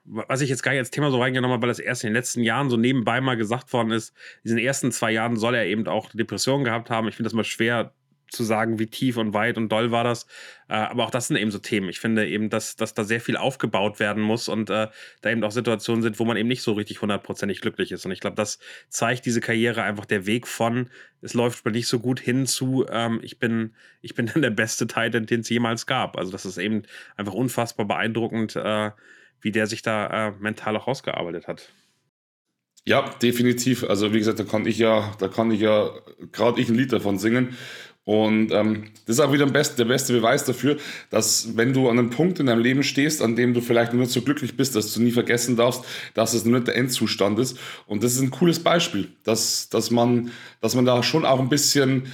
was 0.06 0.41
ich 0.41 0.49
jetzt 0.49 0.64
gar 0.64 0.72
nicht 0.72 0.80
als 0.80 0.91
Thema 0.91 1.12
so 1.12 1.22
reingenommen 1.22 1.54
habe, 1.54 1.62
weil 1.64 1.70
das 1.70 1.80
erst 1.80 2.04
in 2.04 2.10
den 2.10 2.16
letzten 2.16 2.41
Jahren 2.41 2.70
so 2.70 2.78
nebenbei 2.78 3.22
mal 3.22 3.38
gesagt 3.38 3.72
worden 3.72 3.91
ist, 3.91 4.10
in 4.43 4.49
diesen 4.49 4.58
ersten 4.60 4.91
zwei 4.91 5.12
Jahren 5.12 5.38
soll 5.38 5.56
er 5.56 5.66
eben 5.66 5.88
auch 5.88 6.10
Depressionen 6.10 6.66
gehabt 6.66 6.89
haben. 6.89 7.08
Ich 7.08 7.16
finde 7.16 7.28
das 7.28 7.34
mal 7.34 7.43
schwer 7.43 7.93
zu 8.34 8.43
sagen, 8.43 8.80
wie 8.80 8.88
tief 8.88 9.18
und 9.18 9.34
weit 9.34 9.58
und 9.58 9.70
doll 9.70 9.91
war 9.91 10.04
das. 10.04 10.26
Äh, 10.68 10.74
aber 10.74 11.06
auch 11.06 11.12
das 11.12 11.28
sind 11.28 11.38
eben 11.38 11.51
so 11.51 11.60
Themen. 11.60 11.88
Ich 11.89 11.99
finde 11.99 12.28
eben, 12.28 12.49
dass, 12.49 12.76
dass 12.76 12.93
da 12.93 13.04
sehr 13.04 13.22
viel 13.22 13.38
aufgebaut 13.38 13.99
werden 13.99 14.24
muss 14.24 14.49
und 14.49 14.70
äh, 14.70 14.88
da 15.22 15.30
eben 15.30 15.43
auch 15.43 15.51
Situationen 15.51 16.01
sind, 16.01 16.20
wo 16.20 16.26
man 16.26 16.36
eben 16.36 16.49
nicht 16.49 16.64
so 16.64 16.74
richtig 16.74 17.01
hundertprozentig 17.01 17.62
glücklich 17.62 17.91
ist. 17.91 18.06
Und 18.06 18.12
ich 18.12 18.20
glaube, 18.20 18.36
das 18.36 18.60
zeigt 18.89 19.26
diese 19.26 19.39
Karriere 19.39 19.84
einfach 19.84 20.06
der 20.06 20.26
Weg 20.26 20.47
von, 20.47 20.89
es 21.22 21.34
läuft 21.34 21.64
mir 21.64 21.72
nicht 21.72 21.88
so 21.88 21.99
gut 21.99 22.20
hin 22.20 22.45
zu, 22.45 22.86
ähm, 22.89 23.20
ich 23.22 23.39
bin, 23.39 23.76
ich 24.01 24.16
bin 24.16 24.26
dann 24.26 24.41
der 24.41 24.49
beste 24.49 24.88
Titan, 24.88 25.26
den 25.26 25.41
es 25.41 25.49
jemals 25.49 25.86
gab. 25.86 26.18
Also 26.18 26.32
das 26.32 26.45
ist 26.45 26.58
eben 26.58 26.84
einfach 27.16 27.34
unfassbar 27.34 27.88
beeindruckend. 27.88 28.56
Äh, 28.56 28.91
wie 29.44 29.52
der 29.52 29.68
sich 29.68 29.84
da 29.84 30.30
äh, 30.30 30.32
mental 30.39 30.76
auch 30.76 30.88
rausgearbeitet 30.88 31.48
hat. 31.48 31.70
Ja, 32.86 33.10
definitiv. 33.22 33.84
Also 33.84 34.14
wie 34.14 34.20
gesagt, 34.20 34.39
da 34.39 34.44
kann 34.44 34.66
ich 34.66 34.78
ja, 34.78 35.14
da 35.20 35.28
kann 35.28 35.52
ich 35.52 35.62
ja 35.62 35.91
gerade 36.32 36.60
ich 36.60 36.70
ein 36.70 36.76
Lied 36.76 36.91
davon 36.91 37.18
singen. 37.18 37.56
Und 38.06 38.52
ähm, 38.52 38.91
das 39.06 39.18
ist 39.18 39.20
auch 39.22 39.32
wieder 39.32 39.46
best, 39.46 39.80
der 39.80 39.86
beste 39.86 40.12
Beweis 40.12 40.44
dafür, 40.44 40.76
dass 41.10 41.56
wenn 41.56 41.72
du 41.72 41.88
an 41.88 41.98
einem 41.98 42.10
Punkt 42.10 42.38
in 42.41 42.48
deinem 42.48 42.62
Leben 42.62 42.84
stehst, 42.84 43.22
an 43.22 43.38
dem 43.38 43.54
du 43.54 43.62
vielleicht 43.62 43.94
nur 43.94 44.06
so 44.08 44.22
glücklich 44.22 44.58
bist, 44.58 44.76
dass 44.76 44.94
du 44.94 45.02
nie 45.02 45.12
vergessen 45.12 45.56
darfst, 45.56 45.86
dass 46.14 46.34
es 46.34 46.44
nur 46.44 46.56
nicht 46.56 46.68
der 46.68 46.76
Endzustand 46.76 47.39
ist. 47.39 47.58
Und 47.88 48.04
das 48.04 48.16
ist 48.16 48.22
ein 48.22 48.32
cooles 48.32 48.60
Beispiel, 48.60 49.08
dass, 49.24 49.70
dass, 49.70 49.89
man, 49.89 50.32
dass 50.60 50.76
man 50.76 50.84
da 50.84 51.02
schon 51.02 51.26
auch 51.26 51.39
ein 51.39 51.48
bisschen 51.48 52.12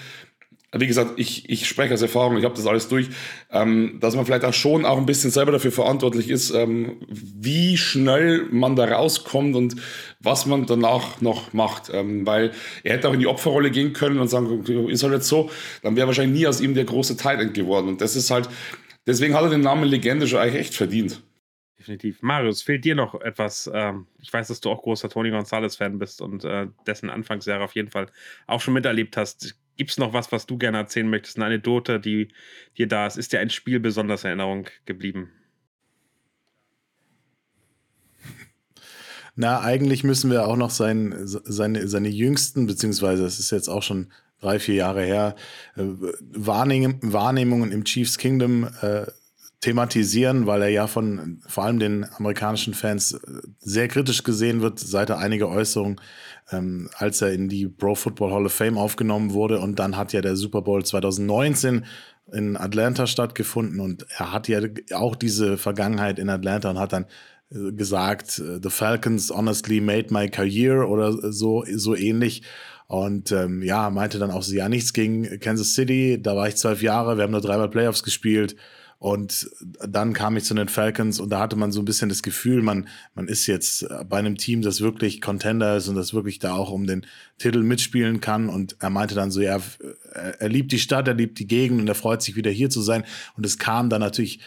wie 0.77 0.87
gesagt, 0.87 1.13
ich, 1.17 1.49
ich 1.49 1.67
spreche 1.67 1.93
aus 1.93 2.01
Erfahrung, 2.01 2.37
ich 2.37 2.45
habe 2.45 2.53
das 2.53 2.67
alles 2.67 2.87
durch, 2.87 3.09
ähm, 3.51 3.97
dass 3.99 4.15
man 4.15 4.25
vielleicht 4.25 4.45
auch 4.45 4.53
schon 4.53 4.85
auch 4.85 4.97
ein 4.97 5.05
bisschen 5.07 5.31
selber 5.31 5.51
dafür 5.51 5.71
verantwortlich 5.71 6.29
ist, 6.29 6.51
ähm, 6.51 6.97
wie 7.09 7.75
schnell 7.75 8.45
man 8.51 8.75
da 8.75 8.85
rauskommt 8.85 9.55
und 9.55 9.75
was 10.19 10.45
man 10.45 10.67
danach 10.67 11.21
noch 11.21 11.53
macht. 11.53 11.89
Ähm, 11.91 12.25
weil 12.27 12.51
er 12.83 12.93
hätte 12.93 13.09
auch 13.09 13.13
in 13.13 13.19
die 13.19 13.27
Opferrolle 13.27 13.71
gehen 13.71 13.93
können 13.93 14.19
und 14.19 14.27
sagen, 14.27 14.63
ist 14.89 15.01
halt 15.01 15.13
jetzt 15.13 15.27
so, 15.27 15.49
dann 15.81 15.95
wäre 15.95 16.05
wahrscheinlich 16.05 16.39
nie 16.39 16.47
aus 16.47 16.61
ihm 16.61 16.75
der 16.75 16.85
große 16.85 17.17
Tight 17.17 17.53
geworden. 17.55 17.87
Und 17.87 18.01
das 18.01 18.15
ist 18.15 18.29
halt, 18.29 18.47
deswegen 19.07 19.33
hat 19.33 19.43
er 19.43 19.49
den 19.49 19.61
Namen 19.61 19.85
Legende 19.85 20.27
schon 20.27 20.39
eigentlich 20.39 20.61
echt 20.61 20.75
verdient. 20.75 21.23
Definitiv. 21.79 22.21
Marius, 22.21 22.61
fehlt 22.61 22.83
dir 22.83 22.93
noch 22.93 23.19
etwas? 23.21 23.71
Ähm, 23.73 24.05
ich 24.19 24.31
weiß, 24.31 24.49
dass 24.49 24.59
du 24.59 24.69
auch 24.69 24.83
großer 24.83 25.09
Tony 25.09 25.31
Gonzalez-Fan 25.31 25.97
bist 25.97 26.21
und 26.21 26.43
äh, 26.43 26.67
dessen 26.85 27.09
Anfangsjahre 27.09 27.63
auf 27.63 27.73
jeden 27.73 27.89
Fall 27.89 28.07
auch 28.47 28.59
schon 28.59 28.73
miterlebt 28.73 29.15
hast 29.15 29.55
Gibt 29.79 29.91
es 29.91 29.97
noch 29.97 30.11
was, 30.11 30.29
was 30.33 30.45
du 30.45 30.57
gerne 30.57 30.77
erzählen 30.77 31.09
möchtest? 31.09 31.37
Eine 31.37 31.45
Anekdote, 31.45 32.01
die 32.01 32.27
dir 32.77 32.85
da 32.85 33.07
ist? 33.07 33.17
Ist 33.17 33.31
dir 33.31 33.39
ein 33.39 33.49
Spiel 33.49 33.79
besonders 33.79 34.25
in 34.25 34.27
Erinnerung 34.27 34.67
geblieben? 34.83 35.31
Na, 39.37 39.61
eigentlich 39.61 40.03
müssen 40.03 40.31
wir 40.31 40.45
auch 40.45 40.57
noch 40.57 40.69
sein, 40.69 41.15
seine, 41.23 41.87
seine 41.87 42.09
jüngsten, 42.09 42.67
beziehungsweise 42.67 43.23
es 43.23 43.39
ist 43.39 43.51
jetzt 43.51 43.69
auch 43.69 43.81
schon 43.81 44.11
drei, 44.41 44.59
vier 44.59 44.75
Jahre 44.75 45.03
her, 45.03 45.37
äh, 45.77 45.83
Wahrnehmungen 46.33 47.71
im 47.71 47.85
Chiefs 47.85 48.17
Kingdom 48.17 48.67
äh, 48.81 49.05
thematisieren, 49.61 50.47
weil 50.47 50.61
er 50.61 50.69
ja 50.69 50.87
von 50.87 51.41
vor 51.45 51.65
allem 51.65 51.79
den 51.79 52.05
amerikanischen 52.17 52.73
Fans 52.73 53.13
äh, 53.13 53.19
sehr 53.59 53.87
kritisch 53.87 54.23
gesehen 54.23 54.61
wird, 54.61 54.79
seit 54.79 55.09
er 55.09 55.19
einige 55.19 55.49
Äußerungen, 55.49 55.99
ähm, 56.51 56.89
als 56.95 57.21
er 57.21 57.33
in 57.33 57.49
die 57.49 57.67
Pro 57.67 57.95
Football 57.95 58.31
Hall 58.31 58.45
of 58.45 58.53
Fame 58.53 58.77
aufgenommen 58.77 59.33
wurde. 59.33 59.59
Und 59.59 59.77
dann 59.79 59.97
hat 59.97 60.13
ja 60.13 60.21
der 60.21 60.37
Super 60.37 60.61
Bowl 60.61 60.85
2019 60.85 61.85
in 62.31 62.55
Atlanta 62.55 63.07
stattgefunden 63.07 63.79
und 63.79 64.05
er 64.17 64.31
hat 64.31 64.47
ja 64.47 64.61
auch 64.93 65.15
diese 65.15 65.57
Vergangenheit 65.57 66.19
in 66.19 66.29
Atlanta 66.29 66.69
und 66.69 66.79
hat 66.79 66.93
dann 66.93 67.05
äh, 67.51 67.73
gesagt, 67.73 68.39
äh, 68.39 68.59
The 68.63 68.69
Falcons 68.69 69.29
honestly 69.29 69.81
made 69.81 70.13
my 70.13 70.29
career 70.29 70.87
oder 70.87 71.33
so, 71.33 71.65
so 71.69 71.95
ähnlich. 71.95 72.43
Und 72.87 73.31
ähm, 73.33 73.61
ja, 73.61 73.89
meinte 73.89 74.19
dann 74.19 74.31
auch 74.31 74.41
so, 74.41 74.55
ja, 74.55 74.69
nichts 74.69 74.93
gegen 74.93 75.39
Kansas 75.41 75.75
City, 75.75 76.19
da 76.19 76.35
war 76.35 76.47
ich 76.47 76.55
zwölf 76.55 76.81
Jahre, 76.81 77.17
wir 77.17 77.23
haben 77.23 77.31
nur 77.31 77.41
dreimal 77.41 77.69
Playoffs 77.69 78.03
gespielt 78.03 78.55
Und 78.99 79.49
dann 79.87 80.11
kam 80.11 80.35
ich 80.35 80.43
zu 80.43 80.53
den 80.53 80.67
Falcons 80.67 81.21
und 81.21 81.29
da 81.29 81.39
hatte 81.39 81.55
man 81.55 81.71
so 81.71 81.81
ein 81.81 81.85
bisschen 81.85 82.09
das 82.09 82.21
Gefühl, 82.21 82.61
man, 82.61 82.89
man 83.15 83.29
ist 83.29 83.47
jetzt 83.47 83.87
bei 84.09 84.17
einem 84.17 84.37
Team, 84.37 84.61
das 84.61 84.81
wirklich 84.81 85.21
Contender 85.21 85.77
ist 85.77 85.87
und 85.87 85.95
das 85.95 86.13
wirklich 86.13 86.39
da 86.39 86.53
auch 86.53 86.69
um 86.69 86.85
den 86.85 87.05
Titel 87.37 87.63
mitspielen 87.63 88.19
kann. 88.19 88.49
Und 88.49 88.75
er 88.79 88.89
meinte 88.89 89.15
dann 89.15 89.31
so, 89.31 89.39
ja, 89.39 89.61
er 90.39 90.49
liebt 90.49 90.73
die 90.73 90.79
Stadt, 90.79 91.07
er 91.07 91.13
liebt 91.13 91.39
die 91.39 91.47
Gegend 91.47 91.79
und 91.79 91.87
er 91.87 91.95
freut 91.95 92.21
sich 92.21 92.35
wieder 92.35 92.51
hier 92.51 92.69
zu 92.69 92.81
sein. 92.81 93.05
Und 93.37 93.45
es 93.45 93.57
kam 93.57 93.89
dann 93.89 94.01
natürlich 94.01 94.41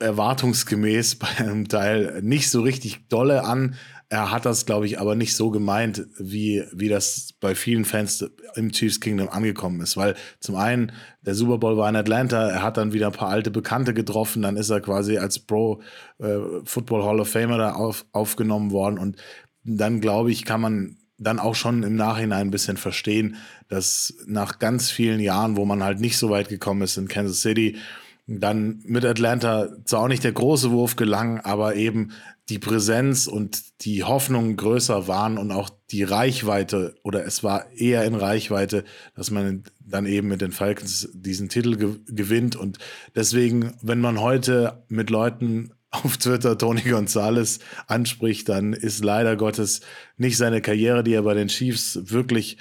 erwartungsgemäß 0.00 1.14
bei 1.20 1.28
einem 1.38 1.68
Teil 1.68 2.20
nicht 2.20 2.50
so 2.50 2.62
richtig 2.62 3.08
dolle 3.08 3.44
an. 3.44 3.76
Er 4.12 4.30
hat 4.30 4.44
das, 4.44 4.66
glaube 4.66 4.84
ich, 4.84 5.00
aber 5.00 5.14
nicht 5.14 5.34
so 5.34 5.50
gemeint, 5.50 6.06
wie, 6.18 6.64
wie 6.70 6.90
das 6.90 7.32
bei 7.40 7.54
vielen 7.54 7.86
Fans 7.86 8.22
im 8.56 8.70
Chiefs 8.70 9.00
Kingdom 9.00 9.30
angekommen 9.30 9.80
ist. 9.80 9.96
Weil 9.96 10.16
zum 10.38 10.56
einen, 10.56 10.92
der 11.22 11.34
Super 11.34 11.56
Bowl 11.56 11.78
war 11.78 11.88
in 11.88 11.96
Atlanta, 11.96 12.46
er 12.46 12.62
hat 12.62 12.76
dann 12.76 12.92
wieder 12.92 13.06
ein 13.06 13.14
paar 13.14 13.30
alte 13.30 13.50
Bekannte 13.50 13.94
getroffen, 13.94 14.42
dann 14.42 14.58
ist 14.58 14.68
er 14.68 14.82
quasi 14.82 15.16
als 15.16 15.38
Pro 15.38 15.80
äh, 16.18 16.40
Football 16.62 17.04
Hall 17.04 17.20
of 17.20 17.30
Famer 17.30 17.56
da 17.56 17.72
auf, 17.72 18.04
aufgenommen 18.12 18.70
worden. 18.70 18.98
Und 18.98 19.16
dann, 19.64 20.02
glaube 20.02 20.30
ich, 20.30 20.44
kann 20.44 20.60
man 20.60 20.98
dann 21.16 21.38
auch 21.38 21.54
schon 21.54 21.82
im 21.82 21.96
Nachhinein 21.96 22.48
ein 22.48 22.50
bisschen 22.50 22.76
verstehen, 22.76 23.36
dass 23.68 24.12
nach 24.26 24.58
ganz 24.58 24.90
vielen 24.90 25.20
Jahren, 25.20 25.56
wo 25.56 25.64
man 25.64 25.82
halt 25.82 26.00
nicht 26.00 26.18
so 26.18 26.28
weit 26.28 26.50
gekommen 26.50 26.82
ist 26.82 26.98
in 26.98 27.08
Kansas 27.08 27.40
City, 27.40 27.78
dann 28.26 28.80
mit 28.84 29.04
Atlanta 29.04 29.68
zwar 29.84 30.00
auch 30.00 30.08
nicht 30.08 30.24
der 30.24 30.32
große 30.32 30.70
Wurf 30.70 30.96
gelang, 30.96 31.40
aber 31.40 31.74
eben 31.74 32.12
die 32.48 32.58
Präsenz 32.58 33.26
und 33.26 33.82
die 33.84 34.04
Hoffnung 34.04 34.56
größer 34.56 35.08
waren 35.08 35.38
und 35.38 35.50
auch 35.50 35.70
die 35.90 36.02
Reichweite 36.02 36.94
oder 37.02 37.24
es 37.24 37.42
war 37.42 37.70
eher 37.72 38.04
in 38.04 38.14
Reichweite, 38.14 38.84
dass 39.14 39.30
man 39.30 39.64
dann 39.80 40.06
eben 40.06 40.28
mit 40.28 40.40
den 40.40 40.52
Falcons 40.52 41.08
diesen 41.12 41.48
Titel 41.48 41.76
ge 41.76 41.96
gewinnt. 42.06 42.56
Und 42.56 42.78
deswegen, 43.14 43.74
wenn 43.82 44.00
man 44.00 44.20
heute 44.20 44.84
mit 44.88 45.10
Leuten 45.10 45.72
auf 45.90 46.16
Twitter 46.16 46.56
Tony 46.56 46.82
Gonzalez 46.82 47.58
anspricht, 47.86 48.48
dann 48.48 48.72
ist 48.72 49.04
leider 49.04 49.36
Gottes 49.36 49.80
nicht 50.16 50.36
seine 50.36 50.62
Karriere, 50.62 51.04
die 51.04 51.12
er 51.12 51.22
bei 51.22 51.34
den 51.34 51.48
Chiefs 51.48 51.98
wirklich 52.04 52.56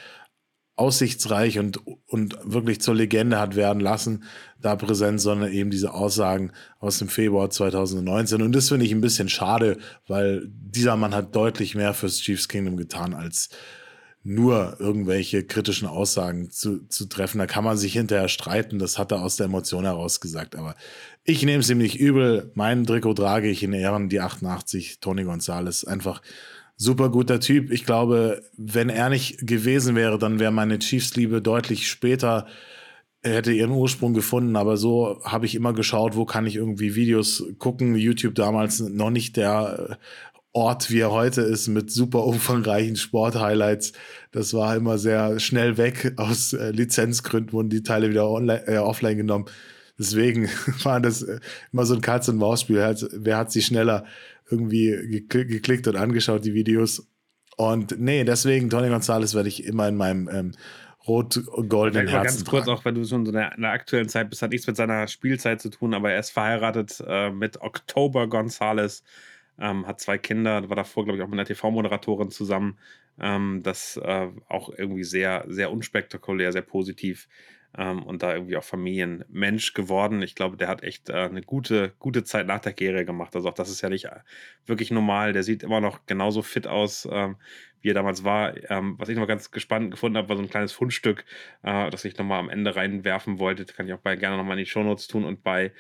aussichtsreich 0.75 1.59
und, 1.59 1.79
und 2.07 2.37
wirklich 2.43 2.81
zur 2.81 2.95
Legende 2.95 3.39
hat 3.39 3.55
werden 3.55 3.79
lassen, 3.79 4.23
da 4.61 4.75
präsent, 4.75 5.19
sondern 5.19 5.51
eben 5.51 5.71
diese 5.71 5.93
Aussagen 5.93 6.51
aus 6.79 6.99
dem 6.99 7.07
Februar 7.07 7.49
2019. 7.49 8.41
Und 8.41 8.53
das 8.53 8.69
finde 8.69 8.85
ich 8.85 8.91
ein 8.91 9.01
bisschen 9.01 9.29
schade, 9.29 9.77
weil 10.07 10.47
dieser 10.47 10.95
Mann 10.95 11.15
hat 11.15 11.35
deutlich 11.35 11.75
mehr 11.75 11.93
fürs 11.93 12.19
Chiefs 12.19 12.47
Kingdom 12.47 12.77
getan, 12.77 13.13
als 13.13 13.49
nur 14.23 14.77
irgendwelche 14.79 15.43
kritischen 15.43 15.87
Aussagen 15.87 16.51
zu, 16.51 16.87
zu 16.87 17.07
treffen. 17.07 17.39
Da 17.39 17.47
kann 17.47 17.63
man 17.63 17.77
sich 17.77 17.93
hinterher 17.93 18.27
streiten, 18.27 18.77
das 18.77 18.99
hat 18.99 19.11
er 19.11 19.23
aus 19.23 19.35
der 19.35 19.47
Emotion 19.47 19.83
heraus 19.83 20.19
gesagt. 20.19 20.55
Aber 20.55 20.75
ich 21.23 21.43
nehme 21.43 21.61
es 21.61 21.69
ihm 21.69 21.79
nicht 21.79 21.99
übel. 21.99 22.51
Mein 22.53 22.85
Trikot 22.85 23.15
trage 23.15 23.49
ich 23.49 23.63
in 23.63 23.73
Ehren, 23.73 24.09
die 24.09 24.19
88, 24.19 24.99
Tony 24.99 25.23
Gonzalez. 25.23 25.83
Einfach 25.83 26.21
super 26.77 27.09
guter 27.09 27.39
Typ. 27.39 27.71
Ich 27.71 27.85
glaube, 27.85 28.43
wenn 28.57 28.89
er 28.89 29.09
nicht 29.09 29.45
gewesen 29.47 29.95
wäre, 29.95 30.19
dann 30.19 30.39
wäre 30.39 30.51
meine 30.51 30.79
Chiefs-Liebe 30.79 31.41
deutlich 31.41 31.87
später 31.87 32.47
hätte 33.23 33.51
ihren 33.51 33.71
Ursprung 33.71 34.13
gefunden, 34.13 34.55
aber 34.55 34.77
so 34.77 35.21
habe 35.23 35.45
ich 35.45 35.55
immer 35.55 35.73
geschaut, 35.73 36.15
wo 36.15 36.25
kann 36.25 36.47
ich 36.47 36.55
irgendwie 36.55 36.95
Videos 36.95 37.43
gucken. 37.59 37.95
YouTube 37.95 38.35
damals 38.35 38.79
noch 38.79 39.11
nicht 39.11 39.37
der 39.37 39.99
Ort, 40.53 40.91
wie 40.91 40.99
er 40.99 41.11
heute 41.11 41.41
ist, 41.41 41.67
mit 41.67 41.91
super 41.91 42.25
umfangreichen 42.25 42.97
Sport-Highlights. 42.97 43.93
Das 44.31 44.53
war 44.53 44.75
immer 44.75 44.97
sehr 44.97 45.39
schnell 45.39 45.77
weg. 45.77 46.13
Aus 46.17 46.53
äh, 46.53 46.71
Lizenzgründen 46.71 47.53
wurden 47.53 47.69
die 47.69 47.83
Teile 47.83 48.09
wieder 48.09 48.29
online, 48.29 48.67
äh, 48.67 48.77
offline 48.77 49.17
genommen. 49.17 49.45
Deswegen 49.97 50.49
war 50.83 50.99
das 50.99 51.21
äh, 51.21 51.39
immer 51.71 51.85
so 51.85 51.93
ein 51.93 52.01
Katz-und-Maus-Spiel. 52.01 52.95
Wer 53.13 53.37
hat 53.37 53.51
sie 53.51 53.61
schneller 53.61 54.05
irgendwie 54.49 55.23
geklickt 55.29 55.87
und 55.87 55.95
angeschaut, 55.95 56.43
die 56.43 56.53
Videos. 56.53 57.07
Und 57.55 57.99
nee, 57.99 58.23
deswegen, 58.25 58.69
Tony 58.69 58.89
Gonzalez 58.89 59.33
werde 59.33 59.47
ich 59.47 59.63
immer 59.63 59.87
in 59.87 59.95
meinem 59.95 60.29
ähm, 60.33 60.51
rot-goldenen 61.07 62.07
Herzen 62.07 62.37
ganz 62.39 62.45
kurz, 62.45 62.67
auch 62.67 62.85
wenn 62.85 62.95
du 62.95 63.05
schon 63.05 63.25
so 63.25 63.31
in 63.31 63.37
der, 63.37 63.71
aktuellen 63.71 64.09
Zeit 64.09 64.29
bist, 64.29 64.41
hat 64.41 64.51
nichts 64.51 64.67
mit 64.67 64.75
seiner 64.75 65.07
Spielzeit 65.07 65.61
zu 65.61 65.69
tun, 65.69 65.93
aber 65.93 66.11
er 66.11 66.19
ist 66.19 66.31
verheiratet 66.31 67.03
äh, 67.07 67.31
mit 67.31 67.61
Oktober 67.61 68.27
Gonzalez, 68.27 69.03
ähm, 69.59 69.87
hat 69.87 69.99
zwei 69.99 70.17
Kinder, 70.17 70.69
war 70.69 70.75
davor, 70.75 71.05
glaube 71.05 71.17
ich, 71.17 71.23
auch 71.23 71.27
mit 71.27 71.39
einer 71.39 71.47
TV-Moderatorin 71.47 72.31
zusammen. 72.31 72.77
Ähm, 73.19 73.61
das 73.63 73.97
äh, 73.97 74.29
auch 74.47 74.69
irgendwie 74.75 75.03
sehr, 75.03 75.45
sehr 75.47 75.71
unspektakulär, 75.71 76.51
sehr 76.51 76.61
positiv 76.61 77.27
ähm, 77.77 78.03
und 78.03 78.23
da 78.23 78.33
irgendwie 78.33 78.57
auch 78.57 78.63
Familienmensch 78.63 79.73
geworden. 79.73 80.21
Ich 80.21 80.35
glaube, 80.35 80.57
der 80.57 80.67
hat 80.67 80.83
echt 80.83 81.09
äh, 81.09 81.13
eine 81.13 81.41
gute, 81.41 81.93
gute 81.99 82.23
Zeit 82.23 82.47
nach 82.47 82.59
der 82.59 82.73
Karriere 82.73 83.05
gemacht. 83.05 83.35
Also 83.35 83.49
auch 83.49 83.53
das 83.53 83.69
ist 83.69 83.81
ja 83.81 83.89
nicht 83.89 84.05
äh, 84.05 84.19
wirklich 84.65 84.91
normal. 84.91 85.33
Der 85.33 85.43
sieht 85.43 85.63
immer 85.63 85.81
noch 85.81 86.05
genauso 86.05 86.41
fit 86.41 86.67
aus, 86.67 87.07
ähm, 87.11 87.37
wie 87.81 87.89
er 87.89 87.93
damals 87.93 88.23
war. 88.23 88.53
Ähm, 88.69 88.95
was 88.97 89.09
ich 89.09 89.17
noch 89.17 89.27
ganz 89.27 89.51
gespannt 89.51 89.91
gefunden 89.91 90.17
habe, 90.17 90.29
war 90.29 90.37
so 90.37 90.43
ein 90.43 90.49
kleines 90.49 90.71
Fundstück, 90.71 91.25
äh, 91.63 91.89
das 91.89 92.05
ich 92.05 92.17
nochmal 92.17 92.39
am 92.39 92.49
Ende 92.49 92.75
reinwerfen 92.75 93.39
wollte. 93.39 93.65
Das 93.65 93.75
kann 93.75 93.87
ich 93.87 93.93
auch 93.93 93.99
bei, 93.99 94.15
gerne 94.15 94.37
nochmal 94.37 94.57
in 94.57 94.63
die 94.63 94.69
Shownotes 94.69 95.07
tun 95.07 95.25
und 95.25 95.43
bei 95.43 95.71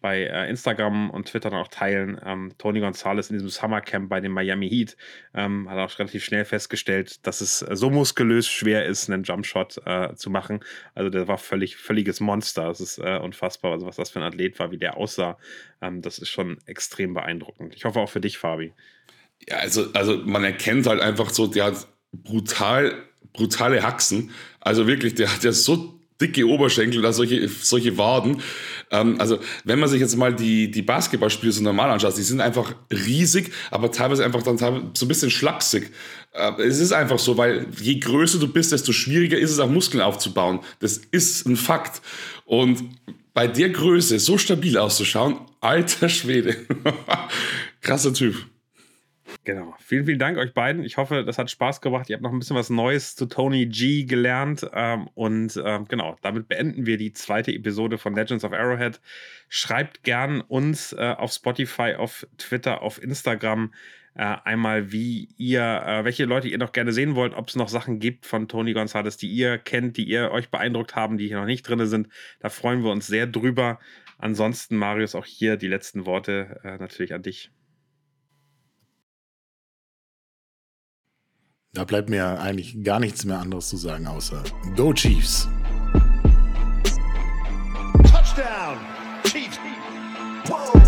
bei 0.00 0.24
äh, 0.24 0.48
Instagram 0.48 1.10
und 1.10 1.28
Twitter 1.28 1.50
dann 1.50 1.60
auch 1.60 1.68
teilen. 1.68 2.20
Ähm, 2.24 2.52
Tony 2.58 2.80
Gonzalez 2.80 3.30
in 3.30 3.34
diesem 3.34 3.48
Summercamp 3.48 4.08
bei 4.08 4.20
den 4.20 4.32
Miami 4.32 4.68
Heat 4.68 4.96
ähm, 5.34 5.68
hat 5.68 5.78
auch 5.78 5.98
relativ 5.98 6.24
schnell 6.24 6.44
festgestellt, 6.44 7.26
dass 7.26 7.40
es 7.40 7.58
so 7.58 7.90
muskulös 7.90 8.48
schwer 8.48 8.86
ist, 8.86 9.10
einen 9.10 9.24
Jumpshot 9.24 9.80
äh, 9.84 10.14
zu 10.14 10.30
machen. 10.30 10.60
Also 10.94 11.10
der 11.10 11.28
war 11.28 11.38
völlig, 11.38 11.76
völliges 11.76 12.20
Monster. 12.20 12.66
Das 12.66 12.80
ist 12.80 12.98
äh, 12.98 13.18
unfassbar, 13.18 13.72
also 13.72 13.86
was 13.86 13.96
das 13.96 14.10
für 14.10 14.20
ein 14.20 14.24
Athlet 14.24 14.58
war, 14.58 14.70
wie 14.70 14.78
der 14.78 14.96
aussah. 14.96 15.38
Ähm, 15.82 16.02
das 16.02 16.18
ist 16.18 16.30
schon 16.30 16.58
extrem 16.66 17.14
beeindruckend. 17.14 17.74
Ich 17.74 17.84
hoffe 17.84 18.00
auch 18.00 18.08
für 18.08 18.20
dich, 18.20 18.38
Fabi. 18.38 18.72
Ja, 19.48 19.56
also, 19.56 19.86
also 19.94 20.18
man 20.24 20.44
erkennt 20.44 20.86
halt 20.86 21.00
einfach 21.00 21.30
so, 21.30 21.46
der 21.46 21.64
hat 21.64 21.86
brutal, 22.12 22.94
brutale 23.32 23.82
Haxen. 23.82 24.30
Also 24.60 24.86
wirklich, 24.86 25.14
der 25.14 25.32
hat 25.32 25.44
ja 25.44 25.52
so 25.52 26.00
dicke 26.20 26.46
Oberschenkel 26.46 26.98
oder 26.98 27.12
solche, 27.12 27.48
solche 27.48 27.96
Waden. 27.96 28.42
Ähm, 28.90 29.16
also, 29.18 29.38
wenn 29.64 29.78
man 29.78 29.88
sich 29.88 30.00
jetzt 30.00 30.16
mal 30.16 30.34
die, 30.34 30.70
die 30.70 30.82
Basketballspiele 30.82 31.52
so 31.52 31.62
normal 31.62 31.90
anschaut, 31.90 32.16
die 32.16 32.22
sind 32.22 32.40
einfach 32.40 32.74
riesig, 32.92 33.52
aber 33.70 33.90
teilweise 33.90 34.24
einfach 34.24 34.42
dann 34.42 34.58
teilweise 34.58 34.90
so 34.94 35.06
ein 35.06 35.08
bisschen 35.08 35.30
schlapsig. 35.30 35.90
Äh, 36.32 36.62
es 36.62 36.78
ist 36.78 36.92
einfach 36.92 37.18
so, 37.18 37.36
weil 37.36 37.66
je 37.80 37.98
größer 37.98 38.38
du 38.38 38.48
bist, 38.48 38.72
desto 38.72 38.92
schwieriger 38.92 39.38
ist 39.38 39.50
es 39.50 39.58
auch 39.58 39.70
Muskeln 39.70 40.02
aufzubauen. 40.02 40.60
Das 40.80 40.98
ist 40.98 41.46
ein 41.46 41.56
Fakt. 41.56 42.02
Und 42.44 42.82
bei 43.32 43.46
der 43.46 43.70
Größe 43.70 44.18
so 44.18 44.38
stabil 44.38 44.76
auszuschauen, 44.76 45.40
alter 45.60 46.08
Schwede. 46.08 46.56
Krasser 47.80 48.12
Typ. 48.12 48.49
Genau. 49.44 49.74
Vielen, 49.78 50.04
vielen 50.04 50.18
Dank 50.18 50.36
euch 50.36 50.52
beiden. 50.52 50.84
Ich 50.84 50.98
hoffe, 50.98 51.24
das 51.24 51.38
hat 51.38 51.50
Spaß 51.50 51.80
gemacht. 51.80 52.10
Ihr 52.10 52.14
habt 52.14 52.22
noch 52.22 52.32
ein 52.32 52.38
bisschen 52.38 52.56
was 52.56 52.68
Neues 52.68 53.16
zu 53.16 53.24
Tony 53.24 53.66
G 53.66 54.04
gelernt. 54.04 54.68
Ähm, 54.74 55.08
und 55.14 55.60
ähm, 55.64 55.86
genau, 55.88 56.16
damit 56.20 56.46
beenden 56.46 56.84
wir 56.84 56.98
die 56.98 57.14
zweite 57.14 57.50
Episode 57.50 57.96
von 57.96 58.14
Legends 58.14 58.44
of 58.44 58.52
Arrowhead. 58.52 59.00
Schreibt 59.48 60.04
gern 60.04 60.42
uns 60.42 60.92
äh, 60.92 61.14
auf 61.16 61.32
Spotify, 61.32 61.94
auf 61.94 62.26
Twitter, 62.36 62.82
auf 62.82 63.02
Instagram 63.02 63.72
äh, 64.14 64.36
einmal, 64.44 64.92
wie 64.92 65.28
ihr, 65.38 65.62
äh, 65.86 66.04
welche 66.04 66.26
Leute 66.26 66.48
ihr 66.48 66.58
noch 66.58 66.72
gerne 66.72 66.92
sehen 66.92 67.14
wollt, 67.14 67.32
ob 67.34 67.48
es 67.48 67.56
noch 67.56 67.68
Sachen 67.68 67.98
gibt 67.98 68.26
von 68.26 68.46
Tony 68.46 68.74
Gonzalez, 68.74 69.16
die 69.16 69.28
ihr 69.28 69.56
kennt, 69.56 69.96
die 69.96 70.04
ihr 70.04 70.32
euch 70.32 70.50
beeindruckt 70.50 70.96
haben, 70.96 71.16
die 71.16 71.28
hier 71.28 71.38
noch 71.38 71.46
nicht 71.46 71.62
drin 71.62 71.86
sind. 71.86 72.08
Da 72.40 72.50
freuen 72.50 72.82
wir 72.82 72.90
uns 72.90 73.06
sehr 73.06 73.26
drüber. 73.26 73.78
Ansonsten, 74.18 74.76
Marius, 74.76 75.14
auch 75.14 75.24
hier 75.24 75.56
die 75.56 75.68
letzten 75.68 76.04
Worte 76.04 76.60
äh, 76.62 76.76
natürlich 76.76 77.14
an 77.14 77.22
dich. 77.22 77.50
Da 81.72 81.84
bleibt 81.84 82.10
mir 82.10 82.40
eigentlich 82.40 82.82
gar 82.82 82.98
nichts 82.98 83.24
mehr 83.24 83.38
anderes 83.38 83.68
zu 83.68 83.76
sagen, 83.76 84.04
außer 84.08 84.42
Go 84.74 84.92
Chiefs! 84.92 85.48
Touchdown! 88.10 88.76
Chiefs! 89.22 89.56
Whoa! 90.48 90.79